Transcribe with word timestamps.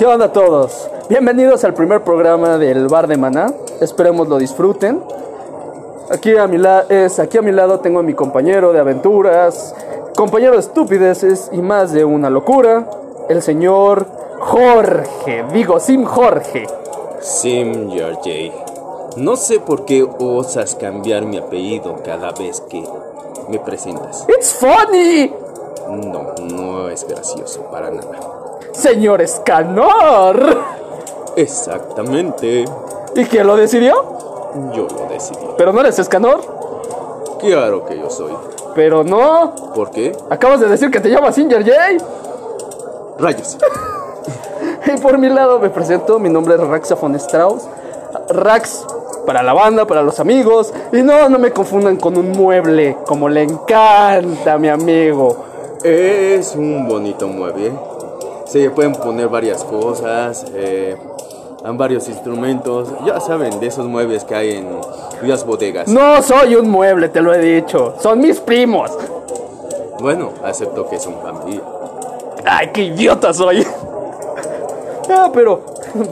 ¿Qué 0.00 0.06
onda 0.06 0.24
a 0.24 0.32
todos? 0.32 0.88
Bienvenidos 1.10 1.62
al 1.64 1.74
primer 1.74 2.02
programa 2.02 2.56
del 2.56 2.88
Bar 2.88 3.06
de 3.06 3.18
Maná. 3.18 3.52
Esperemos 3.82 4.28
lo 4.28 4.38
disfruten. 4.38 5.02
Aquí 6.10 6.34
a 6.38 6.46
mi, 6.46 6.56
la- 6.56 6.86
es, 6.88 7.18
aquí 7.18 7.36
a 7.36 7.42
mi 7.42 7.52
lado 7.52 7.80
tengo 7.80 8.00
a 8.00 8.02
mi 8.02 8.14
compañero 8.14 8.72
de 8.72 8.80
aventuras, 8.80 9.74
compañero 10.16 10.54
de 10.54 10.60
estupideces 10.60 11.50
y 11.52 11.60
más 11.60 11.92
de 11.92 12.06
una 12.06 12.30
locura, 12.30 12.88
el 13.28 13.42
señor 13.42 14.06
Jorge. 14.40 15.44
Digo, 15.52 15.78
Sim 15.78 16.04
Jorge. 16.06 16.66
Sim 17.20 17.90
Georgie. 17.90 18.52
No 19.18 19.36
sé 19.36 19.60
por 19.60 19.84
qué 19.84 20.02
osas 20.18 20.76
cambiar 20.76 21.26
mi 21.26 21.36
apellido 21.36 21.96
cada 22.02 22.32
vez 22.32 22.62
que 22.62 22.82
me 23.50 23.58
presentas. 23.58 24.24
¡It's 24.30 24.54
funny! 24.54 25.30
No, 25.90 26.32
no 26.54 26.88
es 26.88 27.06
gracioso 27.06 27.60
para 27.70 27.90
nada. 27.90 28.39
Señor 28.80 29.20
Escanor. 29.20 30.58
Exactamente. 31.36 32.64
¿Y 33.14 33.24
quién 33.26 33.46
lo 33.46 33.56
decidió? 33.56 33.94
Yo 34.74 34.86
lo 34.88 35.06
decidí. 35.08 35.46
Pero 35.56 35.72
no 35.72 35.80
eres 35.80 35.98
Escanor. 35.98 36.40
Claro 37.38 37.84
que 37.84 37.98
yo 37.98 38.08
soy. 38.08 38.32
Pero 38.74 39.04
no. 39.04 39.54
¿Por 39.74 39.90
qué? 39.90 40.16
Acabas 40.30 40.60
de 40.60 40.68
decir 40.68 40.90
que 40.90 41.00
te 41.00 41.10
llamas 41.10 41.34
Singer 41.34 41.62
J. 41.64 41.76
Rayos. 43.18 43.58
Y 44.86 44.98
por 44.98 45.18
mi 45.18 45.28
lado 45.28 45.58
me 45.60 45.68
presento, 45.68 46.18
mi 46.18 46.30
nombre 46.30 46.54
es 46.54 46.60
Raxafon 46.60 47.14
Strauss. 47.14 47.68
Rax 48.30 48.86
para 49.26 49.42
la 49.42 49.52
banda, 49.52 49.86
para 49.86 50.02
los 50.02 50.18
amigos. 50.18 50.72
Y 50.90 51.02
no, 51.02 51.28
no 51.28 51.38
me 51.38 51.52
confundan 51.52 51.96
con 51.96 52.16
un 52.16 52.32
mueble, 52.32 52.96
como 53.06 53.28
le 53.28 53.42
encanta 53.42 54.54
a 54.54 54.58
mi 54.58 54.68
amigo. 54.68 55.44
Es 55.84 56.56
un 56.56 56.88
bonito 56.88 57.28
mueble. 57.28 57.72
Se 58.50 58.68
pueden 58.70 58.92
poner 58.92 59.28
varias 59.28 59.62
cosas, 59.62 60.44
eh, 60.54 60.96
varios 61.74 62.08
instrumentos. 62.08 62.88
Ya 63.06 63.20
saben, 63.20 63.60
de 63.60 63.66
esos 63.68 63.86
muebles 63.86 64.24
que 64.24 64.34
hay 64.34 64.50
en 64.56 64.68
las 65.22 65.46
bodegas. 65.46 65.86
No 65.88 66.20
soy 66.22 66.56
un 66.56 66.68
mueble, 66.68 67.08
te 67.08 67.20
lo 67.20 67.32
he 67.32 67.38
dicho. 67.38 67.94
Son 68.00 68.18
mis 68.18 68.40
primos. 68.40 68.90
Bueno, 70.00 70.32
acepto 70.44 70.88
que 70.88 70.98
son 70.98 71.14
familia. 71.22 71.62
Ay, 72.44 72.70
qué 72.72 72.82
idiota 72.84 73.32
soy. 73.32 73.64
Ah, 75.08 75.30
pero, 75.32 75.64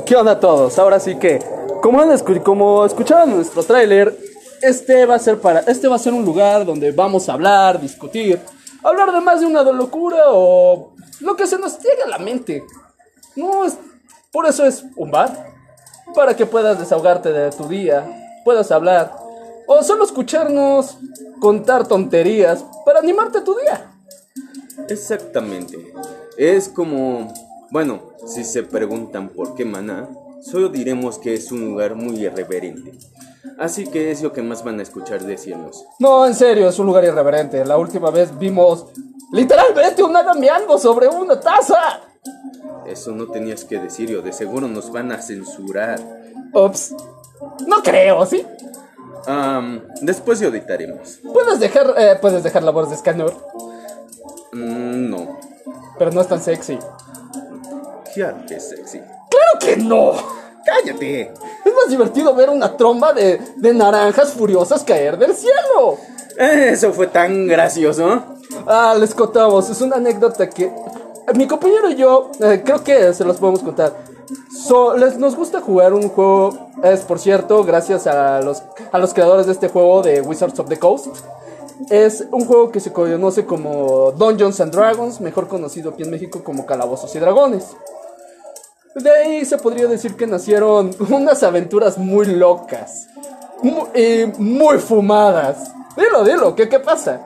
¿qué 0.07 0.15
onda 0.15 0.39
todos? 0.39 0.79
Ahora 0.79 1.01
sí 1.01 1.17
que, 1.17 1.41
como, 1.83 2.01
han 2.01 2.11
escu- 2.11 2.43
como 2.43 2.85
escucharon 2.85 3.35
nuestro 3.35 3.63
tráiler, 3.63 4.17
este 4.63 5.07
va 5.07 5.15
a 5.17 5.19
ser 5.19 5.41
para, 5.41 5.61
este 5.61 5.89
va 5.89 5.97
a 5.97 5.99
ser 5.99 6.13
un 6.13 6.25
lugar 6.25 6.65
donde 6.67 6.93
vamos 6.93 7.29
a 7.29 7.33
hablar, 7.35 7.81
discutir, 7.81 8.41
hablar 8.85 9.13
de 9.13 9.21
más 9.21 9.41
de 9.41 9.47
una 9.47 9.63
locura 9.63 10.19
o 10.29 10.91
lo 11.21 11.37
que 11.37 11.47
se 11.47 11.59
nos 11.59 11.79
llegue 11.79 12.03
a 12.05 12.09
la 12.09 12.19
mente. 12.19 12.65
No 13.37 13.65
es, 13.65 13.77
por 14.33 14.47
eso 14.47 14.65
es 14.65 14.85
un 14.97 15.11
bar, 15.11 15.53
para 16.15 16.37
que 16.37 16.47
puedas 16.47 16.79
desahogarte 16.79 17.33
de 17.33 17.51
tu 17.51 17.69
día, 17.69 18.07
puedas 18.45 18.71
hablar 18.71 19.15
o 19.67 19.83
solo 19.83 20.05
escucharnos 20.05 20.99
contar 21.41 21.87
tonterías 21.87 22.65
para 22.85 23.01
animarte 23.01 23.39
a 23.39 23.45
tu 23.45 23.55
día. 23.57 23.93
Exactamente. 24.89 25.93
Es 26.37 26.69
como, 26.69 27.33
bueno, 27.71 28.01
si 28.27 28.45
se 28.45 28.63
preguntan 28.63 29.29
por 29.29 29.55
qué 29.55 29.65
Maná, 29.65 30.09
solo 30.41 30.71
diremos 30.71 31.19
que 31.19 31.35
es 31.35 31.53
un 31.53 31.67
lugar 31.67 31.95
muy 31.95 32.25
irreverente. 32.25 32.93
Así 33.59 33.87
que 33.87 34.11
es 34.11 34.23
lo 34.23 34.33
que 34.33 34.43
más 34.43 34.65
van 34.65 34.79
a 34.81 34.83
escuchar 34.83 35.23
decirnos. 35.25 35.85
No, 35.99 36.27
en 36.27 36.35
serio, 36.35 36.69
es 36.69 36.79
un 36.79 36.87
lugar 36.87 37.05
irreverente. 37.05 37.65
La 37.65 37.77
última 37.77 38.11
vez 38.11 38.37
vimos 38.39 38.87
literalmente 39.33 40.03
un 40.03 40.17
agamiando 40.17 40.79
sobre 40.79 41.09
una 41.09 41.39
taza. 41.39 42.01
Eso 42.87 43.13
no 43.13 43.27
tenías 43.27 43.65
que 43.65 43.79
decirlo, 43.79 44.23
de 44.23 44.33
seguro 44.33 44.67
nos 44.69 44.91
van 44.91 45.13
a 45.13 45.21
censurar. 45.21 46.01
Ups. 46.55 46.95
No 47.67 47.83
creo, 47.83 48.25
¿sí? 48.27 48.45
Am, 49.27 49.83
después 50.01 50.41
lo 50.41 50.49
editaremos. 50.49 51.21
Puedes 51.33 51.61
dejar, 51.61 51.95
eh, 51.99 52.17
puedes 52.21 52.43
dejar 52.43 52.63
la 52.63 52.71
voz 52.71 52.91
de 52.91 52.97
Scanner, 52.97 53.33
Mm, 54.53 55.11
no, 55.11 55.39
pero 55.99 56.11
no 56.11 56.23
es 56.23 56.27
tan 56.29 56.41
sexy. 56.41 56.79
claro 58.15 58.39
que 58.49 58.57
es 58.57 58.69
sexy. 58.71 58.99
¡Claro 58.99 59.59
que 59.61 59.77
no! 59.77 60.13
¡Cállate! 60.65 61.21
Es 61.65 61.75
más 61.75 61.89
divertido 61.91 62.35
ver 62.35 62.49
una 62.49 62.75
tromba 62.77 63.13
de, 63.13 63.39
de 63.57 63.75
naranjas 63.75 64.33
furiosas 64.33 64.83
caer 64.85 65.19
del 65.19 65.35
cielo. 65.35 65.99
Eso 66.39 66.93
fue 66.95 67.09
tan 67.09 67.47
gracioso. 67.47 68.38
Ah, 68.67 68.95
les 68.99 69.15
contamos, 69.15 69.69
es 69.71 69.81
una 69.81 69.97
anécdota 69.97 70.49
que 70.49 70.65
eh, 70.65 70.73
mi 71.35 71.47
compañero 71.47 71.91
y 71.91 71.97
yo 71.97 72.31
eh, 72.41 72.63
creo 72.65 72.83
que 72.83 73.13
se 73.15 73.25
los 73.25 73.37
podemos 73.37 73.63
contar. 73.63 73.93
So, 74.67 74.97
les, 74.97 75.17
nos 75.19 75.37
gusta 75.37 75.61
jugar 75.61 75.95
un 75.95 76.09
juego, 76.09 76.71
es 76.83 77.01
por 77.01 77.19
cierto, 77.19 77.65
gracias 77.65 78.07
a 78.07 78.41
los, 78.43 78.63
a 78.93 78.99
los 78.99 79.15
creadores 79.15 79.47
de 79.47 79.53
este 79.53 79.69
juego 79.69 80.03
de 80.03 80.21
Wizards 80.21 80.59
of 80.59 80.69
the 80.69 80.79
Coast. 80.79 81.07
Es 81.91 82.25
un 82.33 82.45
juego 82.45 82.71
que 82.73 82.81
se 82.81 82.93
conoce 82.93 83.47
como 83.47 84.13
Dungeons 84.13 84.61
and 84.61 84.73
Dragons, 84.73 85.21
mejor 85.21 85.47
conocido 85.49 85.91
aquí 85.91 86.03
en 86.03 86.11
México 86.11 86.43
como 86.45 86.67
Calabozos 86.67 87.15
y 87.15 87.19
Dragones. 87.21 87.69
De 88.97 89.11
ahí 89.11 89.45
se 89.45 89.59
podría 89.59 89.87
decir 89.87 90.17
que 90.17 90.27
nacieron 90.27 90.91
unas 91.11 91.43
aventuras 91.43 91.97
muy 91.99 92.27
locas 92.27 93.07
mu- 93.63 93.87
y 93.95 94.27
muy 94.39 94.79
fumadas. 94.79 95.71
Dilo, 95.97 96.25
dilo, 96.25 96.55
¿qué, 96.55 96.69
qué 96.69 96.81
pasa? 96.81 97.21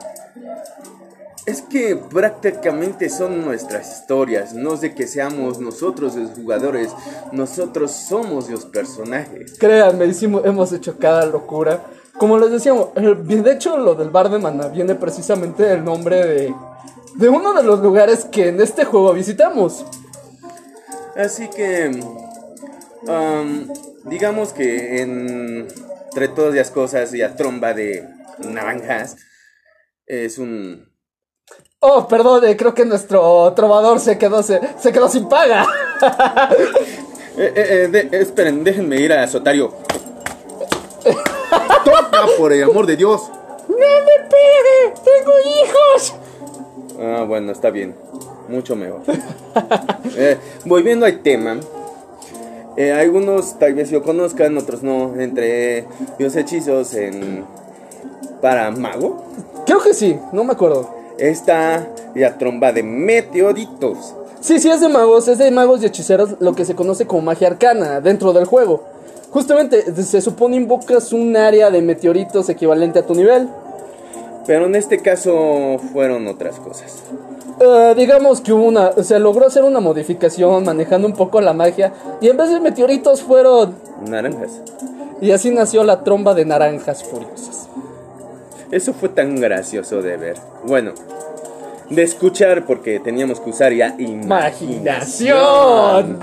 Es 1.45 1.61
que 1.61 1.97
prácticamente 1.97 3.09
son 3.09 3.43
nuestras 3.43 3.99
historias, 3.99 4.53
no 4.53 4.75
es 4.75 4.81
de 4.81 4.95
que 4.95 5.07
seamos 5.07 5.59
nosotros 5.59 6.15
los 6.15 6.31
jugadores, 6.31 6.89
nosotros 7.33 7.91
somos 7.91 8.49
los 8.49 8.65
personajes. 8.65 9.57
Créanme, 9.59 10.05
hicimos, 10.05 10.45
hemos 10.45 10.71
hecho 10.71 10.97
cada 10.97 11.25
locura. 11.25 11.83
Como 12.17 12.37
les 12.37 12.49
decíamos, 12.51 12.89
el- 12.95 13.27
de 13.43 13.51
hecho 13.51 13.77
lo 13.77 13.93
del 13.95 14.09
bar 14.09 14.29
de 14.29 14.39
Maná 14.39 14.67
viene 14.69 14.95
precisamente 14.95 15.63
del 15.63 15.83
nombre 15.83 16.25
de, 16.25 16.55
de 17.15 17.29
uno 17.29 17.53
de 17.53 17.63
los 17.63 17.81
lugares 17.81 18.23
que 18.23 18.47
en 18.47 18.61
este 18.61 18.85
juego 18.85 19.11
visitamos. 19.11 19.85
Así 21.17 21.49
que, 21.49 21.91
am, 23.07 23.67
digamos 24.05 24.53
que 24.53 25.01
en- 25.01 25.67
entre 26.05 26.27
todas 26.29 26.55
las 26.55 26.71
cosas 26.71 27.13
y 27.13 27.17
la 27.17 27.35
tromba 27.35 27.73
de 27.73 28.07
naranjas, 28.47 29.17
es 30.05 30.37
un... 30.37 30.92
Oh, 31.85 32.07
perdón, 32.07 32.45
eh, 32.45 32.55
creo 32.55 32.73
que 32.73 32.85
nuestro 32.85 33.51
trovador 33.53 33.99
se 33.99 34.17
quedó, 34.17 34.41
se, 34.41 34.61
se 34.79 34.93
quedó 34.93 35.09
sin 35.09 35.27
paga. 35.27 35.65
Eh, 37.35 37.51
eh, 37.53 37.53
eh, 37.55 37.87
de- 38.09 38.19
esperen, 38.21 38.63
déjenme 38.63 38.97
ir 38.97 39.11
a 39.11 39.27
Sotario. 39.27 39.73
¡Toca, 41.03 42.25
por 42.37 42.53
el 42.53 42.63
amor 42.63 42.85
de 42.85 42.95
Dios! 42.95 43.23
¡No 43.67 43.75
me 43.75 44.29
pegue! 44.29 44.93
¡Tengo 45.03 45.31
hijos! 45.61 46.15
Ah, 47.01 47.25
bueno, 47.27 47.51
está 47.51 47.69
bien. 47.69 47.95
Mucho 48.47 48.75
mejor. 48.75 49.01
Eh, 50.15 50.37
volviendo 50.65 51.05
al 51.05 51.19
tema. 51.21 51.57
eh, 52.77 52.91
algunos 52.93 53.57
tal 53.59 53.73
vez 53.73 53.91
lo 53.91 54.03
conozcan, 54.03 54.57
otros 54.57 54.83
no. 54.83 55.19
Entre 55.19 55.85
los 56.19 56.35
hechizos 56.35 56.93
en... 56.93 57.45
Para 58.41 58.69
mago. 58.71 59.23
Creo 59.65 59.79
que 59.81 59.93
sí, 59.93 60.19
no 60.31 60.43
me 60.43 60.53
acuerdo. 60.53 61.02
Está 61.23 61.87
la 62.15 62.37
tromba 62.37 62.73
de 62.73 62.83
meteoritos. 62.83 64.13
Sí, 64.41 64.59
sí, 64.59 64.69
es 64.69 64.81
de 64.81 64.89
magos, 64.89 65.29
es 65.29 65.37
de 65.37 65.51
magos 65.51 65.81
y 65.81 65.85
hechiceros, 65.85 66.35
lo 66.41 66.53
que 66.53 66.65
se 66.65 66.75
conoce 66.75 67.07
como 67.07 67.21
magia 67.21 67.47
arcana 67.47 68.01
dentro 68.01 68.33
del 68.33 68.43
juego. 68.43 68.83
Justamente, 69.31 69.83
se 70.03 70.19
supone 70.19 70.57
invocas 70.57 71.13
un 71.13 71.37
área 71.37 71.71
de 71.71 71.81
meteoritos 71.81 72.49
equivalente 72.49 72.99
a 72.99 73.05
tu 73.05 73.15
nivel. 73.15 73.47
Pero 74.45 74.65
en 74.65 74.75
este 74.75 74.99
caso 74.99 75.77
fueron 75.93 76.27
otras 76.27 76.59
cosas. 76.59 77.01
Eh, 77.61 77.93
digamos 77.95 78.41
que 78.41 78.51
hubo 78.51 78.65
una, 78.65 78.91
se 79.01 79.17
logró 79.17 79.47
hacer 79.47 79.63
una 79.63 79.79
modificación 79.79 80.65
manejando 80.65 81.07
un 81.07 81.13
poco 81.13 81.39
la 81.39 81.53
magia 81.53 81.93
y 82.19 82.27
en 82.27 82.35
vez 82.35 82.49
de 82.49 82.59
meteoritos 82.59 83.21
fueron 83.21 83.75
Naranjas. 84.09 84.59
y 85.21 85.31
así 85.31 85.51
nació 85.51 85.85
la 85.85 86.03
tromba 86.03 86.33
de 86.33 86.43
naranjas 86.43 87.01
furiosas. 87.01 87.69
Eso 88.73 88.91
fue 88.91 89.07
tan 89.09 89.39
gracioso 89.39 90.01
de 90.01 90.17
ver. 90.17 90.37
Bueno, 90.65 90.93
de 91.91 92.01
escuchar 92.01 92.65
porque 92.65 92.99
teníamos 92.99 93.39
que 93.39 93.51
usar 93.51 93.71
ya 93.71 93.95
Imaginación. 93.99 96.17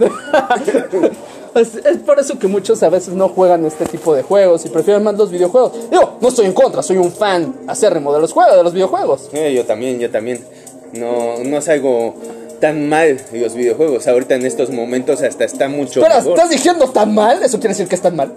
es, 1.54 1.76
es 1.76 1.98
por 1.98 2.18
eso 2.18 2.40
que 2.40 2.48
muchos 2.48 2.82
a 2.82 2.88
veces 2.88 3.14
no 3.14 3.28
juegan 3.28 3.64
este 3.66 3.86
tipo 3.86 4.16
de 4.16 4.24
juegos 4.24 4.66
y 4.66 4.68
prefieren 4.68 5.04
más 5.04 5.14
los 5.14 5.30
videojuegos. 5.30 5.74
Yo 5.92 6.18
no 6.20 6.26
estoy 6.26 6.46
en 6.46 6.52
contra, 6.52 6.82
soy 6.82 6.96
un 6.96 7.12
fan 7.12 7.54
acérrimo 7.68 8.12
de 8.12 8.20
los 8.20 8.32
juegos, 8.32 8.56
de 8.56 8.64
los 8.64 8.72
videojuegos. 8.72 9.28
Eh, 9.32 9.54
yo 9.54 9.64
también, 9.64 10.00
yo 10.00 10.10
también. 10.10 10.44
No, 10.92 11.38
no 11.44 11.58
es 11.58 11.68
algo 11.68 12.16
tan 12.58 12.88
mal 12.88 13.20
los 13.32 13.54
videojuegos. 13.54 14.08
Ahorita 14.08 14.34
en 14.34 14.44
estos 14.44 14.70
momentos 14.70 15.22
hasta 15.22 15.44
está 15.44 15.68
mucho 15.68 16.00
mejor. 16.00 16.30
¿estás 16.30 16.50
diciendo 16.50 16.90
tan 16.90 17.14
mal? 17.14 17.44
Eso 17.44 17.60
quiere 17.60 17.74
decir 17.74 17.86
que 17.86 17.94
están 17.94 18.16
mal. 18.16 18.34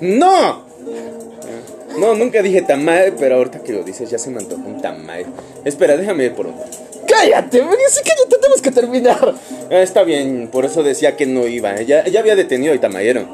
¡No! 0.00 0.63
No, 2.04 2.14
nunca 2.14 2.42
dije 2.42 2.60
tan 2.60 2.84
mal, 2.84 3.14
pero 3.18 3.36
ahorita 3.36 3.60
que 3.60 3.72
lo 3.72 3.82
dices 3.82 4.10
ya 4.10 4.18
se 4.18 4.28
me 4.28 4.38
antojó 4.38 4.60
un 4.66 4.82
tamal. 4.82 5.24
Espera, 5.64 5.96
déjame 5.96 6.24
ir 6.24 6.34
por. 6.34 6.48
¿Qué? 7.06 7.14
cállate, 7.14 7.58
sí, 7.60 8.00
cállate, 8.04 8.36
tenemos 8.40 8.60
que 8.60 8.70
terminar. 8.70 9.34
Ah, 9.70 9.80
está 9.80 10.02
bien, 10.02 10.48
por 10.52 10.66
eso 10.66 10.82
decía 10.82 11.16
que 11.16 11.24
no 11.24 11.46
iba. 11.46 11.80
Ya, 11.80 12.04
ya 12.04 12.20
había 12.20 12.36
detenido 12.36 12.74
al 12.74 12.80
tamayero. 12.80 13.26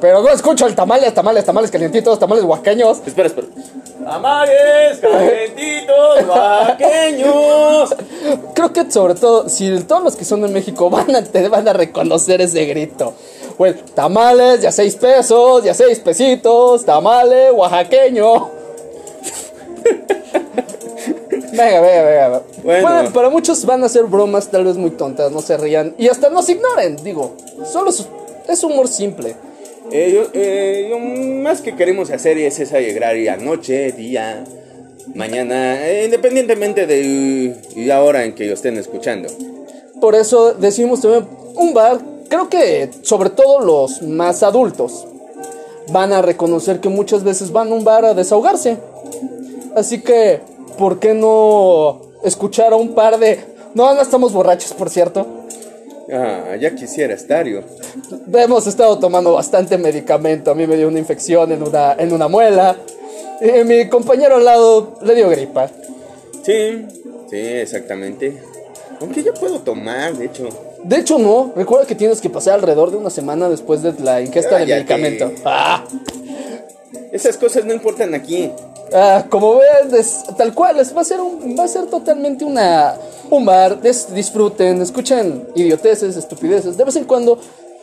Pero 0.00 0.22
no 0.22 0.30
escucho 0.30 0.66
el 0.66 0.74
tamales, 0.74 1.14
tamales, 1.14 1.44
tamales 1.44 1.70
calientitos, 1.70 2.18
tamales 2.18 2.42
oaxaqueños. 2.44 3.00
Espera, 3.06 3.28
espera. 3.28 3.46
Tamales 4.04 4.98
calientitos 4.98 6.24
oaxaqueños. 6.28 7.94
Creo 8.54 8.72
que 8.72 8.90
sobre 8.90 9.14
todo, 9.14 9.48
si 9.48 9.80
todos 9.82 10.02
los 10.02 10.16
que 10.16 10.24
son 10.24 10.42
de 10.42 10.48
México 10.48 10.90
van 10.90 11.14
a, 11.14 11.22
te 11.22 11.48
van 11.48 11.68
a 11.68 11.72
reconocer 11.72 12.40
ese 12.40 12.64
grito. 12.64 13.14
Pues, 13.56 13.76
tamales 13.94 14.60
de 14.60 14.68
a 14.68 14.72
seis 14.72 14.96
pesos, 14.96 15.62
de 15.64 15.70
a 15.70 15.74
seis 15.74 15.98
pesitos, 16.00 16.84
tamale 16.84 17.50
oaxaqueño. 17.50 18.50
Venga, 21.52 21.80
venga, 21.80 22.02
venga. 22.04 22.42
Bueno. 22.62 22.88
Pueden- 22.88 23.12
para 23.12 23.30
muchos 23.30 23.64
van 23.64 23.82
a 23.82 23.88
ser 23.88 24.04
bromas 24.04 24.50
tal 24.50 24.64
vez 24.64 24.76
muy 24.76 24.90
tontas, 24.90 25.32
no 25.32 25.40
se 25.40 25.56
rían. 25.56 25.94
Y 25.96 26.08
hasta 26.08 26.28
nos 26.28 26.48
ignoren, 26.50 26.96
digo. 27.02 27.34
Solo 27.64 27.90
es, 27.90 28.06
es 28.48 28.62
humor 28.62 28.88
simple. 28.88 29.34
Eh, 29.90 30.12
yo, 30.14 30.28
eh, 30.34 30.88
yo 30.90 30.98
más 30.98 31.62
que 31.62 31.74
queremos 31.74 32.10
hacer 32.10 32.36
es 32.38 32.58
esa 32.58 32.76
alegrar 32.76 33.16
noche, 33.40 33.92
día, 33.92 34.44
mañana, 35.14 35.86
eh, 35.88 36.04
independientemente 36.04 36.86
de 36.86 37.56
la 37.76 38.02
hora 38.02 38.24
en 38.24 38.34
que 38.34 38.46
lo 38.46 38.54
estén 38.54 38.76
escuchando. 38.76 39.28
Por 40.00 40.14
eso 40.14 40.52
decidimos 40.52 41.00
también 41.00 41.26
un 41.54 41.72
bar. 41.72 42.00
Creo 42.28 42.48
que 42.48 42.90
sobre 43.02 43.30
todo 43.30 43.60
los 43.60 44.02
más 44.02 44.42
adultos 44.42 45.06
van 45.92 46.12
a 46.12 46.22
reconocer 46.22 46.80
que 46.80 46.88
muchas 46.88 47.22
veces 47.22 47.52
van 47.52 47.70
a 47.70 47.74
un 47.74 47.84
bar 47.84 48.04
a 48.04 48.14
desahogarse. 48.14 48.78
Así 49.76 50.00
que, 50.02 50.40
¿por 50.78 50.98
qué 50.98 51.14
no 51.14 52.00
escuchar 52.24 52.72
a 52.72 52.76
un 52.76 52.94
par 52.94 53.18
de... 53.18 53.38
No, 53.74 53.94
no 53.94 54.00
estamos 54.00 54.32
borrachos, 54.32 54.72
por 54.72 54.90
cierto. 54.90 55.26
Ah, 56.12 56.56
ya 56.58 56.74
quisiera 56.74 57.14
estar 57.14 57.46
yo. 57.46 57.60
Hemos 58.32 58.66
estado 58.66 58.98
tomando 58.98 59.32
bastante 59.32 59.76
medicamento. 59.76 60.50
A 60.50 60.54
mí 60.54 60.66
me 60.66 60.76
dio 60.76 60.88
una 60.88 60.98
infección 60.98 61.52
en 61.52 61.62
una, 61.62 61.94
en 61.94 62.12
una 62.12 62.28
muela. 62.28 62.76
Y 63.40 63.64
mi 63.64 63.88
compañero 63.88 64.36
al 64.36 64.44
lado 64.44 64.98
le 65.02 65.14
dio 65.14 65.28
gripa. 65.28 65.68
Sí, 66.42 66.86
sí, 67.28 67.36
exactamente. 67.36 68.40
Aunque 69.00 69.22
ya 69.22 69.34
puedo 69.34 69.60
tomar, 69.60 70.14
de 70.16 70.26
hecho. 70.26 70.48
De 70.86 70.96
hecho, 70.98 71.18
no. 71.18 71.52
Recuerda 71.56 71.86
que 71.86 71.94
tienes 71.94 72.20
que 72.20 72.30
pasar 72.30 72.54
alrededor 72.54 72.90
de 72.90 72.96
una 72.96 73.10
semana 73.10 73.48
después 73.48 73.82
de 73.82 73.92
la 74.02 74.20
ingesta 74.20 74.56
de 74.58 74.66
Cállate. 74.66 74.74
medicamento. 74.94 75.32
Ah. 75.44 75.84
Esas 77.12 77.36
cosas 77.36 77.64
no 77.64 77.72
importan 77.72 78.14
aquí. 78.14 78.50
Ah, 78.92 79.24
como 79.28 79.56
ven, 79.56 79.94
es- 79.98 80.22
tal 80.36 80.54
cual, 80.54 80.78
es- 80.78 80.96
va 80.96 81.00
a 81.00 81.04
ser 81.04 81.20
un, 81.20 81.56
va 81.58 81.64
a 81.64 81.68
ser 81.68 81.86
totalmente 81.86 82.44
una 82.44 82.94
un 83.30 83.44
bar, 83.44 83.80
des- 83.80 84.14
disfruten, 84.14 84.80
escuchen 84.80 85.48
idioteces, 85.56 86.16
estupideces, 86.16 86.76
de 86.76 86.84
vez 86.84 86.94
en 86.94 87.04
cuando, 87.04 87.38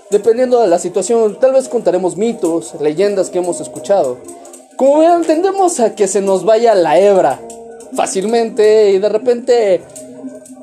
dependiendo 0.09 0.61
de 0.61 0.67
la 0.67 0.79
situación, 0.79 1.37
tal 1.39 1.51
vez 1.51 1.67
contaremos 1.67 2.15
mitos, 2.15 2.73
leyendas 2.79 3.29
que 3.29 3.39
hemos 3.39 3.59
escuchado. 3.59 4.17
Como 4.77 4.99
ven, 4.99 5.23
tendemos 5.23 5.81
a 5.81 5.93
que 5.95 6.07
se 6.07 6.21
nos 6.21 6.45
vaya 6.45 6.73
la 6.75 6.97
hebra 6.97 7.41
fácilmente 7.95 8.91
y 8.91 8.99
de 8.99 9.09
repente 9.09 9.81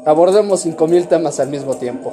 abordemos 0.04 0.60
5000 0.62 1.08
temas 1.08 1.40
al 1.40 1.48
mismo 1.48 1.76
tiempo. 1.76 2.12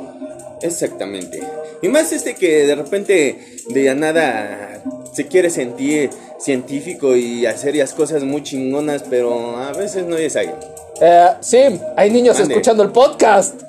Exactamente. 0.61 1.41
Y 1.81 1.87
más 1.87 2.11
este 2.11 2.35
que 2.35 2.65
de 2.65 2.75
repente 2.75 3.57
de 3.69 3.83
la 3.83 3.93
nada 3.93 4.81
se 5.13 5.27
quiere 5.27 5.49
sentir 5.49 6.09
científico 6.39 7.15
y 7.15 7.45
hacer 7.45 7.75
las 7.75 7.93
cosas 7.93 8.23
muy 8.23 8.43
chingonas, 8.43 9.03
pero 9.09 9.57
a 9.57 9.71
veces 9.73 10.05
no 10.05 10.17
es 10.17 10.35
ahí. 10.35 10.51
Eh, 11.01 11.29
sí, 11.39 11.59
hay 11.95 12.09
niños 12.09 12.39
escuchando 12.39 12.83
el 12.83 12.91
podcast. 12.91 13.61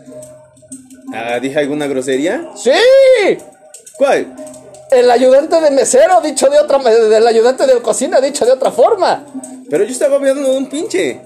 Ah, 1.12 1.38
¿Dije 1.40 1.58
alguna 1.58 1.86
grosería? 1.86 2.50
¡Sí! 2.54 2.70
¿Cuál? 3.96 4.34
El 4.90 5.10
ayudante 5.10 5.60
de 5.60 5.70
mesero, 5.70 6.20
dicho 6.20 6.48
de 6.48 6.58
otra 6.58 6.78
del 6.78 7.26
ayudante 7.26 7.66
de 7.66 7.80
cocina, 7.80 8.20
dicho 8.20 8.46
de 8.46 8.52
otra 8.52 8.70
forma. 8.70 9.24
Pero 9.68 9.84
yo 9.84 9.90
estaba 9.90 10.16
hablando 10.16 10.50
de 10.50 10.56
un 10.56 10.66
pinche. 10.66 11.20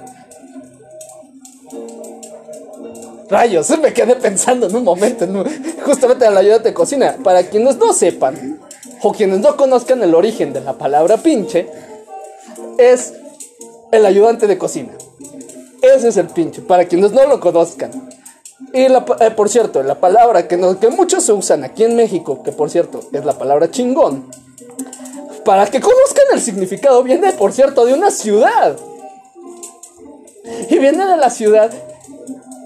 Rayos, 3.33 3.71
me 3.83 3.95
quedé 3.95 4.15
pensando 4.17 4.67
en 4.67 4.77
un 4.77 4.85
momento, 4.85 5.27
justamente 5.85 6.27
en 6.27 6.33
el 6.33 6.39
ayudante 6.39 6.69
de 6.69 6.75
cocina. 6.75 7.17
Para 7.25 7.45
quienes 7.45 7.79
no 7.79 7.95
sepan, 7.95 8.61
o 9.03 9.13
quienes 9.13 9.41
no 9.41 9.57
conozcan 9.57 10.03
el 10.03 10.15
origen 10.15 10.53
de 10.53 10.61
la 10.61 10.75
palabra 10.75 11.17
pinche, 11.17 11.67
es 12.77 13.15
el 13.91 14.05
ayudante 14.05 14.47
de 14.47 14.59
cocina. 14.59 14.93
Ese 15.81 16.09
es 16.09 16.17
el 16.19 16.27
pinche, 16.27 16.61
para 16.61 16.85
quienes 16.85 17.13
no 17.13 17.27
lo 17.27 17.41
conozcan. 17.41 17.91
Y 18.75 18.89
la 18.89 19.05
eh, 19.21 19.31
por 19.31 19.49
cierto, 19.49 19.83
la 19.83 19.99
palabra 19.99 20.47
que, 20.47 20.57
muchos 20.57 21.29
usan 21.31 21.65
aquí 21.65 21.85
en 21.85 21.97
México, 21.97 22.43
que 22.43 22.53
por 22.53 22.69
cierto 22.71 23.01
es 23.13 23.25
la 23.25 23.33
palabra 23.33 23.71
chingón, 23.71 24.31
para 25.43 25.67
que 25.67 25.81
conozcan 25.81 26.27
el 26.35 26.41
significado, 26.41 27.03
viene 27.03 27.33
por 27.33 27.53
cierto 27.53 27.87
de 27.87 27.95
una 27.95 28.11
ciudad. 28.11 28.77
Y 30.69 30.79
viene 30.79 31.07
de 31.07 31.17
la 31.17 31.31
ciudad 31.31 31.73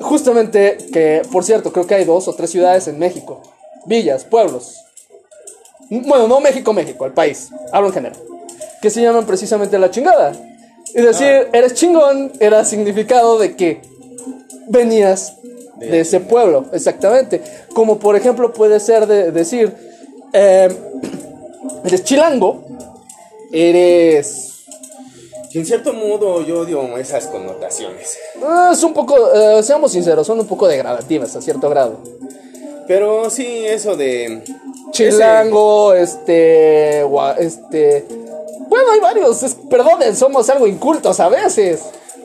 Justamente 0.01 0.77
que, 0.93 1.23
por 1.33 1.45
cierto, 1.45 1.73
creo 1.73 1.87
que 1.87 1.95
hay 1.95 2.05
dos 2.05 2.29
o 2.29 2.35
tres 2.35 2.51
ciudades 2.51 2.87
en 2.89 2.99
México. 2.99 3.43
Villas, 3.87 4.25
pueblos. 4.25 4.83
Bueno, 5.91 6.27
no 6.29 6.41
México, 6.41 6.73
México, 6.73 7.07
el 7.07 7.13
país. 7.13 7.51
Hablo 7.73 7.89
en 7.89 7.95
general. 7.95 8.19
Que 8.83 8.91
se 8.91 9.01
llaman 9.01 9.27
precisamente 9.27 9.79
la 9.79 9.91
chingada. 9.91 10.33
Y 10.95 11.01
decir, 11.01 11.49
eres 11.53 11.75
chingón, 11.75 12.33
era 12.41 12.65
significado 12.65 13.39
de 13.39 13.57
que 13.57 13.81
venías 14.69 15.37
de, 15.77 16.01
ese 16.01 16.21
pueblo, 16.21 16.67
exactamente. 16.73 17.43
Como 17.75 17.99
por 17.99 18.17
ejemplo 18.17 18.53
puede 18.53 18.81
ser 18.81 19.07
de 19.07 19.31
decir, 19.31 19.75
eh, 20.33 20.69
eres 21.85 22.05
chilango, 22.05 22.65
eres 23.53 24.56
Que 25.53 25.61
en 25.61 25.67
cierto 25.67 25.93
modo 25.93 26.43
yo 26.45 26.61
odio 26.61 26.97
esas 26.99 27.27
connotaciones. 27.29 28.17
Eh, 28.37 28.71
Es 28.73 28.83
un 28.83 28.93
poco, 28.93 29.17
eh, 29.33 29.63
seamos 29.63 29.93
sinceros, 29.93 30.27
son 30.27 30.41
un 30.41 30.47
poco 30.47 30.67
degradativas 30.69 31.35
a 31.37 31.41
cierto 31.43 31.69
grado. 31.71 31.99
Pero 32.87 33.31
sí, 33.31 33.65
eso 33.67 33.97
de. 33.97 34.43
Chilango, 34.93 35.93
este, 35.95 37.05
gua- 37.05 37.37
este, 37.39 38.05
bueno, 38.69 38.91
hay 38.93 39.01
varios, 39.01 39.43
es- 39.43 39.55
perdonen, 39.69 40.15
somos 40.17 40.49
algo 40.51 40.67
incultos 40.67 41.19
a 41.21 41.29
veces. 41.29 41.81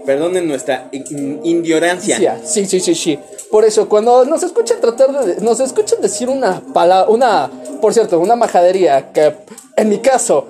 perdonen 0.05 0.47
nuestra 0.47 0.87
in- 0.91 1.41
ignorancia. 1.43 2.39
Sí, 2.43 2.65
sí, 2.65 2.79
sí, 2.79 2.95
sí. 2.95 3.19
Por 3.51 3.65
eso, 3.65 3.87
cuando 3.87 4.25
nos 4.25 4.41
escuchan 4.41 4.79
tratar 4.81 5.11
de, 5.25 5.41
nos 5.41 5.59
escuchan 5.59 6.01
decir 6.01 6.27
una 6.29 6.59
palabra, 6.73 7.07
una, 7.11 7.51
por 7.81 7.93
cierto, 7.93 8.19
una 8.19 8.35
majadería 8.35 9.11
que, 9.11 9.35
en 9.75 9.89
mi 9.89 9.99
caso, 9.99 10.45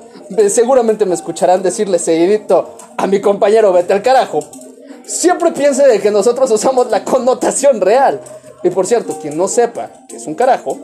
seguramente 0.49 1.05
me 1.05 1.15
escucharán 1.15 1.63
decirle 1.63 1.99
seguidito 1.99 2.77
a 2.97 3.07
mi 3.07 3.21
compañero, 3.21 3.73
vete 3.73 3.93
al 3.93 4.01
carajo. 4.01 4.39
Siempre 5.05 5.51
piense 5.51 5.87
de 5.87 5.99
que 5.99 6.11
nosotros 6.11 6.49
usamos 6.51 6.89
la 6.89 7.03
connotación 7.03 7.81
real. 7.81 8.21
Y 8.63 8.69
por 8.69 8.85
cierto, 8.85 9.17
quien 9.19 9.37
no 9.37 9.47
sepa 9.47 9.89
que 10.07 10.17
es 10.17 10.27
un 10.27 10.35
carajo, 10.35 10.77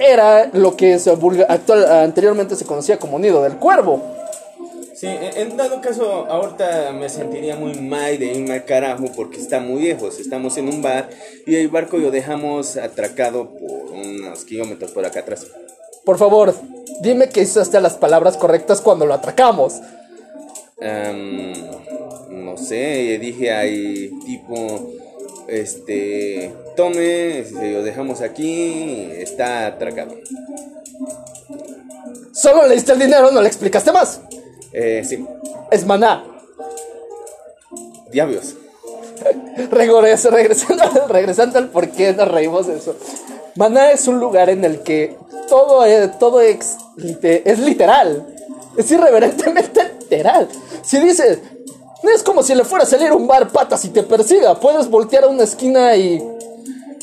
era 0.00 0.50
lo 0.52 0.76
que 0.76 0.98
anteriormente 1.88 2.56
se 2.56 2.64
conocía 2.64 2.98
como 2.98 3.18
nido 3.18 3.42
del 3.42 3.56
cuervo. 3.56 4.02
Sí, 4.94 5.08
en 5.08 5.56
dado 5.56 5.80
caso, 5.80 6.26
ahorita 6.28 6.92
me 6.92 7.08
sentiría 7.08 7.56
muy 7.56 7.74
mal 7.74 8.18
de 8.18 8.26
irme 8.26 8.54
al 8.54 8.64
carajo 8.64 9.06
porque 9.16 9.38
está 9.38 9.58
muy 9.58 9.82
lejos. 9.82 10.20
Estamos 10.20 10.56
en 10.58 10.68
un 10.68 10.80
bar 10.80 11.10
y 11.44 11.56
el 11.56 11.68
barco 11.68 11.98
lo 11.98 12.10
dejamos 12.10 12.76
atracado 12.76 13.50
por 13.50 13.90
unos 13.92 14.44
kilómetros 14.44 14.92
por 14.92 15.04
acá 15.04 15.20
atrás. 15.20 15.46
Por 16.04 16.18
favor, 16.18 16.54
dime 17.00 17.28
que 17.28 17.42
usaste 17.42 17.80
las 17.80 17.94
palabras 17.94 18.36
correctas 18.36 18.80
cuando 18.80 19.06
lo 19.06 19.14
atracamos. 19.14 19.80
Am, 20.80 21.52
no 22.30 22.56
sé, 22.56 23.18
dije 23.20 23.52
ahí 23.52 24.10
tipo, 24.26 24.90
este, 25.46 26.52
tome, 26.76 27.44
si 27.44 27.70
lo 27.70 27.82
dejamos 27.82 28.20
aquí, 28.20 29.08
está 29.12 29.66
atracado. 29.66 30.16
Solo 32.32 32.66
le 32.66 32.74
diste 32.74 32.92
el 32.92 32.98
dinero, 32.98 33.30
no 33.30 33.40
le 33.40 33.48
explicaste 33.48 33.92
más. 33.92 34.20
Eh, 34.72 35.04
sí, 35.06 35.24
Es 35.70 35.86
maná. 35.86 36.24
diablos. 38.10 38.56
Regresando, 39.70 41.06
regresando 41.08 41.58
al 41.58 41.68
por 41.68 41.88
qué 41.90 42.12
nos 42.12 42.28
reímos 42.28 42.66
de 42.66 42.76
eso. 42.76 42.96
Maná 43.56 43.92
es 43.92 44.06
un 44.08 44.18
lugar 44.20 44.48
en 44.50 44.64
el 44.64 44.80
que 44.82 45.16
todo, 45.48 45.84
es, 45.84 46.18
todo 46.18 46.40
es, 46.40 46.76
es 47.22 47.58
literal. 47.58 48.26
Es 48.76 48.90
irreverentemente 48.90 49.80
literal. 50.00 50.48
Si 50.82 50.98
dices, 50.98 51.38
no 52.02 52.10
es 52.10 52.22
como 52.22 52.42
si 52.42 52.54
le 52.54 52.64
fuera 52.64 52.84
a 52.84 52.86
salir 52.86 53.12
un 53.12 53.26
bar 53.26 53.48
patas 53.50 53.84
y 53.84 53.88
te 53.90 54.02
persiga. 54.02 54.58
Puedes 54.58 54.88
voltear 54.88 55.24
a 55.24 55.28
una 55.28 55.44
esquina 55.44 55.94
y 55.96 56.22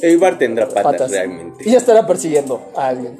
El 0.01 0.17
bar 0.17 0.37
tendrá 0.39 0.67
patas, 0.67 0.83
patas. 0.83 1.11
realmente. 1.11 1.63
Y 1.67 1.71
ya 1.71 1.77
estará 1.77 2.07
persiguiendo 2.07 2.61
a 2.75 2.87
alguien. 2.87 3.19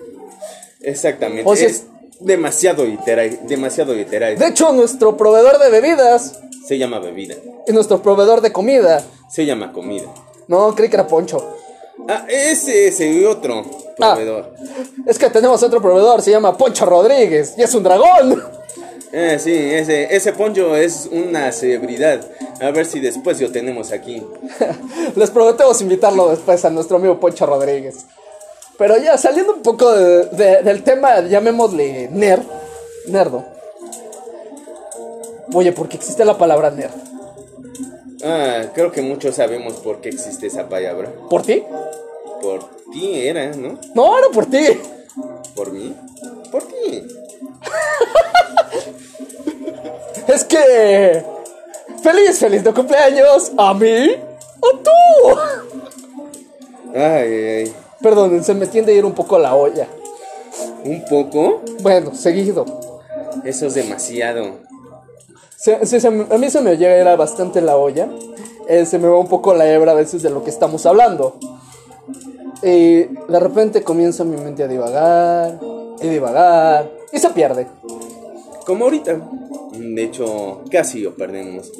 Exactamente. 0.81 1.43
O 1.49 1.55
sea, 1.55 1.67
es 1.67 1.83
demasiado 2.19 2.85
literal, 2.85 3.39
demasiado 3.47 3.93
literal. 3.93 4.37
De 4.37 4.47
hecho, 4.47 4.71
nuestro 4.73 5.15
proveedor 5.17 5.59
de 5.59 5.69
bebidas 5.69 6.39
Se 6.67 6.77
llama 6.77 6.99
bebida. 6.99 7.35
y 7.67 7.71
nuestro 7.71 8.01
proveedor 8.01 8.41
de 8.41 8.51
comida 8.51 9.03
Se 9.29 9.45
llama 9.45 9.71
comida. 9.71 10.07
No, 10.47 10.73
creí 10.75 10.89
que 10.89 10.95
era 10.95 11.07
Poncho. 11.07 11.55
Ah, 12.07 12.25
ese, 12.27 12.87
ese 12.87 13.25
otro 13.27 13.63
Ah. 13.99 14.13
proveedor. 14.15 14.53
Es 15.05 15.17
que 15.19 15.29
tenemos 15.29 15.61
otro 15.63 15.81
proveedor, 15.81 16.21
se 16.21 16.31
llama 16.31 16.57
Poncho 16.57 16.85
Rodríguez 16.85 17.53
y 17.57 17.61
es 17.63 17.73
un 17.75 17.83
dragón. 17.83 18.43
Eh, 19.11 19.37
sí, 19.39 19.51
ese, 19.53 20.15
ese 20.15 20.33
Poncho 20.33 20.75
es 20.75 21.09
una 21.11 21.51
celebridad. 21.51 22.21
A 22.61 22.71
ver 22.71 22.85
si 22.85 22.99
después 22.99 23.39
lo 23.41 23.51
tenemos 23.51 23.91
aquí. 23.91 24.23
Les 25.15 25.31
prometemos 25.31 25.81
invitarlo 25.81 26.29
después 26.29 26.63
a 26.65 26.69
nuestro 26.69 26.97
amigo 26.97 27.19
Poncho 27.19 27.45
Rodríguez. 27.45 28.05
Pero 28.77 28.97
ya 28.97 29.17
saliendo 29.17 29.53
un 29.53 29.61
poco 29.61 29.91
de- 29.91 30.25
de- 30.27 30.63
del 30.63 30.83
tema, 30.83 31.19
llamémosle 31.21 32.09
nerd, 32.11 32.43
nerdo. 33.07 33.43
Oye, 35.53 35.71
¿por 35.71 35.89
qué 35.89 35.97
existe 35.97 36.23
la 36.23 36.37
palabra 36.37 36.69
nerd? 36.71 36.91
Ah, 38.23 38.65
creo 38.73 38.91
que 38.91 39.01
muchos 39.01 39.35
sabemos 39.35 39.75
por 39.75 40.01
qué 40.01 40.09
existe 40.09 40.47
esa 40.47 40.67
palabra. 40.67 41.11
¿Por 41.29 41.43
ti? 41.43 41.63
Por 42.41 42.69
ti 42.91 43.27
era, 43.27 43.51
¿no? 43.55 43.79
No, 43.95 44.17
era 44.17 44.27
por 44.29 44.45
ti. 44.45 44.65
¿Por 45.55 45.71
mí? 45.71 45.95
Por 46.51 46.63
ti. 46.63 47.07
Es 50.27 50.43
que... 50.43 51.23
Feliz, 52.03 52.37
feliz 52.39 52.63
de 52.63 52.71
cumpleaños 52.71 53.51
a 53.57 53.73
mí 53.73 54.15
o 54.59 54.69
tú. 54.77 54.91
Ay, 56.93 57.01
ay, 57.03 57.45
ay. 57.45 57.73
Perdón, 58.01 58.43
se 58.43 58.53
me 58.55 58.65
tiende 58.65 58.93
a 58.93 58.95
ir 58.95 59.05
un 59.05 59.13
poco 59.13 59.37
la 59.37 59.53
olla. 59.53 59.87
Un 60.83 61.05
poco. 61.05 61.61
Bueno, 61.81 62.15
seguido. 62.15 62.65
Eso 63.43 63.67
es 63.67 63.75
demasiado. 63.75 64.57
Se- 65.59 65.85
se- 65.85 65.99
se- 65.99 66.07
a 66.07 66.37
mí 66.37 66.49
se 66.49 66.61
me 66.61 66.77
llega 66.77 67.15
bastante 67.15 67.59
la 67.61 67.75
olla. 67.77 68.07
Eh, 68.67 68.85
se 68.85 68.97
me 68.99 69.07
va 69.07 69.17
un 69.19 69.27
poco 69.27 69.53
la 69.53 69.69
hebra 69.69 69.91
a 69.91 69.95
veces 69.95 70.21
de 70.21 70.29
lo 70.29 70.43
que 70.43 70.49
estamos 70.49 70.85
hablando. 70.85 71.35
Y 72.63 73.03
de 73.03 73.39
repente 73.39 73.83
comienza 73.83 74.23
mi 74.23 74.37
mente 74.37 74.63
a 74.63 74.67
divagar 74.67 75.59
y 76.01 76.07
divagar 76.07 76.89
y 77.11 77.19
se 77.19 77.29
pierde. 77.29 77.67
Como 78.65 78.85
ahorita. 78.85 79.19
De 79.73 80.03
hecho, 80.03 80.61
casi 80.71 81.01
lo 81.01 81.15
perdemos. 81.15 81.71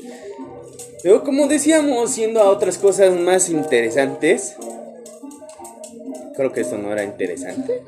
Pero 1.04 1.24
como 1.24 1.48
decíamos, 1.48 2.12
siendo 2.12 2.42
a 2.42 2.50
otras 2.50 2.78
cosas 2.78 3.14
más 3.16 3.50
interesantes. 3.50 4.56
Creo 6.36 6.52
que 6.52 6.62
esto 6.62 6.78
no 6.78 6.92
era 6.92 7.04
interesante. 7.04 7.84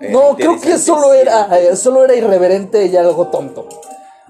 Era 0.00 0.10
No, 0.12 0.34
creo 0.36 0.50
que 0.50 0.56
interesante, 0.70 0.78
solo 0.84 1.12
sí. 1.12 1.18
era, 1.20 1.58
eh, 1.60 1.76
solo 1.76 2.04
era 2.04 2.14
irreverente 2.14 2.86
y 2.86 2.96
algo 2.96 3.28
tonto. 3.28 3.68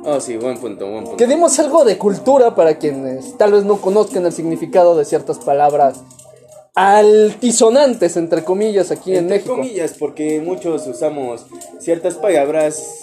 Oh, 0.05 0.21
sí, 0.21 0.37
buen 0.37 0.59
punto, 0.59 0.87
buen 0.89 1.03
punto. 1.05 1.17
Que 1.17 1.27
dimos 1.27 1.59
algo 1.59 1.85
de 1.85 1.99
cultura 1.99 2.55
para 2.55 2.79
quienes 2.79 3.37
tal 3.37 3.53
vez 3.53 3.65
no 3.65 3.81
conozcan 3.81 4.25
el 4.27 4.33
significado 4.33 4.97
de 4.97 5.05
ciertas 5.05 5.39
palabras 5.39 6.01
altisonantes, 6.75 8.17
entre 8.17 8.45
comillas, 8.45 8.93
aquí 8.93 9.11
en 9.13 9.19
Entre 9.25 9.39
México. 9.39 9.57
comillas, 9.57 9.95
porque 9.99 10.41
muchos 10.41 10.87
usamos 10.87 11.47
ciertas 11.81 12.15
palabras 12.15 13.01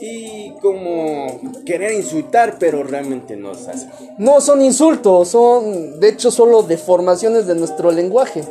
y 0.00 0.52
como 0.62 1.26
querer 1.66 1.92
insultar, 1.92 2.56
pero 2.58 2.82
realmente 2.82 3.36
no 3.36 3.52
es 3.52 3.68
así. 3.68 3.86
No 4.16 4.40
son 4.40 4.62
insultos, 4.62 5.28
son 5.28 6.00
de 6.00 6.08
hecho 6.08 6.30
solo 6.30 6.62
deformaciones 6.62 7.46
de 7.46 7.54
nuestro 7.54 7.90
lenguaje. 7.90 8.42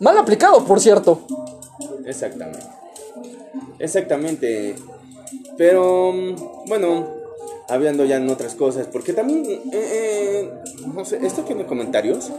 Mal 0.00 0.18
aplicado, 0.18 0.64
por 0.64 0.80
cierto. 0.80 1.20
Exactamente. 2.04 2.66
Exactamente. 3.78 4.74
Pero, 5.56 6.12
bueno, 6.66 7.06
hablando 7.68 8.04
ya 8.04 8.16
en 8.16 8.28
otras 8.28 8.54
cosas, 8.54 8.86
porque 8.86 9.12
también, 9.12 9.44
eh, 9.46 9.60
eh, 9.72 10.50
no 10.94 11.04
sé, 11.04 11.18
¿esto 11.22 11.42
tiene 11.42 11.66
comentarios? 11.66 12.30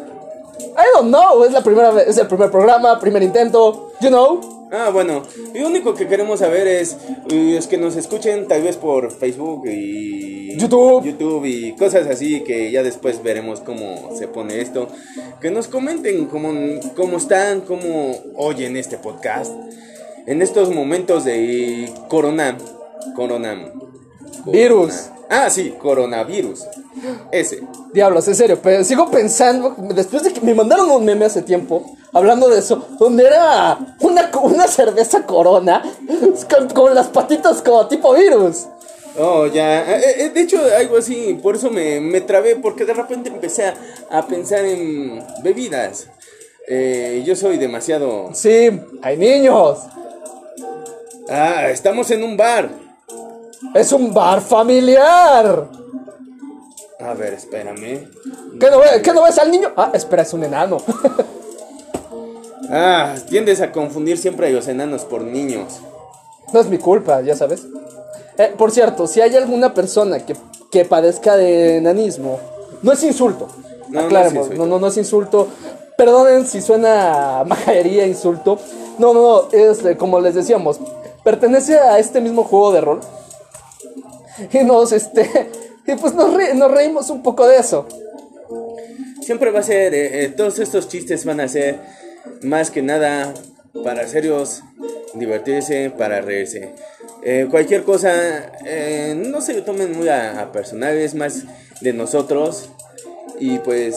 I 0.59 0.85
don't 0.95 1.09
know, 1.09 1.43
es 1.43 1.51
la 1.51 1.63
primera 1.63 1.91
vez, 1.91 2.07
es 2.07 2.17
el 2.17 2.27
primer 2.27 2.51
programa, 2.51 2.99
primer 2.99 3.23
intento, 3.23 3.91
you 4.01 4.09
know. 4.09 4.67
Ah, 4.71 4.89
bueno, 4.91 5.21
lo 5.53 5.67
único 5.67 5.93
que 5.93 6.07
queremos 6.07 6.39
saber 6.39 6.67
es, 6.67 6.97
eh, 7.29 7.57
es 7.57 7.67
que 7.67 7.77
nos 7.77 7.95
escuchen 7.95 8.47
tal 8.47 8.63
vez 8.63 8.75
por 8.77 9.11
Facebook 9.11 9.67
y 9.67 10.57
YouTube. 10.57 11.03
YouTube 11.03 11.45
y 11.45 11.73
cosas 11.73 12.07
así 12.07 12.41
que 12.41 12.71
ya 12.71 12.81
después 12.81 13.21
veremos 13.21 13.59
cómo 13.59 14.15
se 14.17 14.27
pone 14.27 14.61
esto. 14.61 14.87
Que 15.39 15.51
nos 15.51 15.67
comenten 15.67 16.25
cómo, 16.25 16.51
cómo 16.95 17.17
están, 17.17 17.61
cómo 17.61 18.15
oyen 18.35 18.75
este 18.75 18.97
podcast. 18.97 19.53
En 20.25 20.41
estos 20.41 20.69
momentos 20.69 21.23
de 21.23 21.91
corona, 22.07 22.57
corona, 23.15 23.55
corona- 23.55 23.71
Virus. 24.45 25.09
Ah, 25.29 25.49
sí, 25.49 25.73
coronavirus. 25.79 26.65
Ese. 27.31 27.61
Diablos, 27.93 28.27
en 28.27 28.35
serio, 28.35 28.59
pero 28.61 28.83
sigo 28.83 29.09
pensando, 29.09 29.75
después 29.95 30.23
de 30.23 30.33
que 30.33 30.41
me 30.41 30.53
mandaron 30.53 30.89
un 30.91 31.05
meme 31.05 31.25
hace 31.25 31.41
tiempo, 31.41 31.95
hablando 32.11 32.49
de 32.49 32.59
eso, 32.59 32.87
donde 32.99 33.25
era 33.25 33.77
una, 34.01 34.29
una 34.41 34.67
cerveza 34.67 35.25
corona 35.25 35.81
con, 36.49 36.69
con 36.69 36.93
las 36.95 37.07
patitas 37.07 37.61
como 37.61 37.87
tipo 37.87 38.13
virus. 38.13 38.65
Oh, 39.17 39.45
ya. 39.47 39.95
Eh, 39.97 40.25
eh, 40.25 40.29
de 40.29 40.41
hecho, 40.41 40.59
algo 40.77 40.97
así. 40.97 41.39
Por 41.41 41.55
eso 41.55 41.69
me, 41.69 41.99
me 41.99 42.21
trabé, 42.21 42.55
porque 42.55 42.83
de 42.85 42.93
repente 42.93 43.29
empecé 43.29 43.65
a, 43.67 43.75
a 44.11 44.27
pensar 44.27 44.65
en 44.65 45.23
bebidas. 45.43 46.07
Eh, 46.67 47.23
yo 47.25 47.35
soy 47.35 47.57
demasiado... 47.57 48.29
Sí, 48.33 48.69
hay 49.01 49.17
niños. 49.17 49.79
Ah, 51.29 51.69
estamos 51.69 52.09
en 52.11 52.23
un 52.23 52.35
bar. 52.37 52.69
Es 53.73 53.91
un 53.91 54.13
bar 54.13 54.41
familiar. 54.41 55.67
A 56.99 57.13
ver, 57.15 57.33
espérame. 57.33 58.07
¿Qué 58.59 58.69
no, 58.71 58.79
ve- 58.79 59.01
qué 59.03 59.13
no 59.13 59.23
ves 59.23 59.37
al 59.39 59.51
niño? 59.51 59.69
Ah, 59.75 59.91
espera, 59.93 60.21
es 60.23 60.33
un 60.33 60.43
enano. 60.43 60.77
Ah, 62.69 63.15
tiendes 63.29 63.61
a 63.61 63.71
confundir 63.71 64.17
siempre 64.17 64.47
a 64.47 64.49
los 64.49 64.67
enanos 64.67 65.03
por 65.03 65.21
niños. 65.21 65.79
No 66.53 66.59
es 66.61 66.67
mi 66.69 66.77
culpa, 66.77 67.21
ya 67.21 67.35
sabes. 67.35 67.67
Eh, 68.37 68.53
por 68.57 68.71
cierto, 68.71 69.05
si 69.05 69.21
hay 69.21 69.35
alguna 69.35 69.73
persona 69.73 70.19
que, 70.25 70.35
que 70.71 70.85
padezca 70.85 71.35
de 71.35 71.77
enanismo, 71.77 72.39
no 72.81 72.93
es 72.93 73.03
insulto. 73.03 73.47
No, 73.89 73.99
Aclaremos, 73.99 74.49
no, 74.51 74.65
no, 74.65 74.79
no 74.79 74.87
es 74.87 74.97
insulto. 74.97 75.47
Perdonen 75.97 76.47
si 76.47 76.61
suena 76.61 77.43
majadería, 77.45 78.07
insulto. 78.07 78.57
No, 78.97 79.13
no, 79.13 79.21
no, 79.21 79.43
es 79.51 79.83
eh, 79.85 79.97
como 79.97 80.19
les 80.19 80.33
decíamos, 80.33 80.79
pertenece 81.23 81.77
a 81.77 81.99
este 81.99 82.21
mismo 82.21 82.43
juego 82.45 82.71
de 82.71 82.81
rol. 82.81 82.99
Y 84.53 84.63
nos, 84.63 84.91
este, 84.91 85.49
y 85.87 85.95
pues 85.95 86.13
nos, 86.13 86.33
re- 86.33 86.53
nos 86.53 86.71
reímos 86.71 87.09
un 87.09 87.21
poco 87.23 87.47
de 87.47 87.57
eso. 87.57 87.87
Siempre 89.21 89.51
va 89.51 89.59
a 89.59 89.63
ser... 89.63 89.93
eh, 89.93 90.23
eh, 90.25 90.29
todos 90.29 90.59
estos 90.59 90.87
chistes 90.89 91.23
van 91.25 91.39
a 91.39 91.47
ser 91.47 91.79
más 92.41 92.71
que 92.71 92.81
nada 92.81 93.33
para 93.83 94.07
serios, 94.07 94.61
divertirse, 95.13 95.91
para 95.97 96.21
reírse. 96.21 96.73
Eh, 97.23 97.47
cualquier 97.49 97.83
cosa, 97.83 98.11
no 99.15 99.41
se 99.41 99.53
lo 99.53 99.63
tomen 99.63 99.97
muy 99.97 100.09
a, 100.09 100.41
a 100.41 100.51
personal, 100.51 100.95
es 100.97 101.15
más 101.15 101.43
de 101.81 101.93
nosotros. 101.93 102.69
Y 103.39 103.59
pues, 103.59 103.95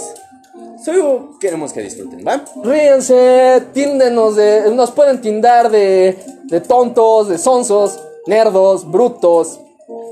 solo 0.84 1.36
queremos 1.40 1.72
que 1.72 1.82
disfruten, 1.82 2.24
¿va? 2.26 2.44
Ríense, 2.62 3.62
tíndenos 3.74 4.36
de. 4.36 4.70
Nos 4.72 4.92
pueden 4.92 5.20
tindar 5.20 5.70
de, 5.70 6.16
de 6.44 6.60
tontos, 6.60 7.28
de 7.28 7.36
sonsos, 7.38 7.98
nerdos, 8.26 8.88
brutos. 8.90 9.60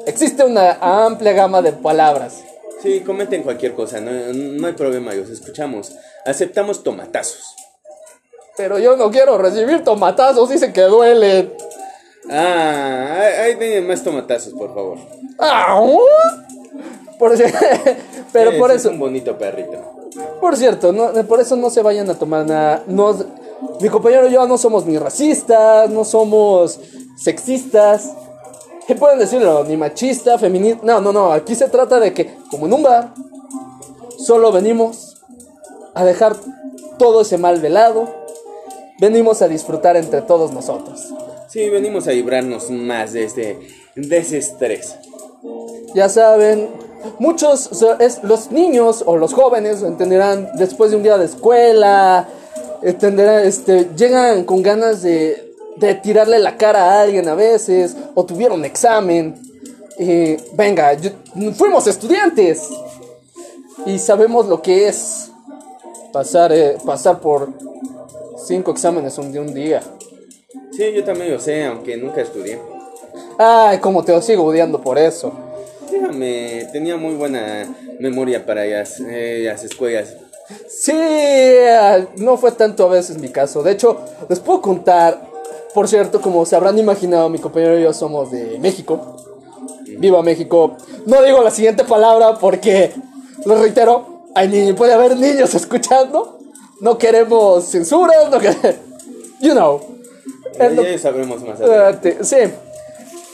Existe 0.07 0.45
una 0.45 0.79
amplia 0.81 1.33
gama 1.33 1.63
de 1.63 1.73
palabras. 1.73 2.43
Sí, 2.83 3.01
comenten 3.01 3.43
cualquier 3.43 3.75
cosa, 3.75 4.01
no, 4.01 4.11
no 4.11 4.67
hay 4.67 4.75
problema, 4.75 5.15
los 5.15 5.31
escuchamos. 5.31 5.93
Aceptamos 6.27 6.83
tomatazos. 6.83 7.57
Pero 8.57 8.79
yo 8.79 8.97
no 8.97 9.11
quiero 9.11 9.39
recibir 9.39 9.83
tomatazos, 9.83 10.51
dicen 10.51 10.73
que 10.73 10.83
duelen. 10.83 11.53
Ah, 12.31 13.21
ahí 13.43 13.57
tienen 13.57 13.87
más 13.87 14.03
tomatazos, 14.03 14.53
por 14.53 14.75
favor. 14.75 14.99
¡Au! 15.39 15.99
Por, 17.19 17.33
pero 18.33 18.51
Sí, 18.53 18.59
por 18.59 18.71
eso, 18.71 18.89
Es 18.89 18.93
un 18.95 18.99
bonito 18.99 19.37
perrito. 19.39 19.79
por 20.41 20.57
cierto, 20.57 20.93
no, 20.93 21.13
por 21.27 21.41
eso 21.41 21.57
no 21.57 21.71
se 21.71 21.83
vayan 21.83 22.09
a 22.11 22.15
tomar 22.19 22.45
nada. 22.45 22.83
No, 22.87 23.17
mi 23.81 23.89
compañero 23.89 24.29
y 24.29 24.33
yo 24.33 24.47
no 24.47 24.59
somos 24.59 24.85
ni 24.85 24.99
racistas, 24.99 25.89
no 25.91 26.05
somos 26.05 26.81
sexistas. 27.17 28.13
¿Qué 28.87 28.95
pueden 28.95 29.19
decirlo? 29.19 29.65
Ni 29.65 29.77
machista, 29.77 30.39
feminista. 30.39 30.81
No, 30.85 31.01
no, 31.01 31.13
no. 31.13 31.33
Aquí 31.33 31.55
se 31.55 31.69
trata 31.69 31.99
de 31.99 32.13
que, 32.13 32.37
como 32.51 32.67
en 32.67 32.75
un 32.75 32.83
bar, 32.83 33.15
solo 34.19 34.53
venimos 34.53 35.17
a 35.95 36.05
dejar 36.05 36.37
todo 36.99 37.23
ese 37.23 37.39
mal 37.39 37.63
de 37.63 37.71
lado. 37.71 38.09
Venimos 39.01 39.43
a 39.43 39.49
disfrutar 39.49 39.97
entre 39.97 40.23
todos 40.23 40.53
nosotros. 40.53 41.13
Sí, 41.49 41.71
venimos 41.71 42.07
a 42.09 42.11
librarnos 42.11 42.71
más 42.71 43.13
de 43.13 43.25
este, 43.25 43.59
de 43.95 44.17
ese 44.19 44.39
estrés. 44.39 44.97
Ya 45.95 46.09
saben, 46.09 46.69
muchos, 47.19 47.71
es, 48.01 48.23
los 48.23 48.51
niños 48.51 49.03
o 49.07 49.17
los 49.17 49.33
jóvenes 49.33 49.83
entenderán 49.83 50.51
después 50.57 50.91
de 50.91 50.97
un 50.97 51.03
día 51.03 51.17
de 51.17 51.27
escuela, 51.27 52.29
entenderán, 52.83 53.47
este, 53.47 53.89
llegan 53.97 54.45
con 54.45 54.63
ganas 54.63 55.03
de, 55.03 55.44
de 55.77 55.95
tirarle 55.95 56.39
la 56.39 56.57
cara 56.57 56.85
a 56.85 57.03
alguien 57.03 57.29
a 57.29 57.35
veces, 57.35 57.97
o 58.15 58.25
tuvieron 58.25 58.65
examen. 58.65 59.41
Y 59.99 60.37
venga, 60.55 60.95
yo- 60.95 61.11
fuimos 61.57 61.87
estudiantes. 61.87 62.69
y 63.87 63.99
sabemos 63.99 64.47
lo 64.47 64.63
que 64.63 64.89
es 64.89 65.31
pasar, 66.13 66.53
eh, 66.53 66.79
pasar 66.87 67.21
por 67.21 67.51
cinco 68.47 68.71
exámenes 68.71 69.15
de 69.17 69.39
un 69.41 69.53
día. 69.53 69.83
Sí, 70.73 70.91
yo 70.95 71.05
también 71.05 71.31
lo 71.33 71.39
sé, 71.39 71.65
aunque 71.65 71.97
nunca 71.97 72.23
estudié. 72.23 72.59
Ay, 73.37 73.79
como 73.79 74.03
te 74.03 74.21
sigo 74.23 74.45
odiando 74.45 74.81
por 74.81 74.97
eso. 74.97 75.33
Déjame, 75.91 76.67
tenía 76.73 76.97
muy 76.97 77.15
buena 77.15 77.67
memoria 78.01 78.45
para 78.47 78.65
las, 78.65 79.01
eh, 79.01 79.43
las 79.45 79.63
escuelas. 79.65 80.15
Sí, 80.69 80.93
eh, 80.95 82.07
no 82.17 82.37
fue 82.39 82.53
tanto 82.53 82.85
a 82.87 82.89
veces 82.89 83.19
mi 83.19 83.29
caso. 83.29 83.63
De 83.63 83.73
hecho, 83.73 84.01
les 84.29 84.41
puedo 84.41 84.63
contar, 84.63 85.21
por 85.75 85.89
cierto, 85.89 86.21
como 86.21 86.47
se 86.47 86.55
habrán 86.55 86.79
imaginado, 86.79 87.29
mi 87.29 87.41
compañero 87.41 87.79
y 87.79 87.83
yo 87.83 87.93
somos 87.93 88.31
de 88.31 88.59
México. 88.61 89.17
Viva 89.99 90.23
México. 90.23 90.77
No 91.07 91.23
digo 91.23 91.43
la 91.43 91.51
siguiente 91.51 91.85
palabra 91.85 92.39
porque, 92.39 92.93
lo 93.45 93.61
reitero, 93.61 94.23
hay 94.35 94.49
ni 94.49 94.73
puede 94.73 94.95
haber 94.95 95.17
niños 95.17 95.55
escuchando. 95.55 96.39
No 96.81 96.97
queremos 96.97 97.65
censura, 97.65 98.13
no 98.31 98.39
queremos... 98.39 98.65
You 99.41 99.53
know. 99.53 99.81
Ya, 100.59 100.71
ya 100.71 100.99
sabremos 100.99 101.43
más 101.43 101.61
adelante. 101.61 102.19
Sí. 102.23 102.37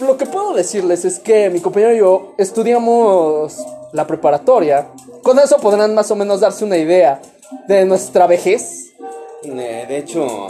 Lo 0.00 0.16
que 0.16 0.26
puedo 0.26 0.54
decirles 0.54 1.04
es 1.04 1.18
que 1.18 1.50
mi 1.50 1.60
compañero 1.60 1.94
y 1.94 1.98
yo 1.98 2.34
estudiamos 2.38 3.58
la 3.92 4.06
preparatoria. 4.06 4.88
Con 5.22 5.38
eso 5.38 5.58
podrán 5.58 5.94
más 5.94 6.10
o 6.10 6.16
menos 6.16 6.40
darse 6.40 6.64
una 6.64 6.78
idea 6.78 7.20
de 7.68 7.84
nuestra 7.84 8.26
vejez. 8.26 8.92
Eh, 9.44 9.84
De 9.88 9.98
hecho, 9.98 10.48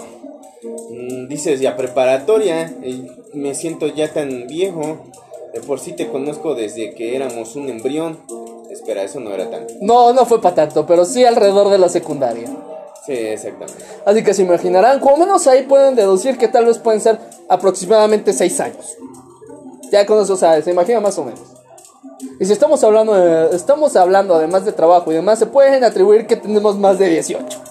dices 1.31 1.61
ya 1.61 1.77
preparatoria, 1.77 2.75
y 2.83 3.09
me 3.33 3.55
siento 3.55 3.87
ya 3.87 4.13
tan 4.13 4.47
viejo. 4.49 4.99
De 5.55 5.61
por 5.61 5.81
sí 5.81 5.93
te 5.93 6.09
conozco 6.09 6.55
desde 6.55 6.95
que 6.95 7.17
éramos 7.17 7.57
un 7.57 7.69
embrión. 7.69 8.19
Espera, 8.71 9.03
eso 9.03 9.19
no 9.21 9.33
era 9.33 9.51
tanto. 9.51 9.75
No, 9.81 10.13
no 10.13 10.27
fue 10.27 10.41
para 10.41 10.55
tanto, 10.55 10.87
pero 10.87 11.05
sí 11.05 11.25
alrededor 11.25 11.71
de 11.71 11.79
la 11.79 11.89
secundaria. 11.89 12.49
Sí, 13.07 13.13
exactamente. 13.13 13.83
Así 14.05 14.23
que 14.23 14.35
se 14.35 14.43
imaginarán, 14.43 15.01
como 15.01 15.17
menos 15.17 15.47
ahí 15.47 15.63
pueden 15.63 15.95
deducir 15.95 16.37
que 16.37 16.49
tal 16.49 16.67
vez 16.67 16.79
pueden 16.79 17.01
ser 17.01 17.19
aproximadamente 17.49 18.33
6 18.33 18.61
años. 18.61 18.97
Ya 19.91 20.07
con 20.07 20.21
eso 20.21 20.37
sabes, 20.37 20.65
se 20.65 20.71
imagina 20.71 21.01
más 21.01 21.19
o 21.19 21.25
menos. 21.25 21.41
Y 22.39 22.45
si 22.45 22.53
estamos 22.53 22.83
hablando 22.85 23.15
de, 23.15 23.57
estamos 23.57 23.97
hablando 23.97 24.35
además 24.35 24.65
de 24.65 24.73
trabajo 24.73 25.11
y 25.11 25.15
demás, 25.15 25.39
se 25.39 25.47
pueden 25.47 25.83
atribuir 25.83 26.27
que 26.27 26.37
tenemos 26.37 26.77
más 26.77 26.99
de 26.99 27.09
18. 27.09 27.70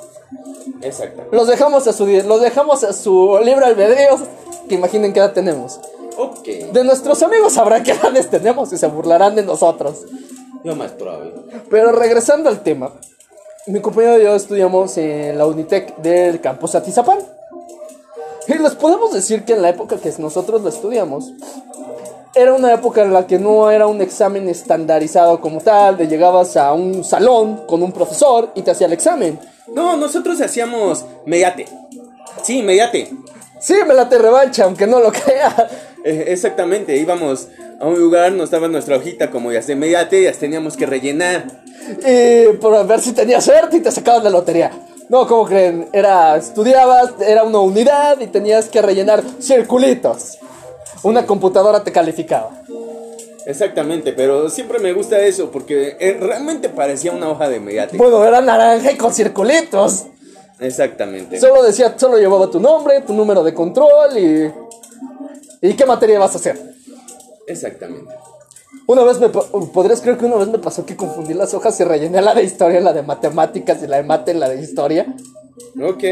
Exactamente. 0.81 1.36
Los 1.36 1.48
dejamos 1.48 1.88
a 1.88 1.93
su 1.93 2.05
los 2.05 2.41
dejamos 2.41 2.83
a 2.83 2.93
su 2.93 3.39
libre 3.43 3.65
albedrío, 3.65 4.17
que 4.67 4.75
imaginen 4.75 5.13
qué 5.13 5.19
edad 5.19 5.33
tenemos. 5.33 5.79
Ok. 6.17 6.45
De 6.74 6.83
nuestros 6.83 7.21
amigos 7.24 7.53
sabrán 7.53 7.83
qué 7.83 7.91
edades 7.91 8.29
tenemos 8.29 8.71
y 8.74 8.77
se 8.77 8.88
burlarán 8.88 9.36
de 9.36 9.43
nosotros. 9.43 10.05
Lo 10.63 10.75
más 10.75 10.91
probable. 10.91 11.33
Pero 11.69 11.91
regresando 11.91 12.50
al 12.50 12.62
tema, 12.62 12.91
mi 13.67 13.81
compañero 13.81 14.19
y 14.19 14.24
yo 14.24 14.36
estudiamos 14.36 14.98
en 14.98 15.38
la 15.38 15.45
Unitec 15.45 15.98
del 15.98 16.41
campus 16.41 16.75
Atizapán. 16.75 17.19
Y 18.48 18.57
les 18.57 18.75
podemos 18.75 19.13
decir 19.13 19.45
que 19.45 19.53
en 19.53 19.62
la 19.62 19.69
época 19.69 19.98
que 19.98 20.12
nosotros 20.17 20.62
lo 20.62 20.69
estudiamos, 20.69 21.31
era 22.33 22.53
una 22.53 22.74
época 22.74 23.03
en 23.03 23.13
la 23.13 23.27
que 23.27 23.38
no 23.38 23.69
era 23.69 23.88
un 23.88 24.01
examen 24.01 24.50
estandarizado 24.50 25.39
como 25.39 25.62
tal, 25.62 25.98
de 25.98 26.07
llegabas 26.07 26.57
a 26.57 26.74
un 26.74 27.03
salón 27.03 27.62
con 27.67 27.83
un 27.83 27.91
profesor 27.91 28.50
y 28.55 28.62
te 28.62 28.71
hacía 28.71 28.88
el 28.88 28.93
examen. 28.93 29.39
No, 29.74 29.98
nosotros 29.98 30.40
hacíamos 30.42 31.06
mediate. 31.26 31.68
Sí, 32.44 32.62
mediate. 32.62 33.12
Sí, 33.60 33.76
me 33.88 33.94
la 33.94 34.08
te 34.08 34.18
revancha, 34.18 34.64
aunque 34.64 34.88
no 34.88 35.00
lo 35.00 35.12
crea. 35.12 35.70
Eh, 36.04 36.26
exactamente, 36.28 36.96
íbamos 36.96 37.48
a 37.80 37.86
un 37.86 38.00
lugar, 38.00 38.32
nos 38.32 38.50
daba 38.52 38.68
nuestra 38.68 38.98
hojita 38.98 39.30
como 39.32 39.52
ya 39.52 39.62
de 39.62 39.76
mediate 39.76 40.22
y 40.22 40.26
las 40.26 40.38
teníamos 40.38 40.78
que 40.78 40.86
rellenar. 40.86 41.46
Y 42.06 42.54
por 42.58 42.86
ver 42.86 43.00
si 43.02 43.14
tenías 43.14 43.44
suerte 43.44 43.78
y 43.78 43.82
te 43.82 43.92
sacaban 43.92 44.24
la 44.24 44.30
lotería. 44.30 44.72
No, 45.10 45.26
como 45.28 45.46
creen? 45.46 45.90
Era, 45.92 46.38
estudiabas, 46.38 47.14
era 47.20 47.44
una 47.44 47.60
unidad 47.60 48.20
y 48.22 48.28
tenías 48.28 48.68
que 48.70 48.82
rellenar 48.82 49.24
circulitos. 49.42 50.38
Una 51.01 51.25
computadora 51.25 51.84
te 51.84 51.92
calificaba. 51.92 52.51
Exactamente, 53.50 54.14
pero 54.14 54.48
siempre 54.48 54.77
me 54.77 54.94
gusta 54.94 55.20
eso 55.22 55.50
porque 55.50 55.98
eh, 56.00 56.16
realmente 56.20 56.70
parecía 56.70 57.12
una 57.12 57.29
hoja 57.29 57.50
de 57.50 57.59
mediate. 57.59 57.98
Bueno, 57.98 58.24
era 58.24 58.42
naranja 58.42 58.92
y 58.92 58.96
con 58.96 59.12
circulitos. 59.12 60.05
Exactamente. 60.59 61.40
Solo 61.40 61.64
decía, 61.64 61.96
solo 61.98 62.20
llevaba 62.20 62.51
tu 62.51 62.59
nombre, 62.59 63.01
tu 63.01 63.16
número 63.16 63.44
de 63.44 63.55
control 63.55 64.16
y... 64.20 65.68
¿Y 65.68 65.74
qué 65.74 65.83
materia 65.88 66.20
vas 66.20 66.35
a 66.35 66.38
hacer? 66.38 66.62
Exactamente. 67.48 68.14
Una 68.85 69.01
vez 69.03 69.20
me... 69.20 69.29
¿Podrías 69.29 70.01
creer 70.01 70.20
que 70.20 70.25
una 70.25 70.35
vez 70.35 70.50
me 70.50 70.59
pasó 70.59 70.85
que 70.85 70.96
confundí 70.96 71.33
las 71.33 71.51
hojas 71.55 71.79
y 71.79 71.83
rellené 71.85 72.22
la 72.22 72.35
de 72.35 72.44
historia, 72.44 72.79
la 72.81 72.94
de 72.94 73.01
matemáticas 73.01 73.81
y 73.81 73.88
la 73.88 73.98
de 73.98 74.03
mate, 74.03 74.35
la 74.35 74.48
de 74.48 74.62
historia? 74.62 75.07
Ok. 75.81 76.03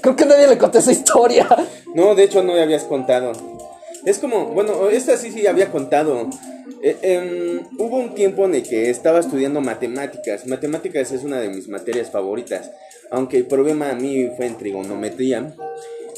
Creo 0.00 0.16
que 0.16 0.26
nadie 0.26 0.48
le 0.48 0.58
conté 0.58 0.78
esa 0.78 0.90
historia. 0.90 1.46
No, 1.94 2.16
de 2.16 2.24
hecho 2.24 2.42
no 2.42 2.54
me 2.54 2.62
habías 2.62 2.82
contado. 2.82 3.34
Es 4.04 4.18
como, 4.18 4.46
bueno, 4.46 4.88
esta 4.88 5.16
sí 5.16 5.30
sí 5.30 5.46
había 5.46 5.70
contado. 5.70 6.28
Eh, 6.82 6.96
em, 7.02 7.60
hubo 7.78 7.98
un 7.98 8.14
tiempo 8.14 8.46
en 8.46 8.54
el 8.54 8.62
que 8.62 8.88
estaba 8.90 9.20
estudiando 9.20 9.60
matemáticas. 9.60 10.46
Matemáticas 10.46 11.12
es 11.12 11.24
una 11.24 11.40
de 11.40 11.48
mis 11.48 11.68
materias 11.68 12.10
favoritas. 12.10 12.70
Aunque 13.10 13.36
el 13.36 13.46
problema 13.46 13.90
a 13.90 13.94
mí 13.94 14.28
fue 14.36 14.46
en 14.46 14.56
trigonometría. 14.56 15.54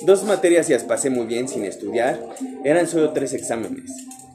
Dos 0.02 0.24
materias 0.24 0.68
las 0.68 0.84
pasé 0.84 1.10
muy 1.10 1.26
bien 1.26 1.48
sin 1.48 1.64
estudiar. 1.64 2.20
Eran 2.64 2.86
solo 2.86 3.12
tres 3.12 3.32
exámenes 3.34 3.90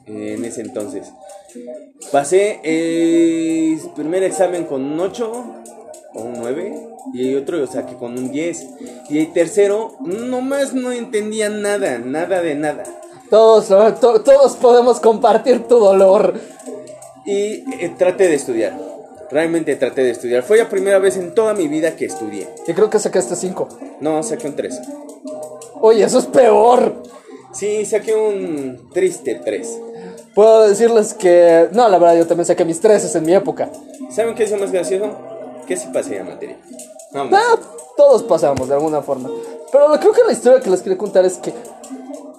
eh, 0.06 0.34
en 0.36 0.44
ese 0.44 0.60
entonces. 0.60 1.12
Pasé 2.12 2.60
el 2.62 3.78
primer 3.96 4.22
examen 4.22 4.64
con 4.64 4.82
un 4.82 5.00
8 5.00 5.54
o 6.14 6.22
un 6.22 6.34
9 6.34 6.74
y 7.14 7.28
el 7.28 7.38
otro 7.38 7.58
lo 7.58 7.66
saqué 7.66 7.94
con 7.94 8.18
un 8.18 8.30
10. 8.30 8.66
Y 9.08 9.18
el 9.18 9.32
tercero, 9.32 9.96
nomás 10.00 10.74
no 10.74 10.92
entendía 10.92 11.48
nada, 11.48 11.98
nada 11.98 12.42
de 12.42 12.54
nada. 12.54 12.84
Todos, 13.30 13.66
to- 14.00 14.20
todos 14.22 14.56
podemos 14.56 15.00
compartir 15.00 15.66
tu 15.68 15.78
dolor. 15.78 16.34
Y 17.26 17.64
eh, 17.84 17.94
traté 17.98 18.26
de 18.28 18.34
estudiar. 18.34 18.78
Realmente 19.30 19.76
traté 19.76 20.02
de 20.02 20.10
estudiar. 20.10 20.42
Fue 20.42 20.56
la 20.56 20.68
primera 20.68 20.98
vez 20.98 21.16
en 21.18 21.34
toda 21.34 21.52
mi 21.52 21.68
vida 21.68 21.94
que 21.96 22.06
estudié. 22.06 22.48
Y 22.66 22.72
creo 22.72 22.88
que 22.88 22.98
sacaste 22.98 23.36
cinco. 23.36 23.68
No, 24.00 24.22
saqué 24.22 24.46
un 24.48 24.56
3. 24.56 24.80
Oye, 25.80 26.02
eso 26.04 26.18
es 26.18 26.26
peor. 26.26 27.02
Sí, 27.52 27.84
saqué 27.84 28.14
un 28.14 28.88
triste 28.92 29.34
3. 29.44 29.80
Puedo 30.34 30.66
decirles 30.68 31.12
que... 31.12 31.68
No, 31.72 31.88
la 31.88 31.98
verdad, 31.98 32.16
yo 32.16 32.26
también 32.26 32.46
saqué 32.46 32.64
mis 32.64 32.80
treces 32.80 33.14
en 33.16 33.24
mi 33.26 33.34
época. 33.34 33.68
¿Saben 34.10 34.34
qué 34.34 34.44
es 34.44 34.50
lo 34.50 34.56
más 34.58 34.72
gracioso? 34.72 35.10
Que 35.66 35.76
sí 35.76 35.88
pasé 35.92 36.16
la 36.18 36.24
materia. 36.24 36.56
Vamos. 37.12 37.32
Ah, 37.36 37.56
todos 37.96 38.22
pasamos 38.22 38.68
de 38.68 38.74
alguna 38.74 39.02
forma. 39.02 39.28
Pero 39.70 39.88
lo- 39.88 40.00
creo 40.00 40.12
que 40.12 40.22
la 40.26 40.32
historia 40.32 40.60
que 40.60 40.70
les 40.70 40.80
quería 40.80 40.96
contar 40.96 41.26
es 41.26 41.34
que 41.36 41.52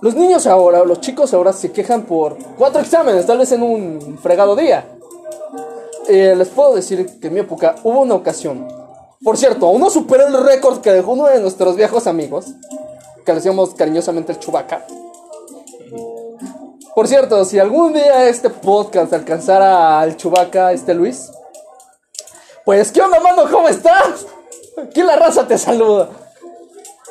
los 0.01 0.15
niños 0.15 0.47
ahora, 0.47 0.83
los 0.83 1.01
chicos 1.01 1.33
ahora 1.33 1.51
se 1.51 1.71
quejan 1.71 2.03
por 2.03 2.37
cuatro 2.57 2.81
exámenes, 2.81 3.25
tal 3.25 3.37
vez 3.37 3.51
en 3.51 3.63
un 3.63 4.17
fregado 4.21 4.55
día. 4.55 4.85
Eh, 6.07 6.35
les 6.35 6.47
puedo 6.49 6.73
decir 6.73 7.19
que 7.19 7.27
en 7.27 7.33
mi 7.33 7.39
época 7.41 7.75
hubo 7.83 8.01
una 8.01 8.15
ocasión. 8.15 8.67
Por 9.23 9.37
cierto, 9.37 9.67
uno 9.67 9.89
superó 9.89 10.27
el 10.27 10.43
récord 10.43 10.79
que 10.79 10.91
dejó 10.91 11.11
uno 11.11 11.25
de 11.25 11.41
nuestros 11.41 11.75
viejos 11.75 12.07
amigos, 12.07 12.45
que 13.25 13.31
le 13.31 13.35
decíamos 13.35 13.75
cariñosamente 13.75 14.31
el 14.31 14.39
Chubaca. 14.39 14.85
Por 16.95 17.07
cierto, 17.07 17.43
si 17.45 17.59
algún 17.59 17.93
día 17.93 18.27
este 18.27 18.49
podcast 18.49 19.13
alcanzara 19.13 19.99
al 19.99 20.17
Chubaca, 20.17 20.71
este 20.71 20.93
Luis, 20.93 21.29
pues, 22.65 22.91
¿qué 22.91 23.01
onda, 23.01 23.19
mano? 23.19 23.43
¿Cómo 23.51 23.67
estás? 23.67 24.25
Aquí 24.81 25.01
la 25.01 25.15
raza 25.15 25.47
te 25.47 25.57
saluda. 25.57 26.09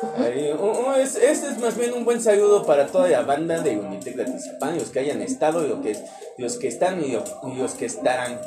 Oh, 0.01 0.85
oh, 0.87 0.93
es- 0.95 1.15
este 1.15 1.47
es 1.49 1.59
más 1.59 1.75
bien 1.75 1.93
un 1.93 2.05
buen 2.05 2.21
saludo 2.21 2.65
para 2.65 2.87
toda 2.87 3.07
la 3.09 3.21
banda 3.21 3.59
de 3.59 3.77
Unitec 3.77 4.15
de 4.15 4.23
Atizapán, 4.23 4.77
los 4.77 4.89
que 4.89 4.99
hayan 4.99 5.21
estado, 5.21 5.65
y 5.65 5.67
los 5.67 5.79
que, 5.79 5.97
los 6.37 6.57
que 6.57 6.67
están 6.69 7.03
y 7.03 7.11
los, 7.11 7.23
y 7.51 7.55
los 7.57 7.73
que 7.73 7.85
estarán. 7.85 8.39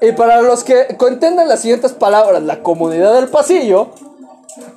Y 0.00 0.12
para 0.12 0.42
los 0.42 0.62
que 0.64 0.86
entiendan 1.08 1.48
las 1.48 1.60
siguientes 1.60 1.92
palabras, 1.92 2.42
la 2.42 2.62
comunidad 2.62 3.14
del 3.14 3.28
pasillo, 3.28 3.88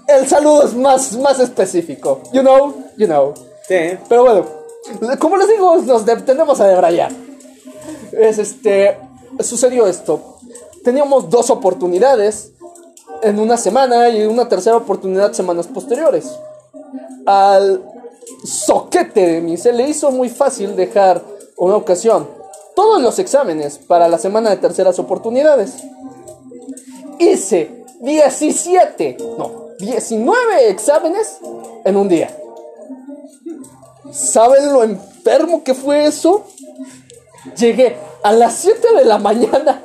el 0.07 0.27
saludo 0.27 0.63
es 0.63 0.73
más, 0.75 1.17
más 1.17 1.39
específico. 1.39 2.21
You 2.31 2.41
know, 2.41 2.73
you 2.97 3.05
know. 3.07 3.33
Sí, 3.67 3.97
Pero 4.07 4.23
bueno, 4.23 4.45
como 5.19 5.35
les 5.35 5.49
digo, 5.49 5.75
nos 5.77 6.05
tendemos 6.05 6.59
a 6.61 6.67
debrayar. 6.67 7.11
Es 8.13 8.37
este. 8.37 8.97
Sucedió 9.41 9.85
esto. 9.87 10.37
Teníamos 10.85 11.29
dos 11.29 11.49
oportunidades 11.49 12.53
en 13.21 13.39
una 13.39 13.57
semana 13.57 14.09
y 14.09 14.25
una 14.25 14.47
tercera 14.47 14.77
oportunidad 14.77 15.33
semanas 15.33 15.67
posteriores. 15.67 16.37
Al 17.25 17.83
soquete 18.43 19.25
de 19.25 19.41
mí 19.41 19.57
se 19.57 19.73
le 19.73 19.87
hizo 19.87 20.11
muy 20.11 20.29
fácil 20.29 20.75
dejar 20.75 21.21
una 21.57 21.75
ocasión 21.75 22.27
todos 22.75 23.01
los 23.01 23.17
exámenes 23.17 23.79
para 23.79 24.07
la 24.07 24.19
semana 24.19 24.51
de 24.51 24.57
terceras 24.57 24.99
oportunidades. 24.99 25.73
Hice 27.17 27.83
17, 28.01 29.17
no, 29.37 29.69
19 29.79 30.69
exámenes 30.69 31.39
en 31.83 31.97
un 31.97 32.07
día. 32.07 32.29
¿Saben 34.11 34.71
lo 34.71 34.83
enfermo 34.83 35.63
que 35.63 35.73
fue 35.73 36.05
eso? 36.05 36.45
Llegué 37.57 37.97
a 38.23 38.31
las 38.31 38.53
7 38.55 38.95
de 38.95 39.05
la 39.05 39.17
mañana 39.17 39.81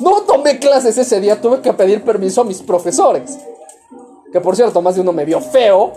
No 0.00 0.22
tomé 0.22 0.58
clases 0.58 0.96
ese 0.98 1.20
día, 1.20 1.40
tuve 1.40 1.60
que 1.60 1.72
pedir 1.72 2.02
permiso 2.02 2.42
a 2.42 2.44
mis 2.44 2.60
profesores. 2.62 3.38
Que 4.32 4.40
por 4.40 4.56
cierto, 4.56 4.82
más 4.82 4.94
de 4.96 5.00
uno 5.00 5.12
me 5.12 5.24
vio 5.24 5.40
feo. 5.40 5.92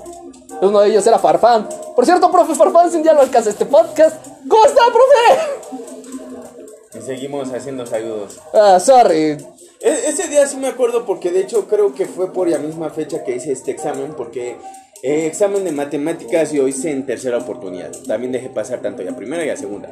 Uno 0.62 0.80
de 0.82 0.90
ellos 0.90 1.06
era 1.08 1.20
Farfán. 1.20 1.68
Por 1.96 2.06
cierto, 2.06 2.32
profe 2.32 2.56
Farfán, 2.56 2.92
sin 2.92 3.04
día 3.04 3.14
lo 3.14 3.22
alcanza 3.22 3.50
este 3.50 3.66
podcast. 3.66 4.16
¿Cómo 4.48 4.66
está, 4.66 4.82
profe? 4.88 7.00
Y 7.00 7.02
seguimos 7.02 7.52
haciendo 7.54 7.86
saludos. 7.86 8.40
Ah, 8.54 8.80
sorry. 8.80 9.38
E- 9.82 10.08
ese 10.08 10.28
día 10.28 10.46
sí 10.48 10.58
me 10.58 10.68
acuerdo 10.68 11.06
porque 11.06 11.32
de 11.32 11.42
hecho 11.42 11.68
creo 11.68 11.94
que 11.94 12.06
fue 12.06 12.34
por 12.34 12.50
la 12.50 12.58
misma 12.58 12.90
fecha 12.90 13.24
que 13.24 13.36
hice 13.36 13.52
este 13.52 13.72
examen 13.72 14.14
porque 14.18 14.58
eh, 15.04 15.28
examen 15.28 15.64
de 15.64 15.72
matemáticas 15.72 16.52
yo 16.52 16.68
hice 16.68 16.92
en 16.92 17.06
tercera 17.06 17.38
oportunidad. 17.38 17.92
También 18.08 18.32
dejé 18.32 18.50
pasar 18.50 18.82
tanto 18.82 19.04
la 19.04 19.16
primera 19.16 19.44
y 19.44 19.48
la 19.48 19.58
segunda. 19.58 19.90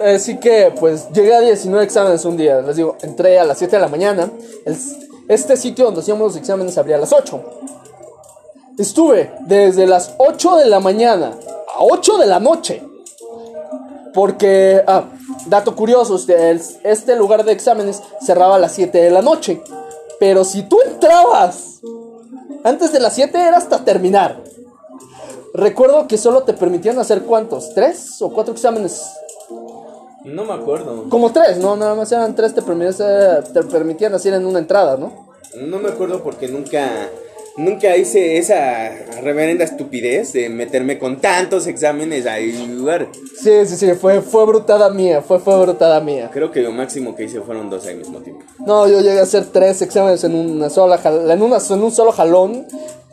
Así 0.00 0.38
que, 0.38 0.72
pues, 0.78 1.10
llegué 1.12 1.34
a 1.34 1.40
19 1.40 1.84
exámenes 1.84 2.24
un 2.24 2.36
día. 2.36 2.60
Les 2.62 2.76
digo, 2.76 2.96
entré 3.02 3.38
a 3.38 3.44
las 3.44 3.58
7 3.58 3.76
de 3.76 3.82
la 3.82 3.88
mañana. 3.88 4.30
Este 5.28 5.56
sitio 5.56 5.84
donde 5.84 6.00
hacíamos 6.00 6.28
los 6.28 6.36
exámenes 6.36 6.78
abría 6.78 6.96
a 6.96 7.00
las 7.00 7.12
8. 7.12 7.40
Estuve 8.78 9.30
desde 9.40 9.86
las 9.86 10.14
8 10.16 10.56
de 10.56 10.66
la 10.66 10.80
mañana 10.80 11.32
a 11.68 11.84
8 11.84 12.16
de 12.16 12.26
la 12.26 12.40
noche. 12.40 12.82
Porque, 14.14 14.82
ah, 14.86 15.04
dato 15.46 15.76
curioso, 15.76 16.16
este, 16.16 16.58
este 16.82 17.14
lugar 17.14 17.44
de 17.44 17.52
exámenes 17.52 18.02
cerraba 18.24 18.56
a 18.56 18.58
las 18.58 18.72
7 18.72 18.96
de 18.96 19.10
la 19.10 19.20
noche. 19.20 19.62
Pero 20.18 20.44
si 20.44 20.62
tú 20.62 20.78
entrabas 20.86 21.80
antes 22.64 22.92
de 22.92 23.00
las 23.00 23.14
7 23.14 23.38
era 23.38 23.56
hasta 23.56 23.84
terminar. 23.84 24.42
Recuerdo 25.52 26.06
que 26.06 26.16
solo 26.16 26.44
te 26.44 26.52
permitían 26.52 26.98
hacer 26.98 27.22
cuántos, 27.22 27.74
tres 27.74 28.22
o 28.22 28.32
cuatro 28.32 28.52
exámenes 28.54 29.02
No 30.24 30.44
me 30.44 30.52
acuerdo. 30.52 31.08
como 31.08 31.32
tres, 31.32 31.58
¿no? 31.58 31.76
Nada 31.76 31.94
más 31.94 32.10
eran 32.12 32.34
tres, 32.34 32.54
te 32.54 32.62
permitían, 32.62 33.44
te 33.52 33.62
permitían 33.62 34.14
hacer 34.14 34.34
en 34.34 34.44
una 34.46 34.58
entrada, 34.58 34.96
¿no? 34.96 35.28
No 35.56 35.78
me 35.78 35.88
acuerdo 35.88 36.22
porque 36.22 36.46
nunca, 36.46 36.88
nunca 37.56 37.96
hice 37.96 38.38
esa 38.38 38.90
reverenda 39.22 39.64
estupidez 39.64 40.32
de 40.32 40.48
meterme 40.48 40.98
con 40.98 41.20
tantos 41.20 41.66
exámenes 41.66 42.26
a 42.26 42.38
lugar. 42.38 43.08
Sí, 43.42 43.66
sí, 43.66 43.76
sí, 43.76 43.92
fue, 43.94 44.20
fue 44.20 44.46
brutada 44.46 44.90
mía, 44.90 45.22
fue, 45.22 45.38
fue 45.38 45.60
brutada 45.60 46.00
mía. 46.00 46.30
Creo 46.32 46.50
que 46.50 46.60
lo 46.60 46.70
máximo 46.70 47.16
que 47.16 47.24
hice 47.24 47.40
fueron 47.40 47.68
dos 47.68 47.86
al 47.86 47.96
mismo 47.96 48.18
tiempo. 48.20 48.44
No, 48.64 48.86
yo 48.86 49.00
llegué 49.00 49.18
a 49.18 49.22
hacer 49.22 49.46
tres 49.46 49.82
exámenes 49.82 50.22
en 50.24 50.34
una 50.34 50.70
sola 50.70 51.00
en, 51.04 51.42
una, 51.42 51.58
en 51.58 51.82
un 51.82 51.90
solo 51.90 52.12
jalón. 52.12 52.66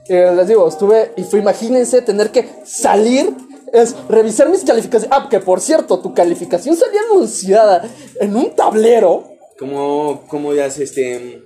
Eh, 0.10 0.32
les 0.36 0.48
digo, 0.48 0.68
estuve, 0.68 1.12
y 1.18 1.24
fue, 1.24 1.40
imagínense 1.40 2.02
tener 2.02 2.32
que 2.32 2.48
salir, 2.64 3.34
es 3.74 3.96
revisar 4.10 4.50
mis 4.50 4.64
calificaciones. 4.64 5.10
Ah, 5.18 5.28
que 5.30 5.40
por 5.40 5.60
cierto, 5.62 6.00
tu 6.00 6.14
calificación 6.14 6.76
salía 6.76 7.02
anunciada 7.12 7.84
en 8.20 8.36
un 8.36 8.56
tablero. 8.56 9.26
Como, 9.60 10.22
como 10.28 10.54
ya 10.54 10.70
se, 10.70 10.84
este... 10.84 11.44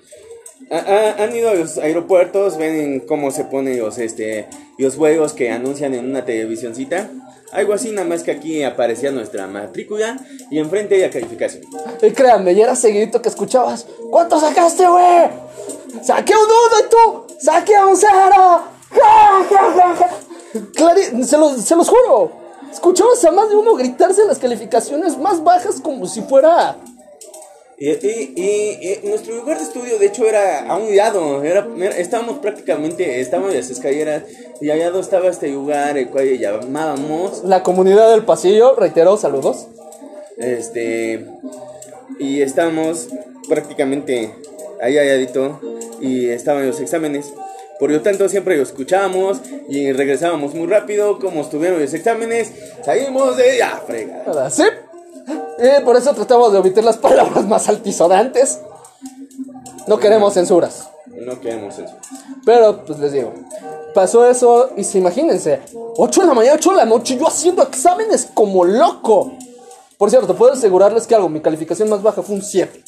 ha- 0.69 1.15
han 1.23 1.35
ido 1.35 1.49
a 1.49 1.55
los 1.55 1.77
aeropuertos, 1.77 2.57
ven 2.57 2.99
cómo 3.07 3.31
se 3.31 3.45
ponen 3.45 3.79
los, 3.79 3.97
este, 3.97 4.47
los 4.77 4.95
juegos 4.95 5.33
que 5.33 5.49
anuncian 5.51 5.93
en 5.93 6.09
una 6.09 6.25
televisioncita. 6.25 7.09
Algo 7.53 7.73
así, 7.73 7.91
nada 7.91 8.07
más 8.07 8.23
que 8.23 8.31
aquí 8.31 8.63
aparecía 8.63 9.11
nuestra 9.11 9.45
matrícula 9.45 10.17
y 10.49 10.59
enfrente 10.59 10.97
la 10.97 11.09
calificación. 11.09 11.63
Y 12.01 12.11
créanme, 12.11 12.53
y 12.53 12.61
era 12.61 12.75
seguidito 12.77 13.21
que 13.21 13.27
escuchabas. 13.27 13.85
¿Cuánto 14.09 14.39
sacaste, 14.39 14.87
güey? 14.87 15.29
¡Saqué 16.01 16.33
un 16.33 16.45
uno 16.45 16.85
y 16.85 16.89
tú! 16.89 17.35
¡Saqué 17.41 17.73
un 17.85 17.97
cero! 17.97 18.61
¡Ja, 18.91 19.43
ja, 19.49 19.73
ja, 19.75 19.95
ja! 19.95 20.09
Clari- 20.53 21.23
se, 21.23 21.37
los, 21.37 21.61
se 21.61 21.75
los 21.75 21.89
juro. 21.89 22.31
Escuchabas 22.71 23.23
a 23.25 23.31
más 23.31 23.49
de 23.49 23.55
uno 23.55 23.75
gritarse 23.75 24.25
las 24.25 24.39
calificaciones 24.39 25.17
más 25.17 25.43
bajas 25.43 25.81
como 25.81 26.05
si 26.07 26.21
fuera. 26.21 26.77
Y, 27.77 27.89
y- 27.89 28.99
nuestro 29.05 29.35
lugar 29.35 29.57
de 29.57 29.63
estudio, 29.63 29.97
de 29.97 30.05
hecho, 30.05 30.25
era 30.27 30.67
a 30.71 30.77
un 30.77 30.95
lado. 30.95 31.43
Era, 31.43 31.67
estábamos 31.97 32.37
prácticamente, 32.39 33.19
estábamos 33.19 33.51
en 33.51 33.57
las 33.57 33.69
escaleras 33.71 34.23
y 34.61 34.69
allá 34.69 34.85
lado 34.85 34.99
estaba 34.99 35.27
este 35.29 35.47
lugar, 35.49 35.97
el 35.97 36.09
cual 36.09 36.37
llamábamos. 36.37 37.43
La 37.43 37.63
comunidad 37.63 38.11
del 38.11 38.23
pasillo, 38.23 38.75
reitero, 38.75 39.17
saludos. 39.17 39.65
Este. 40.37 41.25
Y 42.19 42.41
estábamos 42.41 43.07
prácticamente 43.49 44.33
ahí 44.81 44.97
alladito 44.97 45.59
y 45.99 46.29
estaban 46.29 46.67
los 46.67 46.79
exámenes. 46.79 47.33
Por 47.81 47.89
lo 47.89 47.99
tanto, 48.03 48.29
siempre 48.29 48.57
lo 48.57 48.61
escuchábamos 48.61 49.39
y 49.67 49.91
regresábamos 49.91 50.53
muy 50.53 50.67
rápido. 50.67 51.17
Como 51.17 51.41
estuvieron 51.41 51.81
los 51.81 51.91
exámenes, 51.95 52.51
salimos 52.85 53.35
de 53.37 53.57
ya, 53.57 53.81
frega. 53.87 54.21
¿Verdad? 54.23 54.53
¿Sí? 54.53 54.65
Eh, 55.57 55.81
por 55.83 55.95
eso 55.97 56.13
tratamos 56.13 56.53
de 56.53 56.59
omitir 56.59 56.83
las 56.83 56.97
palabras 56.97 57.43
más 57.47 57.67
altisonantes. 57.69 58.59
No 59.87 59.97
queremos 59.97 60.35
censuras. 60.35 60.91
No 61.07 61.41
queremos 61.41 61.79
eso. 61.79 61.95
Pero, 62.45 62.85
pues 62.85 62.99
les 62.99 63.13
digo, 63.13 63.33
pasó 63.95 64.29
eso 64.29 64.69
y 64.77 64.83
se 64.83 64.99
imagínense, 64.99 65.61
8 65.73 66.21
de 66.21 66.27
la 66.27 66.33
mañana, 66.35 66.57
8 66.57 66.69
de 66.69 66.75
la 66.75 66.85
noche, 66.85 67.17
yo 67.17 67.27
haciendo 67.27 67.63
exámenes 67.63 68.29
como 68.31 68.63
loco. 68.63 69.31
Por 69.97 70.11
cierto, 70.11 70.35
puedo 70.35 70.53
asegurarles 70.53 71.07
que 71.07 71.15
algo, 71.15 71.29
mi 71.29 71.41
calificación 71.41 71.89
más 71.89 72.03
baja 72.03 72.21
fue 72.21 72.35
un 72.35 72.43
7. 72.43 72.83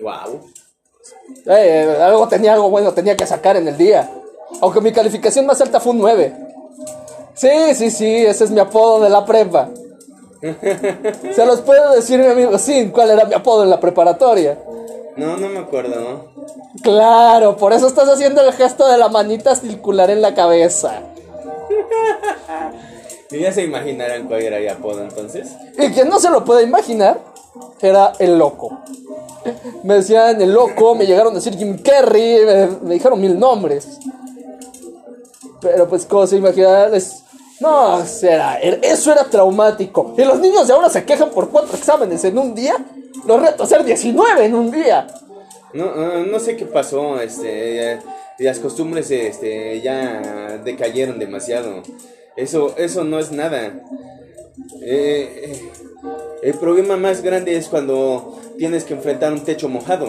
Wow. 0.00 0.50
Eh, 1.46 1.98
algo 2.02 2.28
tenía, 2.28 2.54
algo 2.54 2.70
bueno 2.70 2.92
tenía 2.92 3.16
que 3.16 3.26
sacar 3.26 3.56
en 3.56 3.68
el 3.68 3.76
día. 3.76 4.10
Aunque 4.60 4.80
mi 4.80 4.92
calificación 4.92 5.46
más 5.46 5.60
alta 5.60 5.80
fue 5.80 5.92
un 5.92 5.98
9. 5.98 6.34
Sí, 7.34 7.74
sí, 7.74 7.90
sí, 7.90 8.26
ese 8.26 8.44
es 8.44 8.50
mi 8.50 8.60
apodo 8.60 9.00
de 9.00 9.10
la 9.10 9.24
prepa. 9.24 9.68
Se 11.34 11.46
los 11.46 11.60
puedo 11.60 11.92
decir 11.92 12.18
mi 12.18 12.26
amigo 12.26 12.56
Sin, 12.58 12.90
cuál 12.90 13.10
era 13.10 13.24
mi 13.24 13.34
apodo 13.34 13.62
en 13.62 13.70
la 13.70 13.80
preparatoria. 13.80 14.58
No, 15.16 15.36
no 15.36 15.48
me 15.48 15.58
acuerdo. 15.58 16.30
Claro, 16.82 17.56
por 17.56 17.72
eso 17.72 17.86
estás 17.86 18.08
haciendo 18.08 18.42
el 18.42 18.52
gesto 18.52 18.88
de 18.88 18.96
la 18.96 19.08
manita 19.08 19.54
circular 19.54 20.10
en 20.10 20.22
la 20.22 20.34
cabeza. 20.34 21.02
Y 23.30 23.38
ya 23.38 23.52
se 23.52 23.62
imaginarán 23.62 24.26
cuál 24.26 24.42
era 24.42 24.58
el 24.58 24.68
apodo 24.68 25.02
entonces. 25.02 25.48
Y 25.78 25.90
quien 25.90 26.08
no 26.08 26.18
se 26.18 26.30
lo 26.30 26.44
puede 26.44 26.62
imaginar 26.64 27.20
era 27.80 28.12
el 28.18 28.38
loco. 28.38 28.80
Me 29.84 29.94
decían 29.94 30.40
el 30.42 30.52
loco, 30.52 30.94
me 30.94 31.06
llegaron 31.06 31.32
a 31.32 31.36
decir 31.36 31.56
Jim 31.56 31.78
Carrey, 31.78 32.44
me, 32.44 32.66
me 32.88 32.94
dijeron 32.94 33.20
mil 33.20 33.38
nombres. 33.38 33.86
Pero 35.60 35.88
pues, 35.88 36.06
como 36.06 36.26
se 36.26 36.36
imaginarán, 36.36 36.94
es- 36.94 37.22
no, 37.60 38.04
será, 38.06 38.58
er- 38.60 38.80
eso 38.82 39.12
era 39.12 39.24
traumático. 39.24 40.14
Y 40.16 40.24
los 40.24 40.38
niños 40.40 40.66
de 40.66 40.72
ahora 40.72 40.88
se 40.88 41.04
quejan 41.04 41.30
por 41.30 41.50
cuatro 41.50 41.76
exámenes 41.76 42.24
en 42.24 42.38
un 42.38 42.54
día. 42.54 42.74
Los 43.26 43.40
reto 43.42 43.62
a 43.62 43.66
hacer 43.66 43.84
19 43.84 44.44
en 44.46 44.54
un 44.54 44.70
día. 44.70 45.06
No, 45.74 45.94
no, 45.94 46.24
no 46.24 46.40
sé 46.40 46.56
qué 46.56 46.64
pasó, 46.64 47.20
este, 47.20 47.76
ya- 47.76 48.44
las 48.50 48.58
costumbres, 48.58 49.10
este, 49.10 49.80
ya 49.82 50.58
decayeron 50.64 51.18
demasiado. 51.18 51.82
Eso, 52.40 52.74
eso 52.78 53.04
no 53.04 53.18
es 53.18 53.30
nada. 53.32 53.66
Eh, 54.82 55.44
eh, 55.44 55.72
el 56.42 56.54
problema 56.54 56.96
más 56.96 57.22
grande 57.22 57.54
es 57.54 57.68
cuando 57.68 58.38
tienes 58.56 58.84
que 58.84 58.94
enfrentar 58.94 59.32
un 59.32 59.40
techo 59.40 59.68
mojado. 59.68 60.06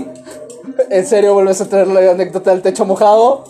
¿En 0.90 1.06
serio 1.06 1.34
vuelves 1.34 1.60
a 1.60 1.68
traer 1.68 1.88
la 1.88 2.12
anécdota 2.12 2.52
del 2.52 2.62
techo 2.62 2.86
mojado? 2.86 3.44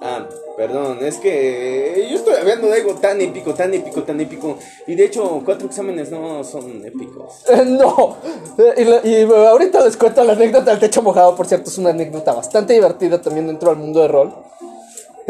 Ah, 0.00 0.26
perdón, 0.56 0.98
es 1.02 1.18
que 1.18 2.08
yo 2.10 2.16
estoy 2.16 2.34
hablando 2.34 2.66
de 2.66 2.80
algo 2.80 2.94
tan 2.94 3.20
épico, 3.20 3.54
tan 3.54 3.72
épico, 3.74 4.02
tan 4.02 4.20
épico. 4.20 4.58
Y 4.88 4.96
de 4.96 5.04
hecho, 5.04 5.42
cuatro 5.44 5.68
exámenes 5.68 6.10
no 6.10 6.42
son 6.42 6.84
épicos. 6.84 7.44
Eh, 7.48 7.64
no. 7.64 8.16
Eh, 8.58 9.00
Y, 9.04 9.14
eh, 9.14 9.28
ahorita 9.48 9.84
les 9.84 9.96
cuento 9.96 10.24
la 10.24 10.32
anécdota 10.32 10.72
del 10.72 10.80
techo 10.80 11.00
mojado, 11.00 11.36
por 11.36 11.46
cierto, 11.46 11.70
es 11.70 11.78
una 11.78 11.90
anécdota 11.90 12.32
bastante 12.32 12.72
divertida 12.72 13.20
también 13.20 13.46
dentro 13.46 13.70
del 13.70 13.78
mundo 13.78 14.00
de 14.00 14.08
rol. 14.08 14.34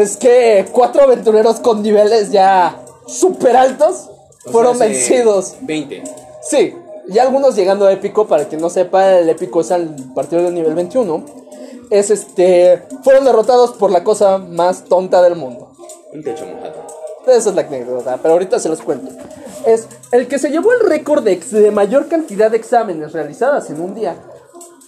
Es 0.01 0.17
que 0.17 0.65
cuatro 0.73 1.03
aventureros 1.03 1.61
con 1.61 1.83
niveles 1.83 2.33
ya 2.33 2.81
super 3.07 3.55
altos 3.55 4.09
O 4.47 4.51
fueron 4.51 4.79
sea, 4.79 4.87
vencidos. 4.87 5.57
20. 5.61 6.03
Sí, 6.43 6.75
y 7.07 7.19
algunos 7.19 7.55
llegando 7.55 7.87
a 7.87 7.93
épico, 7.93 8.27
para 8.27 8.47
quien 8.47 8.63
no 8.63 8.71
sepa, 8.71 9.19
el 9.19 9.29
épico 9.29 9.61
es 9.61 9.71
al 9.71 9.95
partir 10.15 10.41
del 10.41 10.55
nivel 10.55 10.75
21. 10.75 11.23
Es 11.91 12.09
este. 12.11 12.83
Fueron 13.05 13.27
derrotados 13.27 13.73
por 13.73 13.91
la 13.91 14.03
cosa 14.03 14.39
más 14.39 14.85
tonta 14.85 15.21
del 15.21 15.37
mundo. 15.37 15.71
Un 16.15 16.25
techo 16.25 16.47
mojado. 16.47 16.87
Esa 17.27 17.51
es 17.51 17.55
la 17.55 17.61
anécdota, 17.61 18.19
pero 18.23 18.33
ahorita 18.33 18.59
se 18.59 18.71
los 18.71 18.81
cuento. 18.81 19.13
Es 19.67 19.87
el 20.13 20.29
que 20.29 20.39
se 20.39 20.49
llevó 20.49 20.73
el 20.73 20.81
récord 20.81 21.23
de, 21.23 21.37
de 21.37 21.71
mayor 21.71 22.09
cantidad 22.09 22.51
de 22.51 22.57
exámenes 22.57 23.13
realizadas 23.13 23.69
en 23.69 23.83
un 23.83 23.95
día. 23.95 24.17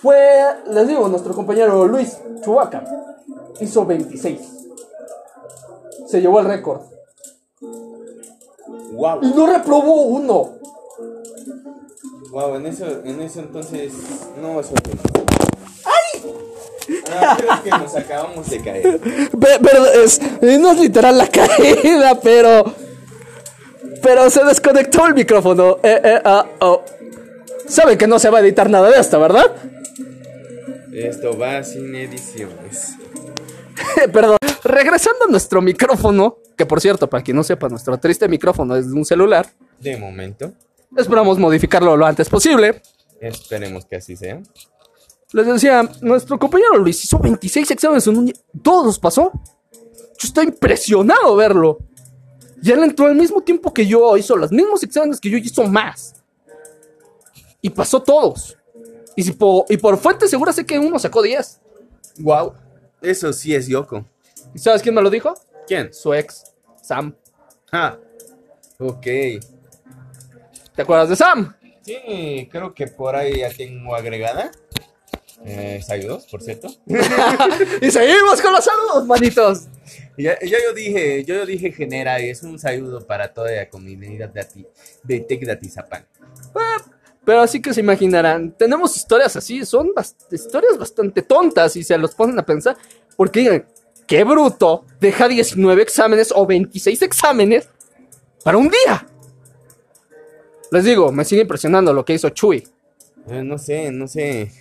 Fue, 0.00 0.16
les 0.70 0.88
digo, 0.88 1.06
nuestro 1.08 1.34
compañero 1.34 1.86
Luis 1.86 2.16
Chubaca. 2.42 2.82
Hizo 3.60 3.84
26. 3.84 4.62
Se 6.12 6.20
llevó 6.20 6.40
el 6.40 6.46
récord. 6.46 6.82
Wow. 8.92 9.20
Y 9.22 9.28
no 9.30 9.46
reprobó 9.46 10.02
uno. 10.02 10.58
Wow, 12.30 12.56
en 12.56 12.66
eso, 12.66 12.84
en 13.02 13.18
eso 13.22 13.40
entonces. 13.40 13.94
No, 14.38 14.60
eso. 14.60 14.74
¡Ay! 15.86 16.22
Ah, 17.10 17.34
creo 17.38 17.62
que 17.62 17.70
nos 17.70 17.96
acabamos 17.96 18.50
de 18.50 18.60
caer. 18.62 19.00
Pe- 19.00 19.58
Pero 19.62 19.86
es, 19.86 20.20
no 20.60 20.72
es 20.72 20.80
literal 20.80 21.16
la 21.16 21.28
caída, 21.30 22.20
pero. 22.20 22.64
Pero 24.02 24.28
se 24.28 24.44
desconectó 24.44 25.06
el 25.06 25.14
micrófono. 25.14 25.78
Eh, 25.82 25.98
eh, 26.04 26.20
ah, 26.26 26.44
oh. 26.60 26.82
Saben 27.66 27.96
que 27.96 28.06
no 28.06 28.18
se 28.18 28.28
va 28.28 28.36
a 28.36 28.40
editar 28.42 28.68
nada 28.68 28.90
de 28.90 29.00
esto, 29.00 29.18
¿verdad? 29.18 29.46
Esto 30.92 31.38
va 31.38 31.64
sin 31.64 31.94
ediciones. 31.94 32.96
Perdón. 34.12 34.36
Regresando 34.64 35.24
a 35.26 35.30
nuestro 35.30 35.60
micrófono, 35.60 36.38
que 36.56 36.66
por 36.66 36.80
cierto, 36.80 37.08
para 37.08 37.22
quien 37.22 37.36
no 37.36 37.42
sepa, 37.42 37.68
nuestro 37.68 37.98
triste 37.98 38.28
micrófono 38.28 38.76
es 38.76 38.88
de 38.88 38.94
un 38.94 39.04
celular. 39.04 39.48
De 39.80 39.96
momento. 39.96 40.52
Esperamos 40.96 41.38
modificarlo 41.38 41.96
lo 41.96 42.06
antes 42.06 42.28
posible. 42.28 42.80
Esperemos 43.20 43.84
que 43.86 43.96
así 43.96 44.14
sea. 44.16 44.40
Les 45.32 45.46
decía, 45.46 45.88
nuestro 46.02 46.38
compañero 46.38 46.76
Luis 46.76 47.02
hizo 47.04 47.18
26 47.18 47.70
exámenes 47.70 48.06
en 48.06 48.18
un 48.18 48.26
día. 48.26 48.34
Todos 48.62 48.86
los 48.86 48.98
pasó. 48.98 49.32
Yo 49.72 50.28
estoy 50.28 50.44
impresionado 50.46 51.34
verlo. 51.34 51.78
Y 52.62 52.70
él 52.70 52.84
entró 52.84 53.06
al 53.06 53.16
mismo 53.16 53.40
tiempo 53.40 53.72
que 53.72 53.86
yo, 53.86 54.16
hizo 54.16 54.36
los 54.36 54.52
mismos 54.52 54.82
exámenes 54.82 55.18
que 55.18 55.30
yo 55.30 55.38
y 55.38 55.40
hizo 55.40 55.64
más. 55.64 56.14
Y 57.60 57.70
pasó 57.70 58.00
todos. 58.02 58.56
Y, 59.16 59.22
si 59.24 59.32
po- 59.32 59.66
y 59.68 59.76
por 59.78 59.96
fuente 59.96 60.28
segura 60.28 60.52
sé 60.52 60.64
que 60.66 60.78
uno 60.78 60.98
sacó 60.98 61.22
10. 61.22 61.60
Wow. 62.20 62.52
Eso 63.00 63.32
sí 63.32 63.54
es 63.54 63.66
Yoko. 63.66 64.04
¿Y 64.54 64.58
sabes 64.58 64.82
quién 64.82 64.94
me 64.94 65.02
lo 65.02 65.10
dijo? 65.10 65.34
¿Quién? 65.66 65.92
Su 65.92 66.12
ex, 66.14 66.44
Sam. 66.82 67.14
Ah, 67.70 67.98
ok. 68.78 69.02
¿Te 70.74 70.82
acuerdas 70.82 71.08
de 71.08 71.16
Sam? 71.16 71.54
Sí, 71.82 72.48
creo 72.50 72.74
que 72.74 72.86
por 72.86 73.16
ahí 73.16 73.38
ya 73.40 73.50
tengo 73.50 73.94
agregada. 73.94 74.50
Eh, 75.44 75.80
saludos, 75.84 76.26
por 76.30 76.40
cierto. 76.42 76.68
y 77.80 77.90
seguimos 77.90 78.40
con 78.40 78.52
los 78.52 78.64
saludos, 78.64 79.06
manitos. 79.06 79.64
Ya, 80.16 80.38
ya 80.40 80.58
yo 80.62 80.72
dije, 80.74 81.24
yo, 81.24 81.34
yo 81.34 81.46
dije 81.46 81.72
genera, 81.72 82.20
y 82.20 82.30
es 82.30 82.42
un 82.42 82.58
saludo 82.58 83.04
para 83.06 83.32
toda 83.34 83.50
la 83.50 83.68
comunidad 83.68 84.28
de, 84.28 84.40
Ati- 84.40 84.66
de 85.02 85.20
Tec 85.20 85.40
de 85.44 85.52
Atizapán. 85.52 86.06
Pero 87.24 87.40
así 87.40 87.60
que 87.62 87.72
se 87.72 87.80
imaginarán, 87.80 88.52
tenemos 88.52 88.96
historias 88.96 89.34
así, 89.36 89.64
son 89.64 89.88
bast- 89.94 90.16
historias 90.32 90.76
bastante 90.78 91.22
tontas 91.22 91.74
y 91.76 91.82
se 91.84 91.96
los 91.98 92.14
ponen 92.14 92.38
a 92.38 92.44
pensar, 92.46 92.76
porque 93.16 93.40
digan, 93.40 93.66
qué 94.12 94.24
bruto, 94.24 94.84
deja 95.00 95.26
19 95.26 95.80
exámenes 95.80 96.34
o 96.36 96.44
26 96.44 97.00
exámenes 97.00 97.66
para 98.44 98.58
un 98.58 98.68
día. 98.68 99.06
Les 100.70 100.84
digo, 100.84 101.10
me 101.10 101.24
sigue 101.24 101.40
impresionando 101.40 101.94
lo 101.94 102.04
que 102.04 102.12
hizo 102.12 102.28
Chuy. 102.28 102.62
Eh, 103.30 103.42
no 103.42 103.56
sé, 103.56 103.90
no 103.90 104.06
sé. 104.06 104.52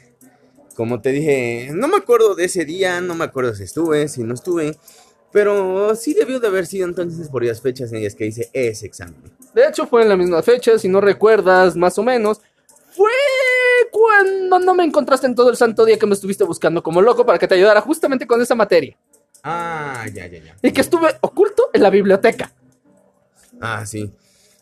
Como 0.73 1.01
te 1.01 1.11
dije, 1.11 1.71
no 1.73 1.89
me 1.89 1.97
acuerdo 1.97 2.33
de 2.33 2.45
ese 2.45 2.63
día, 2.63 3.01
no 3.01 3.13
me 3.13 3.25
acuerdo 3.25 3.53
si 3.53 3.63
estuve, 3.63 4.07
si 4.07 4.23
no 4.23 4.35
estuve. 4.35 4.77
Pero 5.33 5.95
sí 5.95 6.13
debió 6.13 6.39
de 6.39 6.47
haber 6.47 6.65
sido 6.65 6.87
entonces 6.87 7.27
por 7.27 7.43
las 7.43 7.59
fechas 7.59 7.91
en 7.91 7.97
ellas 7.97 8.15
que 8.15 8.27
hice 8.27 8.49
ese 8.53 8.85
examen. 8.85 9.21
De 9.53 9.67
hecho, 9.67 9.85
fue 9.85 10.03
en 10.03 10.07
la 10.07 10.15
misma 10.15 10.41
fecha, 10.43 10.79
si 10.79 10.87
no 10.87 11.01
recuerdas, 11.01 11.75
más 11.75 11.97
o 11.97 12.03
menos. 12.03 12.39
Fue 12.95 13.11
cuando 13.91 14.59
no 14.59 14.73
me 14.73 14.85
encontraste 14.85 15.27
en 15.27 15.35
todo 15.35 15.49
el 15.49 15.57
santo 15.57 15.83
día 15.83 15.99
que 15.99 16.07
me 16.07 16.13
estuviste 16.13 16.45
buscando 16.45 16.81
como 16.81 17.01
loco 17.01 17.25
para 17.25 17.37
que 17.37 17.49
te 17.49 17.55
ayudara 17.55 17.81
justamente 17.81 18.25
con 18.25 18.41
esa 18.41 18.55
materia. 18.55 18.95
Ah, 19.43 20.05
ya, 20.13 20.27
ya, 20.27 20.39
ya. 20.39 20.55
Y 20.61 20.71
que 20.71 20.81
estuve 20.81 21.09
oculto 21.21 21.69
en 21.73 21.81
la 21.81 21.89
biblioteca. 21.89 22.51
Ah, 23.59 23.85
sí. 23.85 24.11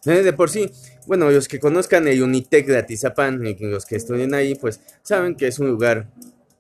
Eh, 0.05 0.23
de 0.23 0.33
por 0.33 0.49
sí, 0.49 0.71
bueno, 1.07 1.29
los 1.29 1.47
que 1.47 1.59
conozcan 1.59 2.07
el 2.07 2.23
Unitec 2.23 2.67
de 2.67 2.77
Atizapán, 2.77 3.45
y 3.45 3.55
que 3.55 3.65
los 3.65 3.85
que 3.85 3.95
estudien 3.95 4.33
ahí, 4.33 4.55
pues 4.55 4.79
saben 5.01 5.35
que 5.35 5.47
es 5.47 5.59
un 5.59 5.67
lugar, 5.67 6.07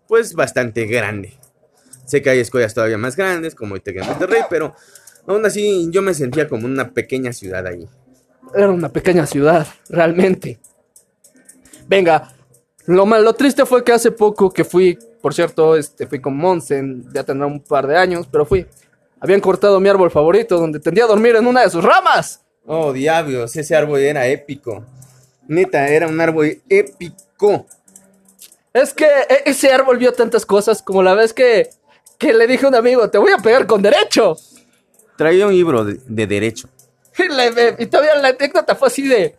pues, 0.07 0.33
bastante 0.33 0.85
grande. 0.85 1.33
Sé 2.05 2.21
que 2.21 2.31
hay 2.31 2.39
escuelas 2.39 2.73
todavía 2.73 2.97
más 2.97 3.15
grandes, 3.15 3.55
como 3.55 3.75
el 3.75 3.81
Tec 3.81 3.99
de 3.99 4.03
Monterrey, 4.03 4.41
pero 4.49 4.75
aún 5.27 5.45
así 5.45 5.87
yo 5.91 6.01
me 6.01 6.13
sentía 6.13 6.47
como 6.47 6.65
una 6.65 6.91
pequeña 6.91 7.31
ciudad 7.31 7.67
ahí. 7.67 7.87
Era 8.55 8.71
una 8.71 8.89
pequeña 8.89 9.27
ciudad, 9.27 9.67
realmente. 9.89 10.59
Venga, 11.87 12.33
lo 12.87 13.05
mal, 13.05 13.23
lo 13.23 13.33
triste 13.33 13.65
fue 13.65 13.83
que 13.83 13.91
hace 13.91 14.11
poco 14.11 14.51
que 14.51 14.63
fui, 14.63 14.97
por 15.21 15.33
cierto, 15.33 15.75
este, 15.75 16.07
fui 16.07 16.19
con 16.21 16.35
Monsen, 16.37 17.05
ya 17.13 17.23
tendrá 17.23 17.47
un 17.47 17.59
par 17.59 17.87
de 17.87 17.97
años, 17.97 18.27
pero 18.31 18.45
fui. 18.45 18.65
Habían 19.19 19.41
cortado 19.41 19.79
mi 19.79 19.89
árbol 19.89 20.11
favorito, 20.11 20.57
donde 20.57 20.79
tendía 20.79 21.03
a 21.03 21.07
dormir 21.07 21.35
en 21.35 21.45
una 21.45 21.61
de 21.63 21.69
sus 21.69 21.83
ramas. 21.83 22.41
Oh, 22.65 22.93
diablos, 22.93 23.55
ese 23.55 23.75
árbol 23.75 23.99
era 23.99 24.25
épico. 24.27 24.85
Neta, 25.47 25.87
era 25.89 26.07
un 26.07 26.19
árbol 26.21 26.61
épico. 26.69 27.65
Es 28.73 28.93
que 28.93 29.05
e- 29.05 29.43
ese 29.45 29.71
árbol 29.71 29.97
vio 29.97 30.13
tantas 30.13 30.45
cosas, 30.45 30.81
como 30.81 31.01
la 31.03 31.15
vez 31.15 31.33
que, 31.33 31.69
que 32.17 32.33
le 32.33 32.47
dije 32.47 32.65
a 32.65 32.69
un 32.69 32.75
amigo, 32.75 33.09
te 33.09 33.17
voy 33.17 33.31
a 33.31 33.37
pegar 33.41 33.65
con 33.65 33.81
derecho. 33.81 34.37
Traía 35.17 35.47
un 35.47 35.53
libro 35.53 35.83
de, 35.83 35.99
de 36.05 36.27
derecho. 36.27 36.69
Y, 37.17 37.27
le- 37.27 37.75
y 37.79 37.85
todavía 37.87 38.15
la 38.15 38.29
anécdota 38.29 38.75
fue 38.75 38.87
así 38.87 39.05
de, 39.05 39.35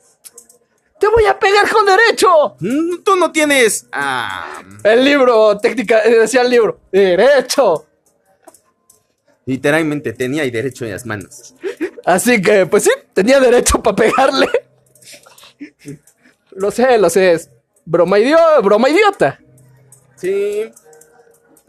te 1.01 1.09
voy 1.09 1.25
a 1.27 1.39
pegar 1.39 1.69
con 1.71 1.85
derecho. 1.87 2.57
Mm, 2.61 3.03
Tú 3.03 3.17
no 3.17 3.33
tienes... 3.33 3.87
Ah, 3.91 4.63
El 4.85 5.05
libro, 5.05 5.57
técnica, 5.59 6.01
eh, 6.05 6.19
decía 6.21 6.43
el 6.43 6.51
libro, 6.51 6.79
derecho. 6.93 7.87
literalmente 9.47 10.13
tenía 10.13 10.45
el 10.45 10.53
derecho 10.53 10.85
en 10.85 10.93
las 10.93 11.07
manos. 11.07 11.55
Así 12.05 12.41
que, 12.41 12.67
pues 12.67 12.85
sí, 12.85 12.91
tenía 13.13 13.41
derecho 13.41 13.83
para 13.83 13.97
pegarle. 13.97 14.49
Lo 16.53 16.71
sé, 16.71 16.99
lo 16.99 17.11
sé, 17.11 17.33
es 17.33 17.51
broma, 17.85 18.19
idiota, 18.19 18.61
broma 18.61 18.89
idiota. 18.89 19.41
Sí. 20.17 20.71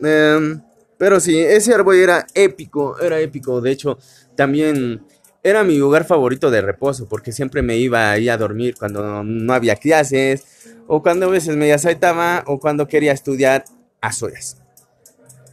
Em, 0.04 0.62
pero 0.98 1.20
sí, 1.20 1.40
ese 1.40 1.74
árbol 1.74 1.96
era 1.96 2.28
épico, 2.34 3.00
era 3.00 3.20
épico. 3.20 3.62
De 3.62 3.72
hecho, 3.72 3.98
también 4.36 5.06
era 5.44 5.64
mi 5.64 5.78
lugar 5.78 6.06
favorito 6.06 6.52
de 6.52 6.62
reposo, 6.62 7.08
porque 7.08 7.32
siempre 7.32 7.62
me 7.62 7.78
iba 7.78 8.12
ahí 8.12 8.30
a 8.30 8.38
dormir 8.38 8.76
cuando 8.78 9.24
no 9.24 9.54
había 9.54 9.76
clases, 9.76 10.46
o 10.88 11.02
cuando 11.02 11.28
a 11.28 11.30
veces 11.30 11.56
me 11.56 11.78
saltaba, 11.78 12.44
o 12.48 12.60
cuando 12.60 12.88
quería 12.88 13.12
estudiar 13.12 13.66
a 14.02 14.12
solas. 14.12 14.58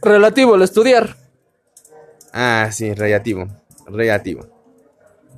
Relativo 0.01 0.55
al 0.55 0.61
estudiar. 0.61 1.15
Ah, 2.31 2.69
sí, 2.71 2.93
relativo, 2.93 3.47
relativo. 3.87 4.47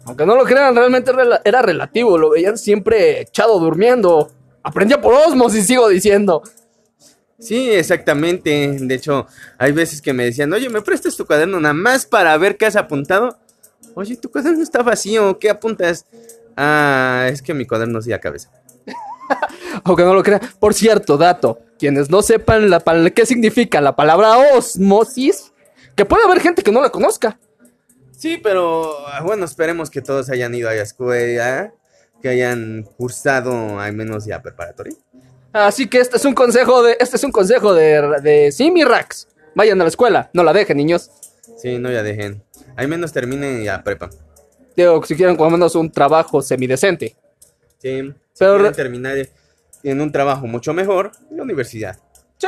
Aunque 0.06 0.26
no 0.26 0.36
lo 0.36 0.44
crean, 0.44 0.76
realmente 0.76 1.12
era 1.44 1.62
relativo. 1.62 2.18
Lo 2.18 2.32
veían 2.32 2.58
siempre 2.58 3.22
echado 3.22 3.60
durmiendo. 3.60 4.32
Aprendía 4.64 5.00
por 5.00 5.14
osmosis, 5.14 5.68
sigo 5.68 5.88
diciendo. 5.90 6.42
Sí, 7.40 7.72
exactamente. 7.72 8.78
De 8.80 8.96
hecho, 8.96 9.28
hay 9.58 9.72
veces 9.72 10.02
que 10.02 10.14
me 10.14 10.26
decían, 10.26 10.52
oye, 10.54 10.70
¿me 10.70 10.82
prestas 10.82 11.16
tu 11.16 11.26
cuaderno 11.26 11.60
nada 11.60 11.74
más 11.74 12.06
para 12.06 12.38
ver 12.38 12.58
qué 12.58 12.66
has 12.66 12.76
apuntado? 12.76 13.38
Oye, 13.96 14.16
tu 14.16 14.32
cuaderno 14.32 14.64
está 14.64 14.82
vacío, 14.84 15.38
¿qué 15.40 15.50
apuntas? 15.50 16.06
Ah, 16.56 17.28
es 17.32 17.42
que 17.42 17.54
mi 17.54 17.66
cuaderno 17.66 18.02
sí 18.02 18.14
a 18.14 18.20
cabeza. 18.20 18.52
Aunque 19.84 20.04
no 20.04 20.14
lo 20.14 20.24
crean. 20.24 20.42
Por 20.60 20.74
cierto, 20.74 21.18
dato. 21.18 21.60
Quienes 21.78 22.10
no 22.10 22.22
sepan 22.22 22.70
la 22.70 22.82
qué 23.14 23.26
significa 23.26 23.82
la 23.82 23.96
palabra 23.96 24.38
osmosis, 24.56 25.52
que 25.96 26.06
puede 26.06 26.24
haber 26.24 26.40
gente 26.40 26.62
que 26.62 26.72
no 26.72 26.82
la 26.82 26.90
conozca. 26.90 27.40
Sí, 28.16 28.38
pero 28.38 28.98
bueno, 29.24 29.46
esperemos 29.46 29.90
que 29.90 30.02
todos 30.02 30.30
hayan 30.30 30.54
ido 30.54 30.70
a 30.70 30.76
la 30.76 30.84
escuela, 30.84 31.74
que 32.22 32.30
hayan 32.30 32.88
cursado 32.98 33.80
al 33.80 33.94
menos 33.94 34.26
ya 34.26 34.42
preparatoria. 34.42 34.96
Así 35.54 35.88
que 35.88 36.00
este 36.00 36.18
es 36.18 36.26
un 36.26 36.34
consejo 36.34 36.84
de. 36.84 36.98
Este 37.00 37.16
es 37.16 37.24
un 37.24 37.32
consejo 37.32 37.74
de, 37.74 38.20
de 38.22 38.52
Simi 38.52 38.84
Rax. 38.84 39.28
Vayan 39.56 39.82
a 39.82 39.84
la 39.84 39.90
escuela, 39.90 40.30
no 40.34 40.44
la 40.44 40.54
dejen, 40.54 40.78
niños. 40.78 41.10
Sí, 41.58 41.78
no 41.78 41.92
ya 41.92 42.04
dejen. 42.04 42.44
Al 42.76 42.88
menos 42.88 43.12
terminen 43.12 43.64
ya 43.64 43.84
prepa. 43.84 44.10
Digo, 44.76 45.04
si 45.04 45.16
quieren, 45.16 45.36
menos 45.50 45.76
un 45.76 45.92
trabajo 45.92 46.42
semidecente. 46.42 47.16
Sí, 47.78 48.02
si 48.02 48.14
Pero 48.40 48.58
re- 48.58 48.72
terminar 48.72 49.18
en 49.84 50.02
un 50.02 50.12
trabajo 50.12 50.48
mucho 50.48 50.74
mejor, 50.74 51.12
en 51.30 51.38
la 51.38 51.44
universidad. 51.44 52.00
Sí. 52.38 52.48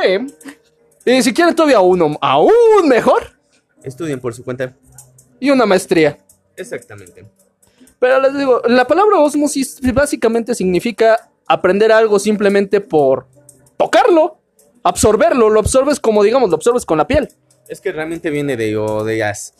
Y 1.04 1.22
si 1.22 1.34
quieren 1.34 1.54
todavía 1.54 1.80
uno 1.80 2.16
aún 2.20 2.52
mejor, 2.88 3.22
Estudien 3.82 4.18
por 4.20 4.32
su 4.34 4.42
cuenta. 4.44 4.74
y 5.40 5.50
una 5.50 5.66
maestría. 5.66 6.16
Exactamente. 6.56 7.26
Pero 7.98 8.20
les 8.20 8.36
digo, 8.36 8.62
la 8.66 8.86
palabra 8.86 9.18
osmosis 9.18 9.78
básicamente 9.92 10.54
significa 10.54 11.30
aprender 11.46 11.92
algo 11.92 12.18
simplemente 12.18 12.80
por 12.80 13.26
tocarlo, 13.76 14.38
absorberlo, 14.82 15.50
lo 15.50 15.60
absorbes 15.60 16.00
como 16.00 16.22
digamos, 16.22 16.48
lo 16.48 16.56
absorbes 16.56 16.86
con 16.86 16.96
la 16.98 17.06
piel. 17.06 17.28
Es 17.68 17.80
que 17.80 17.92
realmente 17.92 18.30
viene 18.30 18.56
de 18.56 18.76
o 18.76 19.04
de 19.04 19.18
las. 19.18 19.54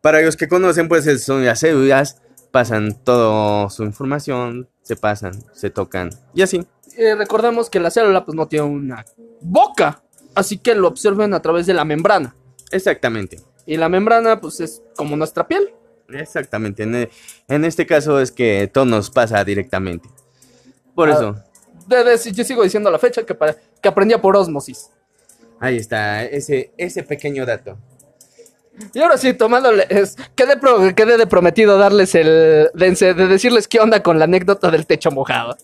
Para 0.00 0.20
los 0.22 0.36
que 0.36 0.48
conocen, 0.48 0.88
pues 0.88 1.06
es- 1.06 1.24
son 1.24 1.44
las 1.44 1.60
células, 1.60 2.20
pasan 2.50 2.94
toda 3.04 3.68
su 3.70 3.82
información, 3.84 4.68
se 4.82 4.96
pasan, 4.96 5.32
se 5.52 5.70
tocan 5.70 6.10
y 6.34 6.42
así. 6.42 6.66
Eh, 6.96 7.14
recordemos 7.14 7.70
que 7.70 7.78
la 7.80 7.90
célula 7.90 8.24
pues 8.24 8.34
no 8.34 8.48
tiene 8.48 8.66
una 8.66 9.04
boca, 9.40 10.02
así 10.34 10.58
que 10.58 10.74
lo 10.74 10.88
absorben 10.88 11.32
a 11.34 11.40
través 11.42 11.66
de 11.66 11.74
la 11.74 11.84
membrana. 11.84 12.34
Exactamente. 12.72 13.40
Y 13.66 13.76
la 13.76 13.88
membrana 13.88 14.40
pues 14.40 14.60
es 14.60 14.82
como 14.96 15.16
nuestra 15.16 15.46
piel. 15.46 15.72
Exactamente. 16.08 16.82
En, 16.82 17.08
en 17.48 17.64
este 17.64 17.86
caso 17.86 18.18
es 18.20 18.32
que 18.32 18.68
todo 18.72 18.84
nos 18.84 19.10
pasa 19.10 19.44
directamente. 19.44 20.08
Por 20.94 21.08
Ah. 21.10 21.12
eso, 21.14 21.36
Desde, 21.86 22.32
yo 22.32 22.42
sigo 22.44 22.62
diciendo 22.64 22.90
la 22.90 22.98
fecha 22.98 23.24
que, 23.24 23.36
que 23.80 23.88
aprendía 23.88 24.20
por 24.20 24.36
osmosis. 24.36 24.90
ahí 25.60 25.76
está, 25.76 26.24
ese, 26.24 26.72
ese 26.76 27.02
pequeño 27.04 27.44
dato. 27.46 27.78
Y 28.94 29.00
ahora 29.00 29.16
sí, 29.18 29.34
tomándole, 29.34 29.86
es, 29.88 30.16
quedé, 30.34 30.56
pro- 30.56 30.94
quedé 30.94 31.16
de 31.16 31.26
prometido 31.26 31.78
darles 31.78 32.14
el, 32.14 32.70
de, 32.74 33.14
de 33.14 33.26
decirles 33.26 33.68
qué 33.68 33.80
onda 33.80 34.02
con 34.02 34.18
la 34.18 34.24
anécdota 34.24 34.70
del 34.70 34.86
techo 34.86 35.10
mojado. 35.10 35.56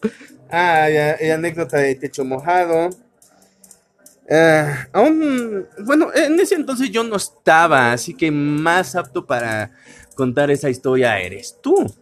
Ah, 0.51 0.89
ya, 0.89 1.19
ya, 1.19 1.35
anécdota 1.35 1.79
de 1.79 1.95
techo 1.95 2.25
mojado. 2.25 2.91
Eh, 4.29 4.75
aún, 4.93 5.67
bueno, 5.85 6.09
en 6.15 6.39
ese 6.41 6.57
entonces 6.57 6.91
yo 6.91 7.05
no 7.05 7.17
estaba, 7.17 7.93
así 7.93 8.15
que 8.15 8.31
más 8.31 8.97
apto 8.97 9.25
para 9.25 9.71
contar 10.15 10.51
esa 10.51 10.69
historia 10.69 11.19
eres 11.19 11.59
tú. 11.61 11.93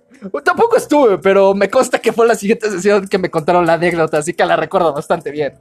Tampoco 0.42 0.77
estuve, 0.77 1.18
pero 1.18 1.53
me 1.55 1.68
consta 1.68 1.98
que 1.98 2.12
fue 2.12 2.27
la 2.27 2.35
siguiente 2.35 2.70
sesión 2.70 3.07
que 3.09 3.18
me 3.18 3.31
contaron 3.31 3.66
la 3.66 3.74
anécdota, 3.74 4.18
así 4.18 4.33
que 4.33 4.44
la 4.44 4.57
recuerdo 4.57 4.92
bastante 4.94 5.31
bien. 5.31 5.55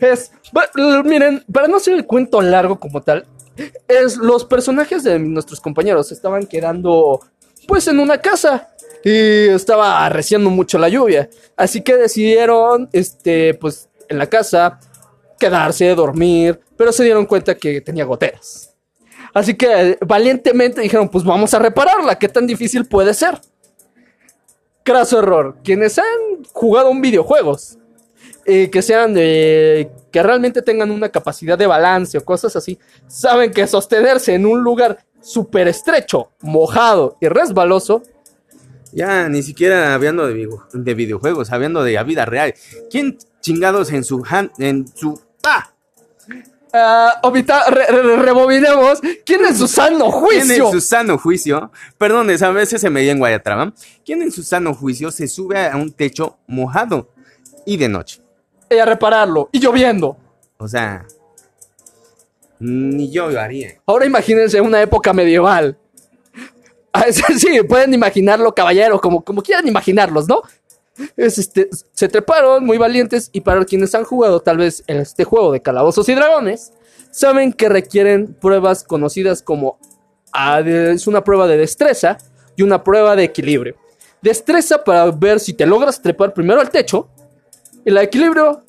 Es, 0.00 0.32
miren, 1.04 1.44
para 1.52 1.68
no 1.68 1.76
hacer 1.76 1.94
el 1.94 2.04
cuento 2.04 2.42
largo 2.42 2.80
como 2.80 3.02
tal, 3.02 3.24
es 3.88 4.16
los 4.16 4.44
personajes 4.44 5.02
de 5.04 5.18
nuestros 5.18 5.60
compañeros 5.60 6.12
estaban 6.12 6.46
quedando 6.46 7.20
pues 7.66 7.86
en 7.88 7.98
una 7.98 8.18
casa 8.18 8.68
y 9.04 9.48
estaba 9.48 10.04
arreciando 10.04 10.50
mucho 10.50 10.78
la 10.78 10.88
lluvia, 10.88 11.28
así 11.56 11.82
que 11.82 11.96
decidieron 11.96 12.88
este 12.92 13.54
pues 13.54 13.88
en 14.08 14.18
la 14.18 14.26
casa 14.26 14.80
quedarse, 15.38 15.94
dormir, 15.94 16.60
pero 16.76 16.92
se 16.92 17.04
dieron 17.04 17.26
cuenta 17.26 17.54
que 17.54 17.80
tenía 17.80 18.04
goteras. 18.04 18.74
Así 19.34 19.54
que 19.54 19.98
valientemente 20.00 20.80
dijeron, 20.80 21.08
pues 21.08 21.22
vamos 21.24 21.52
a 21.52 21.58
repararla, 21.58 22.18
¿qué 22.18 22.28
tan 22.28 22.46
difícil 22.46 22.86
puede 22.86 23.12
ser? 23.12 23.38
Craso 24.82 25.18
error, 25.18 25.56
quienes 25.62 25.98
han 25.98 26.44
jugado 26.52 26.90
un 26.90 27.02
videojuegos, 27.02 27.78
eh, 28.46 28.70
que 28.70 28.80
sean 28.80 29.12
de... 29.12 29.90
que 30.16 30.22
realmente 30.22 30.62
tengan 30.62 30.90
una 30.90 31.10
capacidad 31.10 31.58
de 31.58 31.66
balance 31.66 32.16
o 32.16 32.24
cosas 32.24 32.56
así, 32.56 32.78
saben 33.06 33.52
que 33.52 33.66
sostenerse 33.66 34.32
en 34.32 34.46
un 34.46 34.62
lugar 34.62 35.04
súper 35.20 35.68
estrecho, 35.68 36.30
mojado 36.40 37.18
y 37.20 37.28
resbaloso, 37.28 38.02
ya, 38.92 39.28
ni 39.28 39.42
siquiera 39.42 39.92
hablando 39.92 40.26
de, 40.26 40.48
de, 40.72 40.94
videojuegos, 40.94 41.52
hablando 41.52 41.84
de 41.84 41.92
la 41.92 42.02
vida 42.02 42.24
real. 42.24 42.54
¿Quién 42.90 43.18
chingados 43.42 43.92
en 43.92 44.04
su 44.04 44.24
en 44.56 44.86
su 44.88 45.20
¡Ah! 45.44 45.70
Uh, 47.22 48.22
rebobinemos. 48.22 49.00
¿Quién 49.26 49.44
en 49.44 49.54
su 49.54 49.68
sano 49.68 50.10
juicio? 50.10 50.46
¿Quién 50.46 50.62
en 50.62 50.72
su 50.72 50.80
sano 50.80 51.18
juicio? 51.18 51.70
Perdón, 51.98 52.30
a 52.30 52.50
veces 52.52 52.80
se 52.80 52.88
me 52.88 53.02
dio 53.02 53.12
en 53.12 53.18
Guayatraba. 53.18 53.74
¿Quién 54.02 54.22
en 54.22 54.32
su 54.32 54.42
sano 54.42 54.72
juicio 54.72 55.10
se 55.10 55.28
sube 55.28 55.66
a 55.66 55.76
un 55.76 55.92
techo 55.92 56.38
mojado 56.46 57.10
y 57.66 57.76
de 57.76 57.90
noche? 57.90 58.25
Y 58.70 58.78
a 58.78 58.84
repararlo. 58.84 59.48
Y 59.52 59.60
lloviendo. 59.60 60.16
O 60.58 60.66
sea, 60.68 61.06
ni 62.58 63.10
yo 63.10 63.30
lo 63.30 63.40
haría. 63.40 63.80
Ahora 63.86 64.06
imagínense 64.06 64.60
una 64.60 64.80
época 64.82 65.12
medieval. 65.12 65.76
Sí, 67.36 67.60
pueden 67.68 67.92
imaginarlo, 67.92 68.54
caballeros, 68.54 69.02
como, 69.02 69.22
como 69.22 69.42
quieran 69.42 69.68
imaginarlos, 69.68 70.26
¿no? 70.26 70.40
este, 71.16 71.68
se 71.92 72.08
treparon 72.08 72.64
muy 72.64 72.78
valientes 72.78 73.30
y 73.32 73.40
para 73.40 73.64
quienes 73.64 73.94
han 73.94 74.04
jugado 74.04 74.40
tal 74.40 74.58
vez 74.58 74.82
en 74.86 74.98
este 74.98 75.24
juego 75.24 75.52
de 75.52 75.60
calabozos 75.60 76.08
y 76.08 76.14
dragones, 76.14 76.72
saben 77.10 77.52
que 77.52 77.68
requieren 77.68 78.34
pruebas 78.34 78.84
conocidas 78.84 79.42
como 79.42 79.78
ah, 80.32 80.60
es 80.60 81.06
una 81.06 81.24
prueba 81.24 81.46
de 81.46 81.56
destreza 81.56 82.18
y 82.56 82.62
una 82.62 82.82
prueba 82.82 83.16
de 83.16 83.24
equilibrio. 83.24 83.76
Destreza 84.22 84.82
para 84.82 85.10
ver 85.10 85.40
si 85.40 85.52
te 85.52 85.66
logras 85.66 86.00
trepar 86.00 86.32
primero 86.32 86.60
al 86.60 86.70
techo 86.70 87.08
y 87.86 87.90
la 87.90 88.00
de 88.00 88.06
equilibrio 88.06 88.64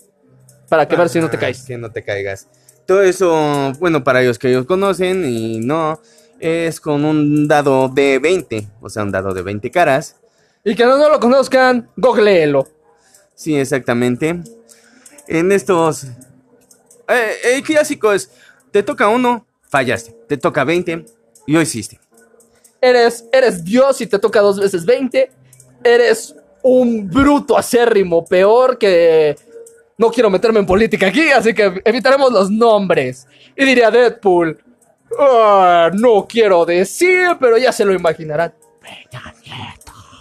para 0.70 0.88
que 0.88 0.96
ver 0.96 1.10
si 1.10 1.20
no 1.20 1.30
te 1.30 1.38
caes. 1.38 1.64
Que 1.64 1.78
no 1.78 1.92
te 1.92 2.04
caigas. 2.04 2.48
Todo 2.86 3.02
eso, 3.02 3.74
bueno, 3.80 4.04
para 4.04 4.22
ellos 4.22 4.40
que 4.40 4.48
ellos 4.48 4.66
conocen 4.66 5.26
y 5.26 5.60
no, 5.60 6.00
es 6.40 6.80
con 6.80 7.04
un 7.04 7.48
dado 7.48 7.90
de 7.90 8.20
20, 8.20 8.68
o 8.80 8.90
sea, 8.90 9.04
un 9.04 9.12
dado 9.12 9.34
de 9.34 9.42
20 9.42 9.72
caras 9.72 10.16
y 10.64 10.76
que 10.76 10.86
no, 10.86 10.98
lo 10.98 11.20
conozcan, 11.20 11.90
googleelo. 11.96 12.68
Sí, 13.34 13.56
exactamente. 13.56 14.42
En 15.28 15.52
estos. 15.52 16.06
Eh, 17.08 17.56
el 17.56 17.64
clásico 17.64 18.14
es: 18.14 18.30
te 18.72 18.84
toca 18.84 19.08
uno, 19.08 19.46
fallaste. 19.70 20.16
Te 20.28 20.38
toca 20.38 20.64
20 20.64 21.06
y 21.46 21.54
lo 21.54 21.62
hiciste. 21.62 22.00
Eres, 22.82 23.26
eres 23.32 23.64
Dios 23.64 24.02
y 24.02 24.08
te 24.08 24.20
toca 24.20 24.42
dos 24.42 24.60
veces 24.60 24.86
20. 24.86 25.32
Eres 25.84 26.36
un 26.68 27.10
bruto 27.10 27.58
acérrimo, 27.58 28.26
peor 28.26 28.78
que. 28.78 29.36
No 29.98 30.12
quiero 30.12 30.30
meterme 30.30 30.60
en 30.60 30.66
política 30.66 31.08
aquí, 31.08 31.32
así 31.32 31.54
que 31.54 31.82
evitaremos 31.84 32.32
los 32.32 32.52
nombres. 32.52 33.26
Y 33.56 33.66
diría 33.66 33.90
Deadpool. 33.90 34.60
Ah, 35.20 35.90
no 35.94 36.28
quiero 36.28 36.66
decir, 36.66 37.36
pero 37.40 37.58
ya 37.58 37.72
se 37.72 37.84
lo 37.84 37.94
imaginarán. 37.94 38.54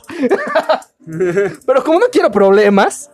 Pero 1.67 1.85
como 1.85 2.01
no 2.01 2.07
quiero 2.11 2.31
problemas, 2.33 3.11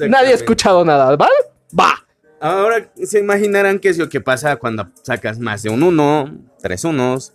nadie 0.00 0.32
ha 0.32 0.34
escuchado 0.34 0.84
nada, 0.84 1.16
¿vale? 1.16 1.34
Va. 1.78 1.94
Ahora 2.40 2.90
se 3.02 3.18
imaginarán 3.18 3.78
qué 3.78 3.88
es 3.88 3.98
lo 3.98 4.08
que 4.08 4.20
pasa 4.20 4.56
cuando 4.56 4.88
sacas 5.02 5.38
más 5.38 5.62
de 5.62 5.70
un 5.70 5.82
1, 5.82 6.38
tres 6.60 6.84
unos. 6.84 7.32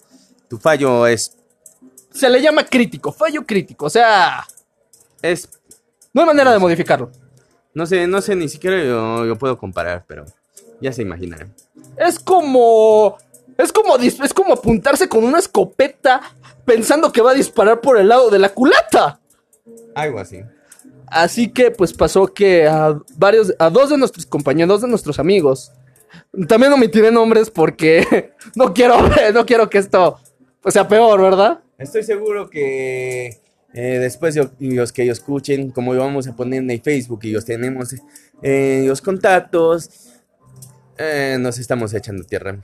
Tu 0.47 0.57
fallo 0.57 1.07
es. 1.07 1.35
Se 2.11 2.29
le 2.29 2.41
llama 2.41 2.65
crítico, 2.65 3.11
fallo 3.11 3.45
crítico. 3.45 3.85
O 3.87 3.89
sea. 3.89 4.45
Es. 5.23 5.49
No 6.13 6.21
hay 6.21 6.27
manera 6.27 6.51
de 6.51 6.59
modificarlo. 6.59 7.09
No 7.73 7.87
sé, 7.87 8.05
no 8.05 8.21
sé, 8.21 8.35
ni 8.35 8.47
siquiera 8.49 8.83
yo, 8.83 9.35
puedo 9.39 9.57
comparar, 9.57 10.05
pero 10.07 10.25
ya 10.79 10.93
se 10.93 11.01
imaginarán. 11.01 11.55
Es 11.97 12.19
como. 12.19 13.17
Es 13.57 13.71
como, 13.71 13.95
es 13.97 14.33
como 14.33 14.53
apuntarse 14.53 15.07
con 15.07 15.23
una 15.23 15.37
escopeta 15.37 16.21
pensando 16.65 17.11
que 17.11 17.21
va 17.21 17.31
a 17.31 17.35
disparar 17.35 17.81
por 17.81 17.97
el 17.97 18.09
lado 18.09 18.29
de 18.29 18.39
la 18.39 18.49
culata. 18.49 19.19
Algo 19.95 20.19
así. 20.19 20.41
Así 21.05 21.51
que 21.51 21.69
pues 21.69 21.93
pasó 21.93 22.25
que 22.25 22.67
a 22.67 22.99
varios, 23.15 23.53
a 23.59 23.69
dos 23.69 23.91
de 23.91 23.97
nuestros 23.97 24.25
compañeros, 24.25 24.69
dos 24.69 24.81
de 24.81 24.87
nuestros 24.87 25.19
amigos, 25.19 25.71
también 26.47 26.73
omitiré 26.73 27.11
nombres 27.11 27.51
porque 27.51 28.33
no 28.55 28.73
quiero, 28.73 28.97
no 29.33 29.45
quiero 29.45 29.69
que 29.69 29.77
esto 29.77 30.19
sea 30.67 30.87
peor, 30.87 31.21
¿verdad? 31.21 31.59
Estoy 31.77 32.03
seguro 32.03 32.49
que 32.49 33.42
eh, 33.73 33.97
después 33.99 34.35
de 34.35 34.49
los 34.59 34.91
que 34.91 35.03
ellos 35.03 35.17
escuchen, 35.17 35.71
como 35.71 35.95
vamos 35.95 36.27
a 36.27 36.35
poner 36.35 36.61
en 36.61 36.69
el 36.69 36.81
Facebook 36.81 37.21
y 37.23 37.31
los 37.31 37.43
tenemos 37.43 37.95
eh, 38.41 38.85
los 38.87 39.01
contactos, 39.01 39.89
eh, 40.97 41.37
nos 41.39 41.57
estamos 41.57 41.93
echando 41.93 42.23
tierra. 42.23 42.57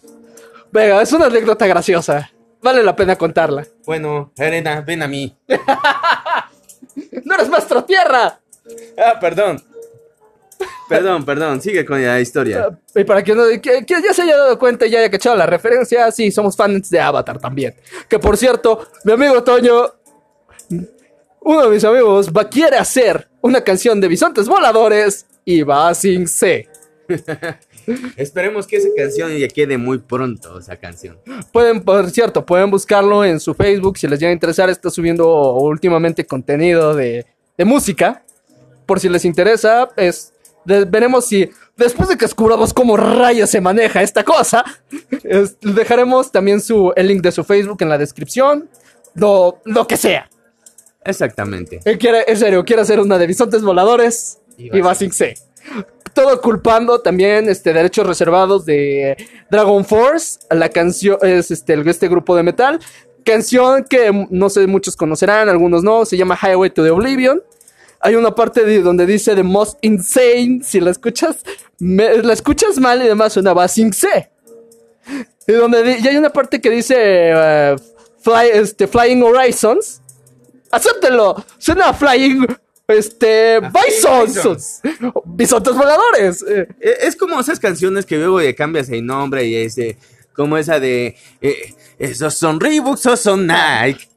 Venga, 0.72 1.02
es 1.02 1.12
una 1.14 1.26
anécdota 1.26 1.66
graciosa. 1.66 2.32
Vale 2.62 2.84
la 2.84 2.96
pena 2.96 3.16
contarla. 3.16 3.66
Bueno, 3.86 4.32
Elena, 4.38 4.82
ven 4.82 5.02
a 5.02 5.08
mí. 5.08 5.36
¡No 7.24 7.36
eres 7.36 7.50
maestro 7.50 7.84
tierra! 7.86 8.40
Ah, 8.98 9.20
perdón. 9.20 9.64
Perdón, 10.90 11.24
perdón, 11.24 11.62
sigue 11.62 11.86
con 11.86 12.04
la 12.04 12.20
historia. 12.20 12.68
Ah, 12.70 12.78
y 12.96 13.04
para 13.04 13.24
quien, 13.24 13.38
no, 13.38 13.50
ya 13.50 14.14
se 14.14 14.22
haya 14.22 14.36
dado 14.36 14.60
cuenta 14.60 14.86
y 14.86 14.90
ya 14.90 15.00
haya 15.00 15.10
cachado 15.10 15.36
la 15.36 15.46
referencia, 15.46 16.12
sí, 16.12 16.32
somos 16.32 16.56
fans 16.56 16.90
de 16.90 17.00
Avatar 17.00 17.40
también. 17.40 17.76
Que 18.10 18.20
por 18.20 18.36
cierto, 18.36 18.88
mi 19.06 19.14
amigo 19.14 19.42
Toño, 19.44 19.86
uno 21.42 21.64
de 21.64 21.70
mis 21.70 21.84
amigos, 21.84 22.32
va, 22.32 22.48
quiere 22.50 22.78
hacer 22.78 23.28
una 23.42 23.64
canción 23.64 24.00
de 24.02 24.08
bisontes 24.08 24.48
voladores 24.48 25.26
y 25.46 25.64
va 25.64 25.94
sin 25.94 26.28
C. 26.28 26.68
Esperemos 28.18 28.68
que 28.68 28.78
esa 28.78 28.90
canción 28.96 29.36
ya 29.36 29.48
quede 29.48 29.78
muy 29.78 29.98
pronto, 29.98 30.60
esa 30.60 30.76
canción. 30.76 31.18
Pueden, 31.52 31.82
por 31.82 32.10
cierto, 32.12 32.46
pueden 32.46 32.70
buscarlo 32.70 33.26
en 33.26 33.40
su 33.40 33.54
Facebook 33.54 33.98
si 33.98 34.08
les 34.08 34.20
llega 34.20 34.30
a 34.30 34.34
interesar. 34.34 34.70
Está 34.70 34.90
subiendo 34.90 35.54
últimamente 35.56 36.26
contenido 36.26 36.94
de, 36.94 37.26
música. 37.66 38.24
Por 38.86 39.00
si 39.00 39.10
les 39.10 39.26
interesa, 39.26 39.90
es, 39.96 40.34
veremos 40.66 41.28
si 41.28 41.50
después 41.76 42.10
de 42.10 42.18
que 42.18 42.26
descubramos 42.26 42.74
cómo 42.74 42.96
rayos 42.96 43.50
se 43.50 43.62
maneja 43.62 44.02
esta 44.02 44.24
cosa, 44.24 44.64
dejaremos 45.62 46.32
también 46.32 46.62
su, 46.62 46.94
el 46.96 47.08
link 47.08 47.22
de 47.22 47.32
su 47.32 47.44
Facebook 47.44 47.78
en 47.82 47.90
la 47.90 47.98
descripción. 47.98 48.70
Lo, 49.16 49.60
lo 49.66 49.88
que 49.88 49.98
sea. 49.98 50.30
Exactamente. 51.10 51.80
Él 51.86 51.98
quiere, 51.98 52.24
en 52.28 52.38
serio, 52.38 52.64
quiere 52.64 52.82
hacer 52.82 53.00
una 53.00 53.18
de 53.18 53.28
bisontes 53.28 53.62
voladores 53.62 54.40
y 54.58 54.82
va 54.82 54.94
sin 54.96 55.12
C 55.12 55.36
todo 56.14 56.42
culpando 56.42 57.00
también 57.00 57.50
este, 57.50 57.74
derechos 57.74 58.06
reservados 58.06 58.66
de 58.66 59.16
Dragon 59.50 59.86
Force. 59.86 60.40
La 60.50 60.70
canción 60.70 61.18
es 61.22 61.52
este, 61.52 61.82
este 61.90 62.08
grupo 62.08 62.36
de 62.36 62.44
metal. 62.44 62.80
Canción 63.24 63.86
que 63.86 64.28
no 64.30 64.50
sé, 64.50 64.68
muchos 64.68 64.96
conocerán, 64.96 65.50
algunos 65.50 65.84
no. 65.84 66.06
Se 66.06 66.18
llama 66.18 66.38
Highway 66.42 66.72
to 66.72 66.84
the 66.84 66.90
Oblivion. 66.90 67.42
Hay 68.02 68.16
una 68.16 68.34
parte 68.34 68.64
de, 68.64 68.82
donde 68.82 69.06
dice 69.06 69.36
The 69.36 69.44
Most 69.44 69.78
Insane. 69.82 70.62
Si 70.64 70.80
la 70.80 70.92
escuchas, 70.92 71.38
la 71.80 72.34
escuchas 72.34 72.78
mal 72.80 73.02
y 73.02 73.08
demás 73.08 73.34
suena 73.34 73.68
sin 73.68 73.94
C. 73.94 74.30
Y, 75.48 75.54
donde, 75.54 76.00
y 76.00 76.08
hay 76.08 76.18
una 76.18 76.32
parte 76.32 76.62
que 76.62 76.70
dice 76.70 77.34
uh, 77.34 77.80
fly, 78.22 78.50
este, 78.54 78.88
Flying 78.88 79.24
Horizons. 79.24 80.02
Acéptenlo. 80.72 81.44
Suena 81.58 81.94
Flying 81.94 82.46
este, 82.88 83.60
bisons. 83.60 84.82
Bisontes 85.26 85.76
voladores. 85.76 86.44
Eh, 86.48 86.68
es 86.80 87.16
como 87.16 87.40
esas 87.40 87.60
canciones 87.60 88.06
que 88.06 88.18
luego 88.18 88.40
le 88.40 88.56
cambias 88.56 88.90
el 88.90 89.06
nombre 89.06 89.46
y 89.46 89.56
ese, 89.56 89.98
como 90.34 90.58
esa 90.58 90.80
de, 90.80 91.16
eh, 91.42 91.76
esos 91.98 92.34
son 92.34 92.60
Reeboks 92.60 93.06
o 93.06 93.18
son 93.18 93.46
Nike. 93.46 94.10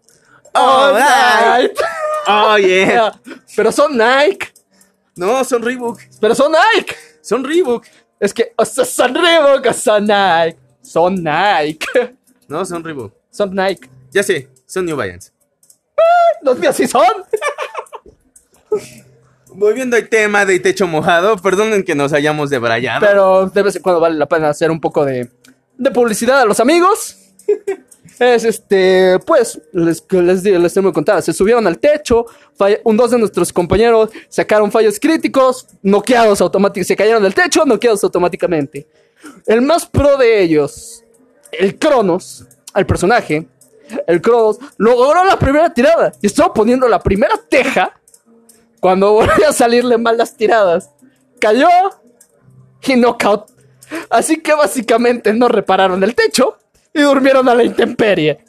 Oh, 0.54 0.92
Nike. 0.92 1.74
Oh, 2.28 2.56
yeah. 2.58 3.20
Pero 3.56 3.72
son 3.72 3.96
Nike. 3.96 4.52
No, 5.16 5.44
son 5.44 5.62
Reebok. 5.62 6.00
Pero 6.20 6.34
son 6.34 6.52
Nike. 6.52 6.94
Son 7.20 7.44
Reebok. 7.44 7.84
Es 8.18 8.32
que, 8.32 8.52
o 8.56 8.64
sea, 8.64 8.84
son 8.84 9.14
Reebok 9.14 9.66
o 9.66 9.72
son 9.72 10.06
Nike. 10.06 10.58
Son 10.80 11.14
Nike. 11.14 12.16
No, 12.48 12.64
son 12.64 12.82
Reebok. 12.82 13.12
Son 13.30 13.54
Nike. 13.54 13.88
Ya 14.10 14.22
sé, 14.22 14.48
son 14.66 14.86
New 14.86 14.96
Balance. 14.96 15.31
Los 16.42 16.58
míos 16.58 16.76
sí 16.76 16.86
son. 16.86 17.06
Volviendo 19.48 19.96
al 19.96 20.08
tema 20.08 20.44
de 20.44 20.58
techo 20.60 20.86
mojado, 20.86 21.36
perdonen 21.36 21.84
que 21.84 21.94
nos 21.94 22.12
hayamos 22.12 22.50
debrayado. 22.50 23.06
Pero 23.06 23.46
de 23.46 23.62
vez 23.62 23.76
en 23.76 23.82
cuando 23.82 24.00
vale 24.00 24.16
la 24.16 24.26
pena 24.26 24.48
hacer 24.48 24.70
un 24.70 24.80
poco 24.80 25.04
de, 25.04 25.30
de 25.76 25.90
publicidad 25.90 26.40
a 26.40 26.44
los 26.44 26.58
amigos. 26.58 27.16
Es 28.18 28.44
este, 28.44 29.18
pues, 29.26 29.60
les, 29.72 30.04
les, 30.10 30.42
les 30.44 30.74
tengo 30.74 30.90
que 30.90 30.94
contar. 30.94 31.22
Se 31.22 31.32
subieron 31.32 31.66
al 31.66 31.78
techo, 31.78 32.26
un 32.84 32.96
dos 32.96 33.10
de 33.10 33.18
nuestros 33.18 33.52
compañeros 33.52 34.10
sacaron 34.28 34.70
fallos 34.70 34.98
críticos, 35.00 35.66
noqueados 35.82 36.40
automáticamente, 36.40 36.88
se 36.88 36.96
cayeron 36.96 37.22
del 37.22 37.34
techo, 37.34 37.64
noqueados 37.64 38.04
automáticamente. 38.04 38.86
El 39.46 39.62
más 39.62 39.86
pro 39.86 40.16
de 40.16 40.42
ellos, 40.42 41.04
el 41.52 41.78
Cronos, 41.78 42.46
el 42.74 42.86
personaje, 42.86 43.46
el 44.06 44.20
Cronos, 44.20 44.58
logró 44.78 45.24
la 45.24 45.38
primera 45.38 45.72
tirada 45.72 46.12
y 46.20 46.26
estaba 46.26 46.52
poniendo 46.52 46.88
la 46.88 47.00
primera 47.00 47.36
teja 47.48 47.92
cuando 48.80 49.12
volvió 49.14 49.48
a 49.48 49.52
salirle 49.52 49.98
mal 49.98 50.16
las 50.16 50.36
tiradas. 50.36 50.90
Cayó 51.40 51.68
y 52.84 52.96
knockout. 52.96 53.50
Así 54.10 54.40
que 54.40 54.54
básicamente 54.54 55.32
no 55.34 55.48
repararon 55.48 56.02
el 56.02 56.14
techo 56.14 56.56
y 56.94 57.02
durmieron 57.02 57.48
a 57.48 57.54
la 57.54 57.64
intemperie. 57.64 58.44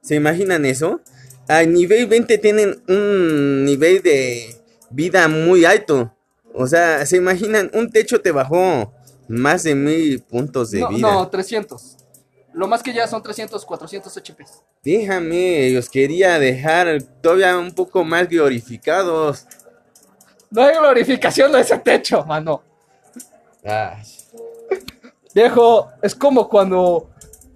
¿Se 0.00 0.14
imaginan 0.14 0.64
eso? 0.64 1.00
A 1.48 1.62
nivel 1.62 2.06
20 2.06 2.38
tienen 2.38 2.82
un 2.88 3.64
nivel 3.64 4.02
de 4.02 4.56
vida 4.90 5.28
muy 5.28 5.64
alto. 5.64 6.12
O 6.54 6.66
sea, 6.66 7.04
¿se 7.06 7.16
imaginan? 7.16 7.70
Un 7.74 7.90
techo 7.90 8.20
te 8.20 8.30
bajó 8.32 8.92
más 9.28 9.62
de 9.64 9.74
mil 9.74 10.22
puntos 10.22 10.70
de 10.70 10.80
No, 10.80 10.88
vida. 10.88 11.00
no, 11.12 11.28
300. 11.28 11.96
Lo 12.54 12.66
más 12.68 12.82
que 12.82 12.94
ya 12.94 13.06
son 13.06 13.22
300, 13.22 13.64
400 13.64 14.16
HP. 14.16 14.44
Déjame, 14.86 15.70
los 15.70 15.90
quería 15.90 16.38
dejar 16.38 17.02
todavía 17.20 17.58
un 17.58 17.72
poco 17.74 18.04
más 18.04 18.28
glorificados. 18.28 19.44
No 20.48 20.62
hay 20.62 20.76
glorificación 20.76 21.50
de 21.50 21.60
ese 21.62 21.76
techo, 21.78 22.24
mano. 22.24 22.62
Ay, 23.64 24.04
Viejo, 25.34 25.88
es 26.00 26.14
como 26.14 26.48
cuando. 26.48 27.10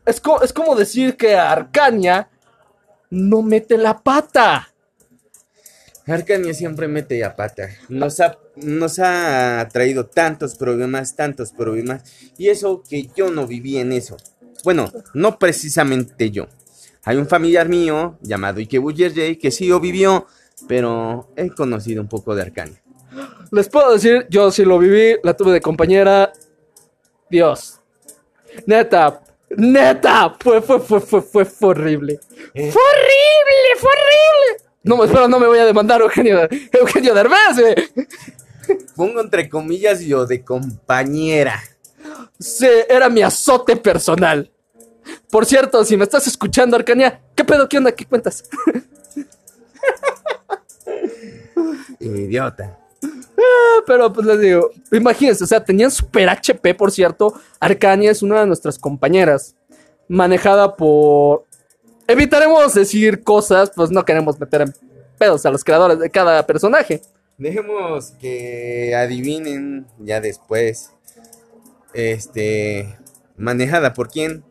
Es, 0.05 0.21
co- 0.21 0.43
es 0.43 0.53
como 0.53 0.75
decir 0.75 1.17
que 1.17 1.37
Arcania 1.37 2.29
no 3.11 3.43
mete 3.43 3.79
la 3.79 3.97
pata. 3.97 4.69
Arcania 6.09 6.53
siempre 6.53 6.89
mete 6.89 7.21
la 7.21 7.37
pata. 7.37 7.69
Nos 7.89 8.19
ha, 8.19 8.37
nos 8.57 8.99
ha 8.99 9.69
traído 9.73 10.07
tantos 10.07 10.57
problemas, 10.57 11.15
tantos 11.15 11.53
problemas. 11.53 12.03
Y 12.37 12.49
eso 12.49 12.83
que 12.83 13.09
yo 13.15 13.31
no 13.31 13.47
viví 13.47 13.79
en 13.79 13.93
eso. 13.93 14.17
Bueno, 14.65 14.91
no 15.15 15.39
precisamente 15.39 16.33
yo. 16.33 16.49
Hay 17.05 17.17
un 17.17 17.27
familiar 17.27 17.69
mío 17.69 18.19
llamado 18.21 18.61
Ikebu 18.61 18.93
Yerjei 18.93 19.37
que 19.37 19.51
sí 19.51 19.69
lo 19.69 19.81
vivió, 19.81 20.27
pero 20.69 21.33
he 21.37 21.51
conocido 21.51 22.03
un 22.03 22.09
poco 22.09 22.35
de 22.35 22.43
Arcania. 22.43 22.83
Les 23.51 23.69
puedo 23.69 23.93
decir, 23.93 24.27
yo 24.31 24.51
sí 24.51 24.65
lo 24.65 24.79
viví, 24.79 25.17
la 25.23 25.35
tuve 25.35 25.53
de 25.53 25.61
compañera. 25.61 26.33
Dios. 27.29 27.81
Neta, 28.67 29.23
neta, 29.51 30.37
fue, 30.39 30.61
fue, 30.61 30.81
fue, 30.81 31.01
fue, 31.01 31.23
fue, 31.23 31.45
fue 31.45 31.69
horrible. 31.71 32.21
Eh. 32.55 32.71
Fue 32.71 32.83
horrible, 32.83 33.79
fue 33.79 33.91
horrible. 33.91 34.65
No, 34.83 35.05
espero, 35.05 35.29
no 35.29 35.39
me 35.39 35.47
voy 35.47 35.59
a 35.59 35.67
demandar 35.67 36.01
Eugenio, 36.01 36.49
Eugenio 36.73 37.15
Derbez, 37.15 37.59
güey. 37.59 37.75
Pongo 38.95 39.21
entre 39.21 39.49
comillas 39.49 40.01
yo 40.01 40.27
de 40.27 40.45
compañera. 40.45 41.61
Sí, 42.39 42.69
era 42.89 43.09
mi 43.09 43.23
azote 43.23 43.77
personal. 43.77 44.51
Por 45.31 45.47
cierto, 45.47 45.85
si 45.85 45.97
me 45.97 46.05
estás 46.05 46.27
escuchando, 46.27 46.77
Arcania, 46.77 47.21
¿qué 47.35 47.45
pedo? 47.45 47.69
¿Qué 47.69 47.79
onda? 47.79 47.93
¿Qué 47.93 48.05
cuentas? 48.05 48.45
Idiota. 52.01 52.79
Ah, 53.03 53.83
Pero 53.87 54.13
pues 54.13 54.27
les 54.27 54.41
digo, 54.41 54.71
imagínense, 54.93 55.45
o 55.45 55.47
sea, 55.47 55.65
tenían 55.65 55.91
super 55.91 56.29
HP, 56.29 56.75
por 56.75 56.91
cierto. 56.91 57.35
Arcania 57.59 58.11
es 58.11 58.23
una 58.23 58.41
de 58.41 58.47
nuestras 58.47 58.79
compañeras, 58.79 59.55
manejada 60.09 60.77
por... 60.77 61.45
Evitaremos 62.07 62.75
decir 62.75 63.23
cosas, 63.23 63.71
pues 63.75 63.91
no 63.91 64.05
queremos 64.05 64.39
meter 64.39 64.63
en 64.63 64.75
pedos 65.17 65.47
a 65.47 65.51
los 65.51 65.63
creadores 65.63 65.99
de 65.99 66.11
cada 66.11 66.45
personaje. 66.47 67.03
Dejemos 67.41 68.11
que 68.21 68.95
adivinen 68.95 69.87
ya 69.99 70.21
después. 70.21 70.93
Este. 71.95 72.99
Manejada 73.37 73.95
por 73.95 74.11
quién. 74.11 74.45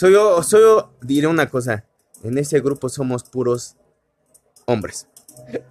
Solo, 0.00 0.42
solo 0.42 0.92
diré 1.02 1.26
una 1.26 1.46
cosa. 1.50 1.84
En 2.24 2.38
ese 2.38 2.58
grupo 2.60 2.88
somos 2.88 3.22
puros 3.22 3.76
hombres. 4.64 5.06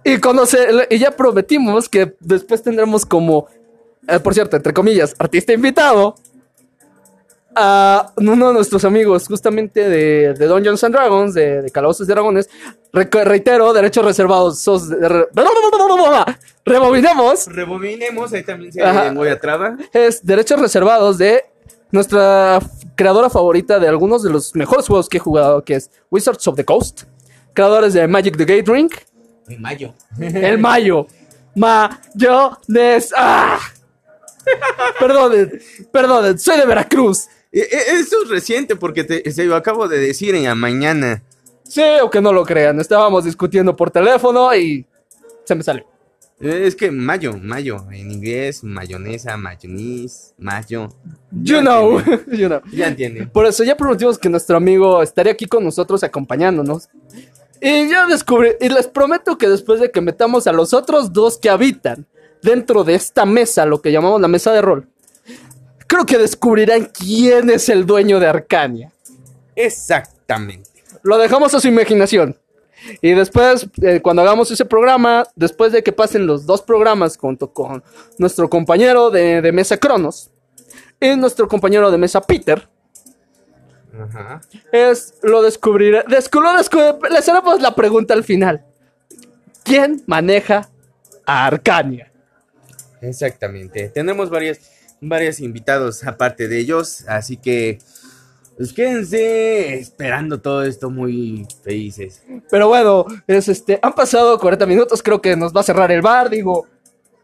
Y, 0.04 0.18
conoce, 0.18 0.68
y 0.88 0.98
ya 0.98 1.10
prometimos 1.10 1.88
que 1.88 2.14
después 2.20 2.62
tendremos 2.62 3.04
como, 3.04 3.48
eh, 4.06 4.20
por 4.20 4.32
cierto, 4.34 4.56
entre 4.56 4.72
comillas, 4.72 5.16
artista 5.18 5.52
invitado 5.52 6.14
a 7.56 8.12
uno 8.18 8.48
de 8.48 8.54
nuestros 8.54 8.84
amigos 8.84 9.26
justamente 9.26 9.88
de, 9.88 10.34
de 10.34 10.46
Dungeons 10.46 10.84
and 10.84 10.94
Dragons, 10.94 11.34
de, 11.34 11.62
de 11.62 11.70
Calabozos 11.72 12.06
y 12.06 12.10
Dragones. 12.12 12.48
Reitero, 12.92 13.72
derechos 13.72 14.04
reservados. 14.04 14.60
sos 14.60 14.88
de- 14.90 15.08
re- 15.08 15.28
rebobinemos. 16.64 17.46
Rebobinemos, 17.48 18.32
ahí 18.32 18.44
también 18.44 18.72
se 18.72 18.80
voy 19.12 19.28
a 19.28 19.40
traba. 19.40 19.76
Es 19.92 20.24
derechos 20.24 20.60
reservados 20.60 21.18
de 21.18 21.44
nuestra 21.90 22.60
creadora 23.00 23.30
favorita 23.30 23.78
de 23.78 23.88
algunos 23.88 24.22
de 24.22 24.28
los 24.28 24.54
mejores 24.54 24.86
juegos 24.86 25.08
que 25.08 25.16
he 25.16 25.20
jugado, 25.20 25.64
que 25.64 25.76
es 25.76 25.90
Wizards 26.10 26.46
of 26.48 26.54
the 26.54 26.66
Coast. 26.66 27.04
Creadores 27.54 27.94
de 27.94 28.06
Magic 28.06 28.36
the 28.36 28.44
Gathering. 28.44 28.90
En 29.48 29.62
mayo. 29.62 29.94
El 30.20 30.58
mayo. 30.58 31.06
Mayones. 31.54 33.14
¡Ah! 33.16 33.58
Perdonen, 35.00 35.62
perdonen, 35.90 36.38
soy 36.38 36.58
de 36.58 36.66
Veracruz. 36.66 37.26
E- 37.50 37.60
e- 37.60 38.00
Eso 38.00 38.22
es 38.24 38.28
reciente 38.28 38.76
porque 38.76 39.04
te- 39.04 39.30
se 39.32 39.44
lo 39.44 39.56
acabo 39.56 39.88
de 39.88 39.98
decir 39.98 40.34
en 40.34 40.44
la 40.44 40.54
mañana. 40.54 41.22
Sí, 41.64 41.82
o 42.02 42.10
que 42.10 42.20
no 42.20 42.34
lo 42.34 42.44
crean, 42.44 42.80
estábamos 42.80 43.24
discutiendo 43.24 43.74
por 43.74 43.90
teléfono 43.90 44.54
y 44.54 44.86
se 45.44 45.54
me 45.54 45.62
salió. 45.62 45.86
Eh, 46.40 46.66
Es 46.66 46.74
que 46.74 46.90
mayo, 46.90 47.34
mayo. 47.40 47.86
En 47.90 48.10
inglés, 48.10 48.64
mayonesa, 48.64 49.36
mayonis, 49.36 50.34
mayo. 50.38 50.88
You 51.30 51.60
know, 51.60 52.00
you 52.32 52.48
know. 52.48 52.60
Ya 52.72 52.88
entienden. 52.88 53.28
Por 53.30 53.46
eso 53.46 53.62
ya 53.64 53.76
prometimos 53.76 54.18
que 54.18 54.28
nuestro 54.28 54.56
amigo 54.56 55.02
estaría 55.02 55.32
aquí 55.32 55.46
con 55.46 55.64
nosotros 55.64 56.02
acompañándonos. 56.02 56.88
Y 57.60 57.90
ya 57.90 58.06
descubrí, 58.06 58.52
y 58.58 58.70
les 58.70 58.86
prometo 58.86 59.36
que 59.36 59.46
después 59.48 59.80
de 59.80 59.90
que 59.90 60.00
metamos 60.00 60.46
a 60.46 60.52
los 60.52 60.72
otros 60.72 61.12
dos 61.12 61.36
que 61.38 61.50
habitan 61.50 62.06
dentro 62.42 62.84
de 62.84 62.94
esta 62.94 63.26
mesa, 63.26 63.66
lo 63.66 63.82
que 63.82 63.92
llamamos 63.92 64.18
la 64.18 64.28
mesa 64.28 64.50
de 64.52 64.62
rol, 64.62 64.88
creo 65.86 66.06
que 66.06 66.16
descubrirán 66.16 66.86
quién 66.86 67.50
es 67.50 67.68
el 67.68 67.84
dueño 67.84 68.18
de 68.18 68.28
Arcania. 68.28 68.90
Exactamente. 69.54 70.70
Lo 71.02 71.18
dejamos 71.18 71.52
a 71.52 71.60
su 71.60 71.68
imaginación. 71.68 72.34
Y 73.02 73.12
después, 73.12 73.68
eh, 73.82 74.00
cuando 74.00 74.22
hagamos 74.22 74.50
ese 74.50 74.64
programa, 74.64 75.24
después 75.36 75.72
de 75.72 75.82
que 75.82 75.92
pasen 75.92 76.26
los 76.26 76.46
dos 76.46 76.62
programas 76.62 77.16
junto 77.16 77.52
con 77.52 77.82
nuestro 78.18 78.48
compañero 78.48 79.10
de, 79.10 79.42
de 79.42 79.52
mesa 79.52 79.76
Cronos 79.76 80.30
y 81.00 81.14
nuestro 81.16 81.46
compañero 81.48 81.90
de 81.90 81.98
mesa 81.98 82.20
Peter, 82.20 82.68
Ajá. 83.98 84.40
es 84.72 85.14
lo 85.22 85.42
descubriré. 85.42 86.04
Descu 86.08 86.40
lo 86.40 86.50
descu- 86.52 87.08
les 87.10 87.28
haremos 87.28 87.60
la 87.60 87.74
pregunta 87.74 88.14
al 88.14 88.24
final. 88.24 88.64
¿Quién 89.64 90.02
maneja 90.06 90.68
a 91.26 91.46
Arcania? 91.46 92.10
Exactamente. 93.02 93.88
Tenemos 93.88 94.30
varios, 94.30 94.58
varios 95.00 95.40
invitados 95.40 96.04
aparte 96.04 96.48
de 96.48 96.58
ellos, 96.58 97.04
así 97.08 97.36
que 97.36 97.78
pues 98.56 98.72
quédense 98.72 99.74
esperando 99.74 100.40
todo 100.40 100.62
esto 100.62 100.90
muy 100.90 101.46
felices. 101.62 102.22
Pero 102.50 102.68
bueno, 102.68 103.06
es 103.26 103.48
este, 103.48 103.78
han 103.80 103.94
pasado 103.94 104.38
40 104.38 104.66
minutos, 104.66 105.02
creo 105.02 105.20
que 105.20 105.36
nos 105.36 105.54
va 105.54 105.60
a 105.60 105.64
cerrar 105.64 105.90
el 105.92 106.02
bar, 106.02 106.28
digo, 106.28 106.66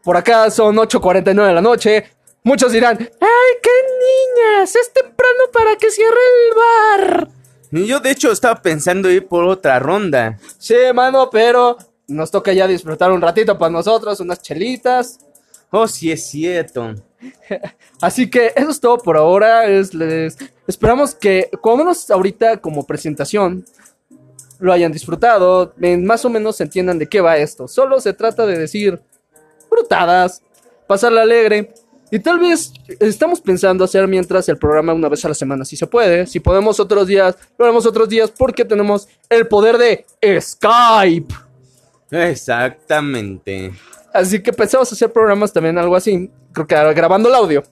por 0.03 0.17
acá 0.17 0.49
son 0.49 0.75
8.49 0.77 1.47
de 1.47 1.53
la 1.53 1.61
noche. 1.61 2.05
Muchos 2.43 2.71
dirán, 2.71 2.97
¡ay, 2.99 3.57
qué 3.61 3.69
niñas! 3.99 4.75
Es 4.75 4.93
temprano 4.93 5.43
para 5.51 5.75
que 5.75 5.91
cierre 5.91 6.15
el 6.15 6.55
bar. 6.55 7.27
Yo 7.71 7.99
de 7.99 8.11
hecho 8.11 8.31
estaba 8.31 8.61
pensando 8.61 9.11
ir 9.11 9.27
por 9.27 9.43
otra 9.43 9.79
ronda. 9.79 10.39
Sí, 10.57 10.75
mano, 10.93 11.29
pero 11.29 11.77
nos 12.07 12.31
toca 12.31 12.53
ya 12.53 12.67
disfrutar 12.67 13.11
un 13.11 13.21
ratito 13.21 13.57
para 13.57 13.69
nosotros, 13.71 14.19
unas 14.21 14.41
chelitas. 14.41 15.19
Oh, 15.69 15.87
sí 15.87 16.11
es 16.11 16.25
cierto. 16.25 16.95
Así 18.01 18.29
que 18.29 18.53
eso 18.55 18.69
es 18.69 18.79
todo 18.79 18.97
por 18.97 19.17
ahora. 19.17 19.65
Esperamos 20.67 21.15
que, 21.15 21.49
como 21.61 21.77
menos 21.77 22.09
ahorita 22.09 22.57
como 22.57 22.85
presentación, 22.85 23.65
lo 24.59 24.73
hayan 24.73 24.91
disfrutado. 24.91 25.73
más 25.99 26.25
o 26.25 26.29
menos 26.29 26.59
entiendan 26.61 26.99
de 26.99 27.07
qué 27.07 27.21
va 27.21 27.37
esto. 27.37 27.67
Solo 27.67 27.99
se 27.99 28.13
trata 28.13 28.45
de 28.45 28.57
decir 28.57 28.99
brutadas, 29.69 30.41
pasarla 30.87 31.21
alegre. 31.21 31.73
Y 32.09 32.19
tal 32.19 32.39
vez 32.39 32.71
estamos 33.01 33.41
pensando 33.41 33.83
hacer 33.83 34.07
mientras 34.07 34.47
el 34.47 34.57
programa 34.57 34.93
una 34.93 35.09
vez 35.09 35.25
a 35.25 35.29
la 35.29 35.33
semana, 35.33 35.65
si 35.65 35.75
se 35.75 35.87
puede. 35.87 36.25
Si 36.25 36.39
podemos 36.39 36.79
otros 36.79 37.05
días, 37.07 37.35
lo 37.57 37.65
haremos 37.65 37.85
otros 37.85 38.07
días 38.07 38.31
porque 38.31 38.63
tenemos 38.63 39.09
el 39.29 39.47
poder 39.47 39.77
de 39.77 40.05
Skype. 40.39 41.35
Exactamente. 42.09 43.73
Así 44.17 44.41
que 44.41 44.51
pensamos 44.51 44.91
hacer 44.91 45.11
programas 45.11 45.53
también 45.53 45.77
algo 45.77 45.95
así, 45.95 46.31
creo 46.51 46.67
que 46.67 46.75
grabando 46.93 47.29
el 47.29 47.35
audio 47.35 47.63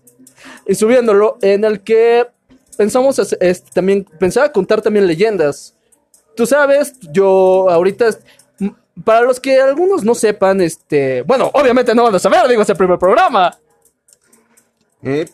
y 0.68 0.76
subiéndolo, 0.76 1.38
en 1.42 1.64
el 1.64 1.82
que 1.82 2.28
pensamos 2.78 3.18
hacer- 3.20 3.38
este, 3.42 3.72
también, 3.72 4.04
pensaba 4.20 4.52
contar 4.52 4.82
también 4.82 5.08
leyendas. 5.08 5.76
Tú 6.36 6.46
sabes, 6.46 6.94
yo 7.12 7.70
ahorita, 7.70 8.10
para 9.04 9.22
los 9.22 9.40
que 9.40 9.60
algunos 9.60 10.04
no 10.04 10.14
sepan, 10.14 10.62
este, 10.62 11.24
bueno, 11.24 11.50
obviamente 11.54 11.96
no 11.96 12.04
van 12.04 12.16
a 12.16 12.20
saber, 12.20 12.48
digo, 12.48 12.62
es 12.62 12.70
el 12.70 12.78
primer 12.78 13.00
programa. 13.00 13.58
Eh, 15.02 15.26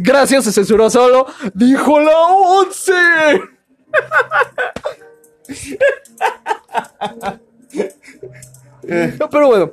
Gracias, 0.00 0.44
se 0.44 0.52
censuró 0.52 0.88
solo. 0.90 1.26
Dijo 1.52 2.00
la 2.00 2.16
11. 2.26 2.92
No, 9.20 9.30
Pero 9.30 9.46
bueno. 9.48 9.72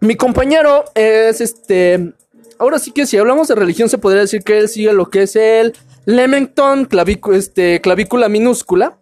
Mi 0.00 0.16
compañero 0.16 0.84
es 0.94 1.40
este. 1.40 2.12
Ahora 2.58 2.78
sí 2.78 2.90
que 2.92 3.06
si 3.06 3.16
hablamos 3.16 3.48
de 3.48 3.54
religión, 3.54 3.88
se 3.88 3.98
podría 3.98 4.20
decir 4.22 4.42
que 4.42 4.58
él 4.58 4.68
sigue 4.68 4.92
lo 4.92 5.08
que 5.10 5.22
es 5.22 5.34
el 5.36 5.74
Leamington 6.04 6.88
clavicu- 6.88 7.34
este, 7.34 7.80
clavícula 7.80 8.28
minúscula. 8.28 8.98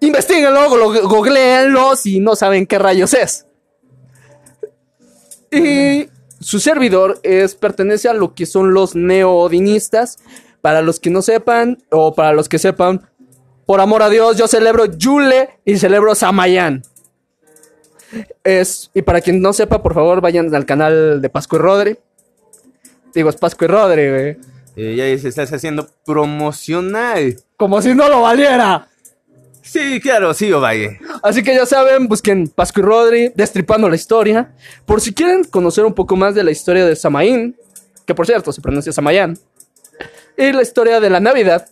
Investíguenlo, 0.00 0.76
lo- 0.76 1.08
googleenlo 1.08 1.96
si 1.96 2.20
no 2.20 2.36
saben 2.36 2.66
qué 2.66 2.78
rayos 2.78 3.14
es. 3.14 3.46
Y 5.50 6.08
su 6.40 6.60
servidor 6.60 7.18
es, 7.22 7.54
pertenece 7.54 8.08
a 8.08 8.14
lo 8.14 8.34
que 8.34 8.46
son 8.46 8.72
los 8.74 8.94
neodinistas. 8.94 10.18
Para 10.60 10.82
los 10.82 10.98
que 11.00 11.08
no 11.10 11.22
sepan, 11.22 11.78
o 11.90 12.14
para 12.14 12.32
los 12.32 12.48
que 12.48 12.58
sepan, 12.58 13.08
por 13.64 13.80
amor 13.80 14.02
a 14.02 14.08
Dios, 14.08 14.36
yo 14.36 14.48
celebro 14.48 14.86
Yule 14.86 15.50
y 15.64 15.78
celebro 15.78 16.14
Samayan. 16.14 16.82
Es, 18.44 18.90
y 18.94 19.02
para 19.02 19.20
quien 19.20 19.40
no 19.40 19.52
sepa, 19.52 19.82
por 19.82 19.94
favor, 19.94 20.20
vayan 20.20 20.54
al 20.54 20.66
canal 20.66 21.20
de 21.20 21.28
Pascu 21.28 21.56
y 21.56 21.58
Rodri. 21.58 21.98
Digo, 23.14 23.30
es 23.30 23.36
Pascu 23.36 23.64
y 23.64 23.68
Rodri, 23.68 24.10
güey. 24.10 24.36
eh, 24.76 24.94
ya 24.96 25.18
se 25.20 25.28
estás 25.28 25.52
haciendo 25.52 25.88
promocional. 26.04 27.36
Como 27.56 27.82
si 27.82 27.94
no 27.94 28.08
lo 28.08 28.22
valiera. 28.22 28.88
Sí, 29.62 30.00
claro, 30.00 30.32
sí, 30.32 30.50
Ovalle. 30.50 30.98
Así 31.22 31.42
que 31.42 31.54
ya 31.54 31.66
saben, 31.66 32.08
busquen 32.08 32.48
Pascu 32.48 32.80
y 32.80 32.82
Rodri, 32.82 33.32
destripando 33.34 33.88
la 33.88 33.96
historia. 33.96 34.54
Por 34.86 35.00
si 35.00 35.12
quieren 35.12 35.44
conocer 35.44 35.84
un 35.84 35.92
poco 35.92 36.16
más 36.16 36.34
de 36.34 36.42
la 36.44 36.50
historia 36.50 36.86
de 36.86 36.96
Samaín, 36.96 37.54
que 38.06 38.14
por 38.14 38.24
cierto 38.24 38.50
se 38.52 38.62
pronuncia 38.62 38.92
Samayán, 38.92 39.38
y 40.38 40.52
la 40.52 40.62
historia 40.62 41.00
de 41.00 41.10
la 41.10 41.20
Navidad, 41.20 41.68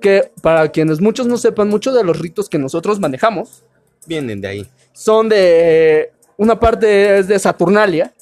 que 0.00 0.30
para 0.40 0.70
quienes 0.70 1.02
muchos 1.02 1.26
no 1.26 1.36
sepan, 1.36 1.68
muchos 1.68 1.94
de 1.94 2.04
los 2.04 2.18
ritos 2.18 2.48
que 2.48 2.58
nosotros 2.58 2.98
manejamos 2.98 3.62
Vienen 4.06 4.40
de 4.40 4.48
ahí. 4.48 4.66
Son 4.94 5.28
de. 5.28 6.10
Una 6.38 6.58
parte 6.58 7.18
es 7.18 7.28
de 7.28 7.38
Saturnalia 7.38 8.12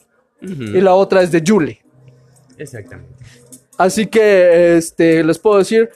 y 0.41 0.81
la 0.81 0.95
otra 0.95 1.23
es 1.23 1.31
de 1.31 1.41
Yule. 1.41 1.81
Exactamente. 2.59 3.15
Así 3.79 4.07
que 4.07 4.77
este, 4.77 5.23
les 5.25 5.39
puedo 5.39 5.59
decir, 5.59 5.89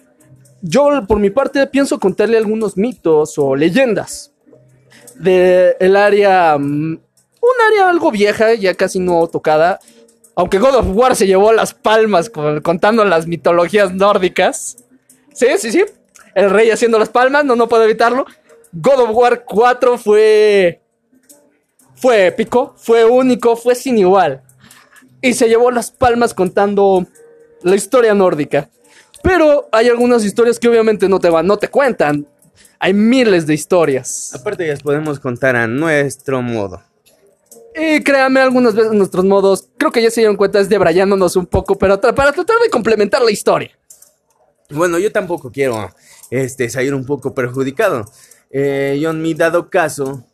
yo 0.62 0.88
por 1.06 1.18
mi 1.18 1.30
parte 1.30 1.66
pienso 1.66 1.98
contarle 1.98 2.38
algunos 2.38 2.76
mitos 2.76 3.36
o 3.38 3.54
leyendas 3.56 4.32
de 5.16 5.76
el 5.80 5.96
área, 5.96 6.56
mm, 6.58 6.92
un 6.94 7.56
área 7.68 7.88
algo 7.90 8.10
vieja, 8.10 8.54
ya 8.54 8.74
casi 8.74 8.98
no 8.98 9.26
tocada, 9.28 9.78
aunque 10.34 10.58
God 10.58 10.76
of 10.76 10.86
War 10.96 11.16
se 11.16 11.26
llevó 11.26 11.52
las 11.52 11.74
palmas 11.74 12.30
con- 12.30 12.60
contando 12.60 13.04
las 13.04 13.26
mitologías 13.26 13.92
nórdicas. 13.94 14.76
Sí, 15.34 15.46
sí, 15.58 15.70
sí. 15.72 15.84
El 16.34 16.50
rey 16.50 16.70
haciendo 16.70 16.98
las 16.98 17.08
palmas, 17.08 17.44
no, 17.44 17.56
no 17.56 17.68
puedo 17.68 17.84
evitarlo. 17.84 18.26
God 18.78 19.00
of 19.00 19.10
War 19.12 19.44
4 19.44 19.98
fue, 19.98 20.80
fue 21.94 22.26
épico, 22.26 22.74
fue 22.76 23.04
único, 23.04 23.56
fue 23.56 23.74
sin 23.74 23.98
igual 23.98 24.42
y 25.22 25.32
se 25.32 25.48
llevó 25.48 25.70
las 25.70 25.90
palmas 25.90 26.34
contando 26.34 27.06
la 27.62 27.74
historia 27.74 28.14
nórdica. 28.14 28.68
Pero 29.22 29.68
hay 29.72 29.88
algunas 29.88 30.24
historias 30.24 30.58
que 30.60 30.68
obviamente 30.68 31.08
no 31.08 31.18
te 31.18 31.30
van, 31.30 31.46
no 31.46 31.56
te 31.56 31.68
cuentan. 31.68 32.26
Hay 32.78 32.92
miles 32.92 33.46
de 33.46 33.54
historias. 33.54 34.32
Aparte, 34.34 34.68
las 34.68 34.82
podemos 34.82 35.18
contar 35.18 35.56
a 35.56 35.66
nuestro 35.66 36.42
modo. 36.42 36.82
Y 37.74 38.02
créanme, 38.02 38.40
algunas 38.40 38.74
veces 38.74 38.92
nuestros 38.92 39.24
modos, 39.24 39.68
creo 39.78 39.90
que 39.90 40.02
ya 40.02 40.10
se 40.10 40.20
dieron 40.20 40.36
cuenta, 40.36 40.60
es 40.60 40.68
debrayándonos 40.68 41.34
un 41.36 41.46
poco, 41.46 41.76
pero 41.76 42.00
tra- 42.00 42.14
para 42.14 42.32
tratar 42.32 42.58
de 42.60 42.70
complementar 42.70 43.22
la 43.22 43.30
historia. 43.30 43.70
Bueno, 44.70 44.98
yo 44.98 45.10
tampoco 45.10 45.50
quiero 45.50 45.90
este, 46.30 46.68
salir 46.70 46.94
un 46.94 47.04
poco 47.04 47.34
perjudicado. 47.34 48.04
Eh, 48.58 48.98
yo 48.98 49.10
en 49.10 49.20
mi 49.20 49.34
dado 49.34 49.68
caso, 49.68 50.24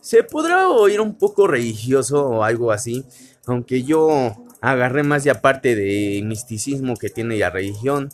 se 0.00 0.22
podrá 0.22 0.70
oír 0.70 0.98
un 0.98 1.18
poco 1.18 1.46
religioso 1.46 2.26
o 2.26 2.42
algo 2.42 2.72
así, 2.72 3.04
aunque 3.44 3.82
yo 3.82 4.34
agarré 4.62 5.02
más 5.02 5.24
de 5.24 5.30
aparte 5.30 5.76
de 5.76 6.22
misticismo 6.24 6.96
que 6.96 7.10
tiene 7.10 7.36
la 7.36 7.50
religión, 7.50 8.08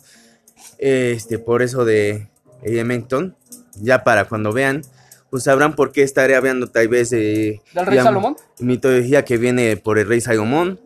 este, 0.79 1.39
por 1.39 1.61
eso 1.61 1.85
de 1.85 2.27
Elementon, 2.61 3.37
ya 3.75 4.03
para 4.03 4.25
cuando 4.25 4.51
vean, 4.51 4.81
pues 5.29 5.43
sabrán 5.43 5.77
por 5.77 5.93
qué 5.93 6.03
estaré 6.03 6.35
hablando 6.35 6.67
tal 6.67 6.89
vez 6.89 7.09
de... 7.11 7.61
¿Del 7.73 7.85
rey 7.85 7.95
la 7.95 8.03
Salomón? 8.03 8.35
Mitología 8.59 9.23
que 9.23 9.37
viene 9.37 9.77
por 9.77 9.97
el 9.97 10.09
rey 10.09 10.19
Salomón, 10.19 10.81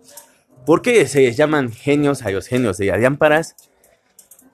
porque 0.67 1.07
se 1.07 1.21
les 1.21 1.36
llaman 1.36 1.71
genios 1.71 2.21
a 2.21 2.30
los 2.30 2.45
genios 2.45 2.78
de 2.78 2.86
las 2.86 3.01
lámparas, 3.01 3.55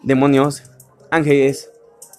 demonios, 0.01 0.63
ángeles 1.11 1.72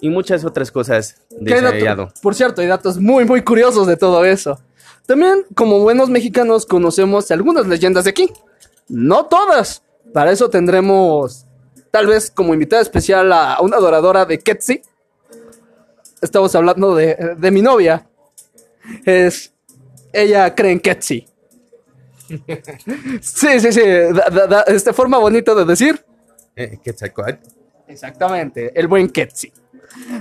y 0.04 0.10
muchas 0.10 0.44
otras 0.44 0.70
cosas 0.70 1.16
desarrollado. 1.40 2.12
por 2.22 2.34
cierto, 2.34 2.60
hay 2.60 2.66
datos 2.66 2.98
muy, 2.98 3.24
muy 3.24 3.42
curiosos 3.42 3.86
de 3.86 3.96
todo 3.96 4.22
eso. 4.24 4.60
También, 5.06 5.44
como 5.54 5.78
buenos 5.80 6.10
mexicanos, 6.10 6.66
conocemos 6.66 7.30
algunas 7.30 7.66
leyendas 7.66 8.04
de 8.04 8.10
aquí. 8.10 8.30
No 8.88 9.26
todas. 9.26 9.82
Para 10.12 10.30
eso 10.30 10.50
tendremos, 10.50 11.46
tal 11.90 12.06
vez 12.06 12.30
como 12.30 12.52
invitada 12.52 12.82
especial, 12.82 13.32
a 13.32 13.58
una 13.62 13.78
adoradora 13.78 14.26
de 14.26 14.38
Ketsi. 14.38 14.82
Estamos 16.20 16.54
hablando 16.54 16.94
de, 16.94 17.34
de 17.38 17.50
mi 17.50 17.62
novia. 17.62 18.06
Es. 19.06 19.52
Ella 20.12 20.54
cree 20.54 20.72
en 20.72 20.80
Ketsi. 20.80 21.26
Sí, 23.20 23.60
sí, 23.60 23.72
sí. 23.72 23.82
Da, 23.82 24.28
da- 24.30 24.46
da- 24.46 24.62
este 24.66 24.92
forma 24.92 25.18
bonita 25.18 25.54
de 25.54 25.64
decir. 25.64 26.04
Eh. 26.56 26.78
Exactamente, 27.88 28.78
el 28.78 28.86
buen 28.88 29.08
Ketsi. 29.10 29.52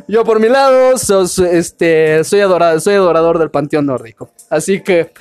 Yo 0.08 0.24
por 0.24 0.40
mi 0.40 0.50
lado 0.50 0.98
sos, 0.98 1.40
este, 1.40 2.24
soy, 2.24 2.42
adorado, 2.42 2.80
soy 2.80 2.96
adorador 2.96 3.40
del 3.40 3.52
panteón 3.52 3.86
nórdico. 3.88 4.30
Así 4.50 4.82
que, 4.82 5.12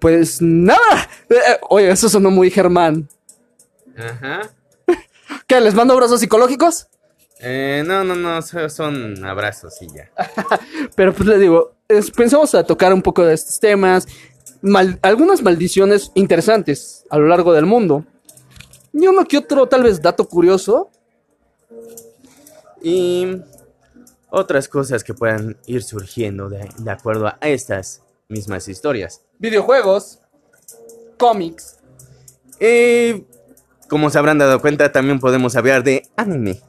pues 0.00 0.40
nada. 0.40 1.08
Eh, 1.28 1.36
oye, 1.70 1.90
eso 1.90 2.08
sonó 2.08 2.30
muy 2.30 2.50
Germán. 2.50 3.08
Ajá. 3.96 4.42
¿Qué? 5.46 5.60
¿Les 5.60 5.74
mando 5.74 5.94
abrazos 5.94 6.20
psicológicos? 6.20 6.88
Eh, 7.40 7.84
no, 7.86 8.02
no, 8.04 8.14
no, 8.16 8.42
so- 8.42 8.68
son 8.68 9.24
abrazos 9.24 9.74
y 9.80 9.86
ya. 9.88 10.10
Pero 10.96 11.12
pues 11.14 11.28
les 11.28 11.40
digo, 11.40 11.72
pensamos 12.16 12.54
a 12.54 12.64
tocar 12.64 12.92
un 12.92 13.02
poco 13.02 13.24
de 13.24 13.34
estos 13.34 13.60
temas. 13.60 14.06
mal- 14.62 14.98
algunas 15.02 15.42
maldiciones 15.42 16.10
interesantes 16.14 17.04
a 17.10 17.18
lo 17.18 17.26
largo 17.28 17.52
del 17.52 17.66
mundo. 17.66 18.04
Y 18.92 19.06
uno 19.06 19.24
que 19.24 19.38
otro, 19.38 19.68
tal 19.68 19.82
vez, 19.84 20.00
dato 20.02 20.26
curioso. 20.26 20.90
Y 22.82 23.42
otras 24.30 24.68
cosas 24.68 25.02
que 25.04 25.14
puedan 25.14 25.56
ir 25.66 25.82
surgiendo 25.82 26.48
de, 26.48 26.68
de 26.78 26.90
acuerdo 26.90 27.26
a 27.26 27.38
estas 27.40 28.02
mismas 28.28 28.68
historias. 28.68 29.22
Videojuegos. 29.38 30.20
Cómics. 31.16 31.78
Y 32.60 33.24
como 33.88 34.10
se 34.10 34.18
habrán 34.18 34.38
dado 34.38 34.60
cuenta, 34.60 34.92
también 34.92 35.18
podemos 35.18 35.56
hablar 35.56 35.82
de 35.82 36.02
anime. 36.16 36.60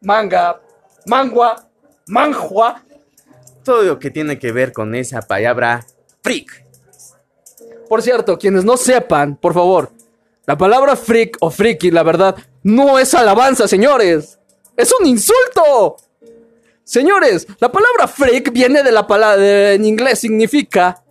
Manga. 0.00 0.60
Mangua. 1.06 1.68
Manhua. 2.06 2.84
Todo 3.64 3.82
lo 3.82 3.98
que 3.98 4.10
tiene 4.10 4.38
que 4.38 4.52
ver 4.52 4.72
con 4.72 4.94
esa 4.94 5.22
palabra 5.22 5.84
freak. 6.22 6.66
Por 7.88 8.02
cierto, 8.02 8.38
quienes 8.38 8.64
no 8.64 8.76
sepan, 8.76 9.36
por 9.36 9.54
favor, 9.54 9.90
la 10.46 10.56
palabra 10.56 10.96
freak 10.96 11.36
o 11.40 11.50
friki, 11.50 11.90
la 11.90 12.02
verdad, 12.02 12.36
no 12.62 12.98
es 12.98 13.14
alabanza, 13.14 13.66
señores. 13.66 14.38
Es 14.76 14.92
un 14.98 15.06
insulto. 15.06 15.96
Señores, 16.84 17.46
la 17.58 17.72
palabra 17.72 18.06
freak 18.06 18.52
viene 18.52 18.82
de 18.82 18.92
la 18.92 19.06
palabra 19.06 19.72
en 19.72 19.84
inglés 19.84 20.20
significa 20.20 21.02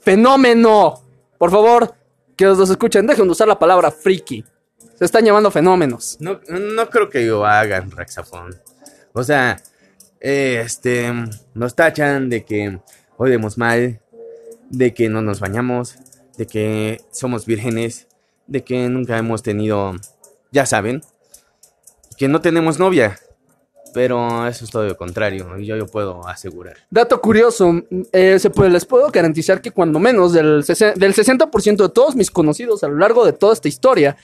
fenómeno. 0.00 1.02
Por 1.38 1.50
favor, 1.50 1.94
que 2.36 2.44
los 2.44 2.70
escuchen, 2.70 3.06
dejen 3.06 3.26
de 3.26 3.32
usar 3.32 3.48
la 3.48 3.58
palabra 3.58 3.90
friki. 3.90 4.44
Se 4.98 5.04
están 5.04 5.24
llamando 5.24 5.50
fenómenos. 5.50 6.16
No, 6.20 6.40
no 6.48 6.88
creo 6.88 7.10
que 7.10 7.24
lo 7.26 7.44
hagan, 7.44 7.90
Raxafón. 7.90 8.54
O 9.12 9.22
sea, 9.22 9.56
eh, 10.20 10.62
este, 10.64 11.12
nos 11.54 11.74
tachan 11.74 12.28
de 12.30 12.44
que 12.44 12.78
oímos 13.16 13.58
mal, 13.58 14.00
de 14.70 14.94
que 14.94 15.08
no 15.08 15.22
nos 15.22 15.40
bañamos, 15.40 15.96
de 16.36 16.46
que 16.46 17.00
somos 17.10 17.46
vírgenes, 17.46 18.08
de 18.46 18.64
que 18.64 18.88
nunca 18.88 19.18
hemos 19.18 19.42
tenido, 19.42 19.94
ya 20.52 20.66
saben, 20.66 21.02
que 22.18 22.28
no 22.28 22.40
tenemos 22.40 22.78
novia. 22.78 23.18
Pero 23.94 24.46
eso 24.46 24.64
es 24.66 24.70
todo 24.70 24.84
lo 24.84 24.94
contrario, 24.96 25.46
y 25.58 25.64
yo, 25.64 25.74
yo 25.76 25.86
puedo 25.86 26.26
asegurar. 26.28 26.76
Dato 26.90 27.18
curioso, 27.20 27.72
eh, 28.12 28.38
se 28.38 28.50
puede, 28.50 28.68
les 28.68 28.84
puedo 28.84 29.08
garantizar 29.10 29.62
que 29.62 29.70
cuando 29.70 29.98
menos 29.98 30.34
del, 30.34 30.62
del 30.62 31.14
60% 31.14 31.76
de 31.76 31.88
todos 31.88 32.14
mis 32.14 32.30
conocidos 32.30 32.84
a 32.84 32.88
lo 32.88 32.98
largo 32.98 33.24
de 33.24 33.32
toda 33.32 33.54
esta 33.54 33.68
historia 33.68 34.16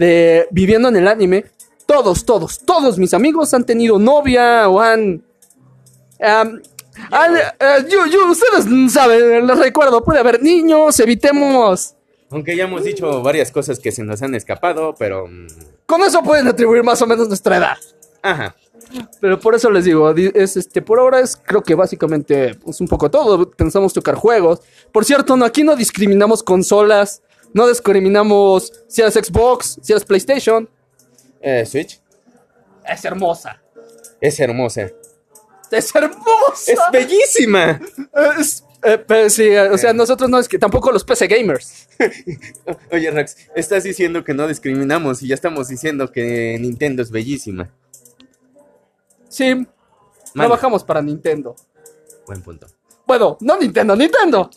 de 0.00 0.48
viviendo 0.50 0.88
en 0.88 0.96
el 0.96 1.06
anime, 1.06 1.44
todos, 1.86 2.24
todos, 2.24 2.58
todos 2.60 2.98
mis 2.98 3.14
amigos 3.14 3.54
han 3.54 3.64
tenido 3.64 4.00
novia 4.00 4.68
o 4.68 4.80
han, 4.80 5.22
eh, 6.18 7.84
yo- 7.88 8.06
yo- 8.06 8.30
ustedes 8.30 8.92
saben, 8.92 9.46
les 9.46 9.58
recuerdo, 9.58 10.02
puede 10.04 10.18
haber 10.20 10.42
niños, 10.42 10.98
evitemos... 10.98 11.94
Aunque 12.30 12.56
ya 12.56 12.64
hemos 12.64 12.84
dicho 12.84 13.22
varias 13.22 13.50
cosas 13.50 13.78
que 13.80 13.90
se 13.92 14.02
nos 14.04 14.22
han 14.22 14.34
escapado, 14.34 14.94
pero... 14.98 15.26
mm, 15.26 15.46
Con 15.86 16.02
eso 16.02 16.22
pueden 16.22 16.46
atribuir 16.48 16.82
más 16.84 17.00
o 17.02 17.06
menos 17.06 17.28
nuestra 17.28 17.56
edad. 17.56 17.76
Ajá. 18.22 18.54
Pero 19.20 19.38
por 19.38 19.54
eso 19.54 19.70
les 19.70 19.84
digo, 19.84 20.12
di- 20.14 20.30
es 20.34 20.56
este, 20.56 20.82
por 20.82 20.98
ahora 20.98 21.20
es 21.20 21.36
creo 21.36 21.62
que 21.62 21.74
básicamente 21.74 22.56
es 22.66 22.80
un 22.80 22.88
poco 22.88 23.10
todo. 23.10 23.50
Pensamos 23.50 23.92
tocar 23.92 24.14
juegos. 24.16 24.60
Por 24.92 25.04
cierto, 25.04 25.36
no, 25.36 25.44
aquí 25.44 25.62
no 25.62 25.76
discriminamos 25.76 26.42
consolas, 26.42 27.22
no 27.52 27.68
discriminamos 27.68 28.72
si 28.88 29.00
eres 29.02 29.14
Xbox, 29.14 29.78
si 29.82 29.92
eres 29.92 30.04
PlayStation. 30.04 30.68
Eh, 31.40 31.64
Switch. 31.66 32.00
Es 32.84 33.04
hermosa. 33.04 33.62
Es 34.20 34.40
hermosa. 34.40 34.90
Es 35.70 35.94
hermosa. 35.94 36.72
Es 36.72 36.78
bellísima. 36.92 37.80
Es- 38.40 38.64
eh, 38.82 38.98
pero 39.06 39.28
sí, 39.28 39.44
eh, 39.44 39.68
o 39.70 39.78
sea, 39.78 39.92
nosotros 39.92 40.30
no 40.30 40.38
es 40.38 40.48
que 40.48 40.58
tampoco 40.58 40.90
los 40.92 41.04
PC 41.04 41.26
gamers. 41.26 41.88
Oye, 42.92 43.10
Rax, 43.10 43.36
estás 43.54 43.84
diciendo 43.84 44.24
que 44.24 44.34
no 44.34 44.48
discriminamos 44.48 45.22
y 45.22 45.28
ya 45.28 45.34
estamos 45.34 45.68
diciendo 45.68 46.10
que 46.10 46.56
Nintendo 46.60 47.02
es 47.02 47.10
bellísima. 47.10 47.70
Sí, 49.28 49.66
trabajamos 50.34 50.82
para 50.82 51.02
Nintendo. 51.02 51.54
Buen 52.26 52.42
punto. 52.42 52.66
Bueno, 53.06 53.36
no 53.40 53.58
Nintendo, 53.58 53.94
Nintendo. 53.94 54.50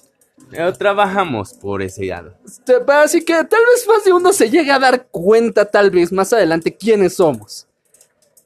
Pero 0.50 0.74
trabajamos 0.74 1.54
por 1.54 1.82
ese 1.82 2.06
lado. 2.06 2.36
Este, 2.46 2.76
Así 2.88 3.24
que 3.26 3.34
tal 3.34 3.62
vez 3.66 3.88
más 3.88 4.04
de 4.04 4.14
uno 4.14 4.32
se 4.32 4.50
llegue 4.50 4.72
a 4.72 4.80
dar 4.80 5.08
cuenta, 5.08 5.66
tal 5.66 5.92
vez 5.92 6.12
más 6.12 6.32
adelante, 6.34 6.76
quiénes 6.76 7.16
somos. 7.16 7.68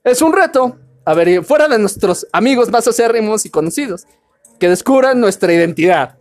Es 0.03 0.21
un 0.21 0.33
reto, 0.33 0.77
a 1.05 1.13
ver, 1.13 1.43
fuera 1.43 1.67
de 1.67 1.77
nuestros 1.77 2.27
amigos 2.31 2.69
más 2.69 2.87
acérrimos 2.87 3.45
y 3.45 3.49
conocidos, 3.49 4.05
que 4.59 4.69
descubran 4.69 5.19
nuestra 5.19 5.53
identidad. 5.53 6.15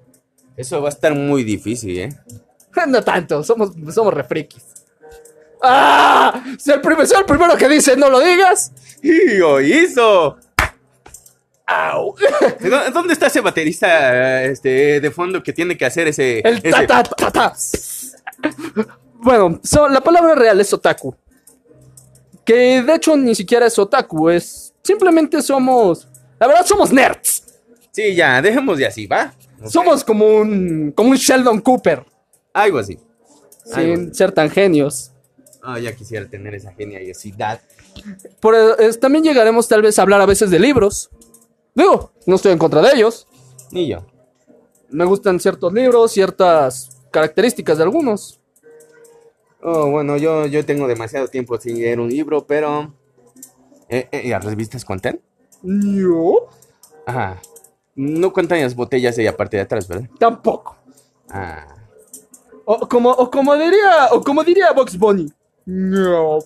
Eso 0.57 0.81
va 0.81 0.89
a 0.89 0.93
estar 0.93 1.15
muy 1.15 1.45
difícil, 1.45 1.99
¿eh? 1.99 2.09
No 2.89 3.03
tanto, 3.03 3.43
somos, 3.43 3.71
somos 3.95 4.13
refrikis. 4.13 4.63
¡Ah! 5.63 6.43
Soy 6.59 6.75
el, 6.75 6.81
primer- 6.83 7.07
soy 7.07 7.19
el 7.21 7.25
primero 7.25 7.57
que 7.57 7.69
dice 7.69 7.97
no 7.97 8.11
lo 8.11 8.21
digas. 8.21 8.71
¡Y 9.03 9.39
lo 9.39 9.61
hizo! 9.61 10.37
¡Au! 11.67 12.15
¿Dó- 12.61 12.91
¿Dónde 12.93 13.15
está 13.15 13.27
ese 13.29 13.41
baterista 13.41 14.45
este, 14.45 15.01
de 15.01 15.11
fondo 15.11 15.43
que 15.43 15.53
tiene 15.53 15.77
que 15.77 15.87
hacer 15.87 16.09
ese... 16.09 16.41
El 16.41 16.59
ese- 16.59 16.71
ta 16.71 16.87
ta 16.87 17.03
ta 17.03 17.31
ta. 17.31 17.55
Bueno, 19.15 19.59
so- 19.65 19.89
la 19.89 20.01
palabra 20.03 20.35
real 20.35 20.61
es 20.61 20.73
otaku. 20.73 21.15
Que 22.45 22.83
de 22.83 22.95
hecho 22.95 23.17
ni 23.17 23.35
siquiera 23.35 23.67
es 23.67 23.77
otaku, 23.79 24.29
es 24.31 24.73
simplemente 24.83 25.43
somos, 25.43 26.07
la 26.39 26.47
verdad 26.47 26.65
somos 26.65 26.93
nerds. 26.93 27.36
Sí, 27.97 28.15
ya, 28.15 28.43
dejemos 28.43 28.77
de 28.77 28.87
así, 28.87 29.07
¿va? 29.07 29.33
Somos 29.67 30.05
como 30.05 30.27
un 30.27 30.93
como 30.95 31.09
un 31.11 31.17
Sheldon 31.17 31.63
Cooper, 31.63 32.05
Algo 32.53 32.79
así. 32.79 32.99
Algo 33.73 33.95
sin 33.97 34.07
así. 34.09 34.15
ser 34.15 34.33
tan 34.33 34.51
genios. 34.51 35.13
Ah, 35.63 35.79
ya 35.79 35.97
quisiera 35.97 36.29
tener 36.29 36.55
esa 36.55 36.73
genialidad. 36.75 37.63
Por, 38.39 38.55
es- 38.79 39.01
también 39.01 39.25
llegaremos 39.25 39.67
tal 39.67 39.81
vez 39.81 39.99
a 39.99 40.03
hablar 40.03 40.21
a 40.21 40.27
veces 40.27 40.51
de 40.51 40.59
libros. 40.59 41.09
Digo, 41.75 42.13
no 42.27 42.37
estoy 42.37 42.53
en 42.53 42.59
contra 42.59 42.83
de 42.83 42.91
ellos. 42.95 43.27
Ni 43.71 43.89
yo. 43.89 44.05
Me 44.91 45.07
gustan 45.07 45.41
ciertos 45.41 45.73
libros, 45.73 46.13
ciertas 46.13 46.91
características 47.11 47.79
de 47.79 47.85
algunos. 47.85 48.41
Oh, 49.63 49.91
bueno, 49.91 50.19
yo, 50.19 50.45
yo 50.45 50.67
tengo 50.67 50.87
demasiado 50.87 51.29
tiempo 51.29 51.59
sin 51.59 51.77
leer 51.79 51.99
un 51.99 52.11
libro, 52.11 52.47
pero... 52.47 52.93
Eh, 53.89 54.07
eh, 54.13 54.29
¿Las 54.29 54.45
revistas 54.45 54.85
cuentan? 54.85 55.19
Yo 55.63 56.49
Ajá. 57.07 57.41
No 57.97 58.33
cuentan 58.33 58.61
las 58.61 58.75
botellas 58.75 59.17
de 59.17 59.25
la 59.25 59.37
parte 59.37 59.57
de 59.57 59.63
atrás, 59.65 59.89
¿verdad? 59.89 60.09
tampoco. 60.19 60.77
Ah. 61.31 61.67
O 62.65 62.87
como, 62.89 63.11
o 63.11 63.31
como 63.31 63.55
diría, 63.57 64.09
o 64.13 64.21
como 64.23 64.45
diría 64.45 64.73
Box 64.73 64.99
Bunny. 64.99 65.33
No. 65.65 66.39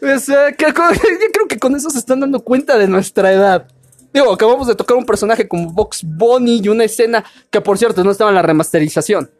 Pues, 0.00 0.28
eh, 0.28 0.54
que- 0.56 0.66
yo 0.66 1.26
creo 1.32 1.48
que 1.48 1.58
con 1.58 1.74
eso 1.74 1.90
se 1.90 1.98
están 1.98 2.20
dando 2.20 2.40
cuenta 2.40 2.78
de 2.78 2.86
nuestra 2.88 3.32
edad. 3.32 3.66
Digo, 4.12 4.32
acabamos 4.32 4.66
de 4.66 4.74
tocar 4.74 4.96
un 4.96 5.06
personaje 5.06 5.46
como 5.46 5.70
Box 5.72 6.02
Bunny 6.04 6.60
y 6.62 6.68
una 6.68 6.84
escena 6.84 7.24
que, 7.50 7.60
por 7.60 7.78
cierto, 7.78 8.02
no 8.02 8.10
estaba 8.10 8.30
en 8.30 8.36
la 8.36 8.42
remasterización. 8.42 9.30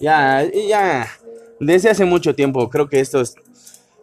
Ya, 0.00 0.44
ya. 0.68 1.06
Desde 1.60 1.90
hace 1.90 2.04
mucho 2.04 2.34
tiempo 2.34 2.68
creo 2.70 2.88
que 2.88 3.00
estos... 3.00 3.34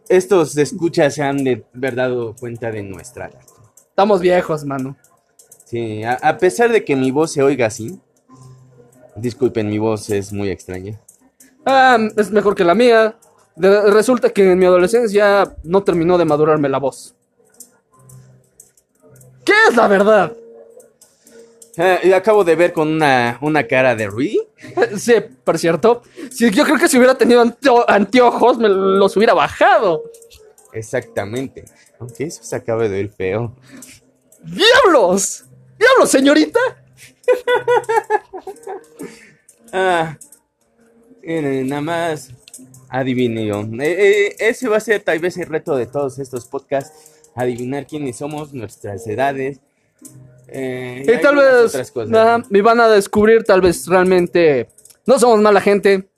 Estos 0.09 0.57
escuchas 0.57 1.15
se 1.15 1.23
han 1.23 1.43
de 1.43 1.65
haber 1.75 1.95
dado 1.95 2.35
cuenta 2.35 2.71
de 2.71 2.83
nuestra 2.83 3.27
edad. 3.27 3.41
Estamos 3.89 4.21
viejos, 4.21 4.63
mano. 4.63 4.95
Sí, 5.65 6.03
a, 6.03 6.13
a 6.13 6.37
pesar 6.37 6.71
de 6.71 6.85
que 6.85 6.95
mi 6.95 7.11
voz 7.11 7.31
se 7.31 7.41
oiga 7.43 7.67
así. 7.67 7.99
Disculpen, 9.15 9.67
mi 9.69 9.79
voz 9.79 10.09
es 10.09 10.31
muy 10.31 10.49
extraña. 10.49 10.99
Ah, 11.65 11.97
es 12.15 12.31
mejor 12.31 12.55
que 12.55 12.63
la 12.63 12.75
mía. 12.75 13.17
De- 13.55 13.89
resulta 13.91 14.29
que 14.29 14.51
en 14.51 14.59
mi 14.59 14.65
adolescencia 14.65 15.55
no 15.63 15.83
terminó 15.83 16.17
de 16.17 16.25
madurarme 16.25 16.69
la 16.69 16.77
voz. 16.77 17.15
¿Qué 19.43 19.53
es 19.69 19.75
la 19.75 19.87
verdad? 19.87 20.33
Y 22.03 22.11
acabo 22.11 22.43
de 22.43 22.55
ver 22.55 22.73
con 22.73 22.87
una, 22.87 23.37
una 23.41 23.63
cara 23.67 23.95
de 23.95 24.07
Rui. 24.07 24.39
Sí, 24.97 25.13
por 25.43 25.57
cierto. 25.59 26.01
Sí, 26.31 26.49
yo 26.51 26.63
creo 26.63 26.77
que 26.77 26.87
si 26.87 26.97
hubiera 26.97 27.15
tenido 27.15 27.43
anteo- 27.43 27.85
anteojos, 27.87 28.57
me 28.57 28.67
los 28.69 29.15
hubiera 29.15 29.33
bajado. 29.33 30.03
Exactamente. 30.73 31.65
Aunque 31.99 32.25
eso 32.25 32.43
se 32.43 32.55
acaba 32.55 32.87
de 32.87 32.95
oír 32.97 33.09
feo. 33.09 33.55
¡Diablos! 34.43 35.45
¡Diablos, 35.77 36.09
señorita! 36.09 36.59
Ah, 39.73 40.17
nada 41.23 41.81
más 41.81 42.31
adivine 42.89 43.45
yo. 43.45 43.61
Eh, 43.61 44.29
eh, 44.29 44.35
ese 44.39 44.69
va 44.69 44.77
a 44.77 44.79
ser 44.79 45.01
tal 45.03 45.19
vez 45.19 45.35
el 45.37 45.47
reto 45.47 45.75
de 45.75 45.85
todos 45.87 46.19
estos 46.19 46.45
podcasts. 46.47 47.29
Adivinar 47.35 47.85
quiénes 47.85 48.15
somos, 48.15 48.53
nuestras 48.53 49.05
edades. 49.07 49.59
Eh, 50.47 51.03
Y 51.05 51.21
tal 51.21 51.35
vez 51.35 51.75
ajá, 52.13 52.43
me 52.49 52.61
van 52.61 52.79
a 52.79 52.87
descubrir, 52.87 53.43
tal 53.43 53.61
vez 53.61 53.87
realmente 53.87 54.67
no 55.05 55.19
somos 55.19 55.39
mala 55.39 55.61
gente. 55.61 56.09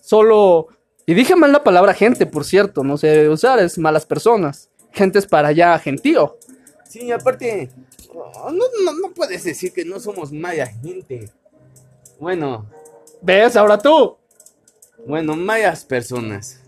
Solo. 0.00 0.68
Y 1.04 1.14
dije 1.14 1.36
mal 1.36 1.52
la 1.52 1.64
palabra 1.64 1.94
gente, 1.94 2.26
por 2.26 2.44
cierto. 2.44 2.82
No 2.84 2.96
sé 2.96 3.28
usar, 3.28 3.58
es 3.58 3.78
malas 3.78 4.06
personas. 4.06 4.70
Gente 4.92 5.18
es 5.18 5.26
para 5.26 5.48
allá, 5.48 5.78
gentío. 5.78 6.38
Sí, 6.88 7.12
aparte, 7.12 7.70
oh, 8.14 8.50
no, 8.50 8.64
no, 8.84 8.92
no 8.94 9.14
puedes 9.14 9.44
decir 9.44 9.72
que 9.72 9.84
no 9.84 10.00
somos 10.00 10.32
mala 10.32 10.66
gente. 10.66 11.28
Bueno, 12.18 12.66
¿Ves? 13.22 13.56
Ahora 13.56 13.78
tú. 13.78 14.16
bueno, 15.06 15.36
malas 15.36 15.84
personas. 15.84 16.60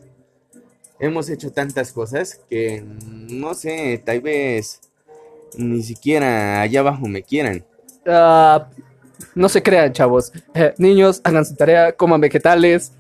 Hemos 0.99 1.31
hecho 1.31 1.53
tantas 1.53 1.93
cosas 1.93 2.41
que, 2.51 2.83
no 3.07 3.55
sé, 3.55 4.03
tal 4.05 4.21
vez 4.21 4.81
ni 5.57 5.83
siquiera 5.83 6.61
allá 6.63 6.81
abajo 6.81 7.07
me 7.07 7.23
quieran. 7.23 7.65
Ah, 8.07 8.69
no 9.35 9.49
se 9.49 9.63
crean, 9.63 9.93
chavos. 9.93 10.33
Eh, 10.55 10.75
niños, 10.79 11.21
hagan 11.25 11.45
su 11.45 11.55
tarea, 11.55 11.93
coman 11.93 12.21
vegetales. 12.21 12.93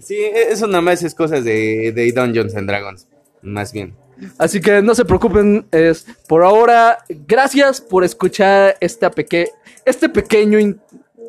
Sí, 0.00 0.14
e- 0.16 0.52
eso 0.52 0.66
nada 0.66 0.80
más 0.80 1.02
es 1.02 1.14
cosas 1.14 1.44
de, 1.44 1.92
de 1.94 2.12
Dungeons 2.12 2.54
and 2.54 2.68
Dragons, 2.68 3.06
más 3.42 3.72
bien. 3.72 3.94
Así 4.36 4.60
que 4.60 4.82
no 4.82 4.94
se 4.94 5.04
preocupen, 5.04 5.66
es 5.70 6.06
por 6.26 6.42
ahora, 6.42 6.98
gracias 7.08 7.80
por 7.80 8.02
escuchar 8.02 8.76
esta 8.80 9.10
peque 9.10 9.50
este 9.84 10.08
pequeño 10.08 10.58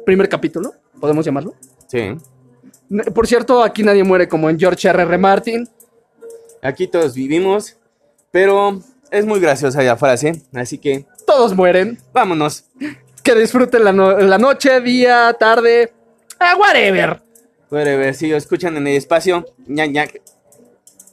primer 0.05 0.27
capítulo, 0.27 0.73
podemos 0.99 1.25
llamarlo. 1.25 1.53
Sí. 1.87 2.15
Por 3.13 3.27
cierto, 3.27 3.63
aquí 3.63 3.83
nadie 3.83 4.03
muere 4.03 4.27
como 4.27 4.49
en 4.49 4.59
George 4.59 4.87
R. 4.87 5.03
R. 5.03 5.17
Martin. 5.17 5.69
Aquí 6.61 6.87
todos 6.87 7.13
vivimos, 7.13 7.77
pero 8.31 8.81
es 9.11 9.25
muy 9.25 9.39
graciosa 9.39 9.81
la 9.83 9.97
frase, 9.97 10.41
así 10.53 10.77
que 10.77 11.05
Todos 11.25 11.55
mueren. 11.55 11.99
vámonos. 12.13 12.65
Que 13.23 13.35
disfruten 13.35 13.83
la, 13.83 13.91
no- 13.91 14.17
la 14.17 14.37
noche, 14.37 14.79
día, 14.81 15.35
tarde, 15.39 15.93
ah, 16.39 16.55
whatever. 16.59 17.21
Puede 17.69 17.97
ver 17.97 18.15
si 18.15 18.27
lo 18.29 18.37
escuchan 18.37 18.77
en 18.77 18.87
el 18.87 18.95
espacio. 18.95 19.45
ña, 19.67 19.85
ña. 19.85 20.05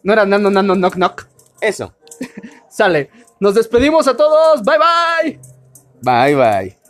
No 0.03 0.12
era 0.12 0.24
nano, 0.24 0.51
nano, 0.51 0.74
knock, 0.74 0.94
knock. 0.94 1.26
Eso. 1.61 1.94
Sale. 2.70 3.11
Nos 3.40 3.55
despedimos 3.55 4.07
a 4.09 4.16
todos. 4.16 4.62
Bye, 4.62 4.78
bye. 4.78 5.40
Bye, 6.03 6.34
bye. 6.34 6.86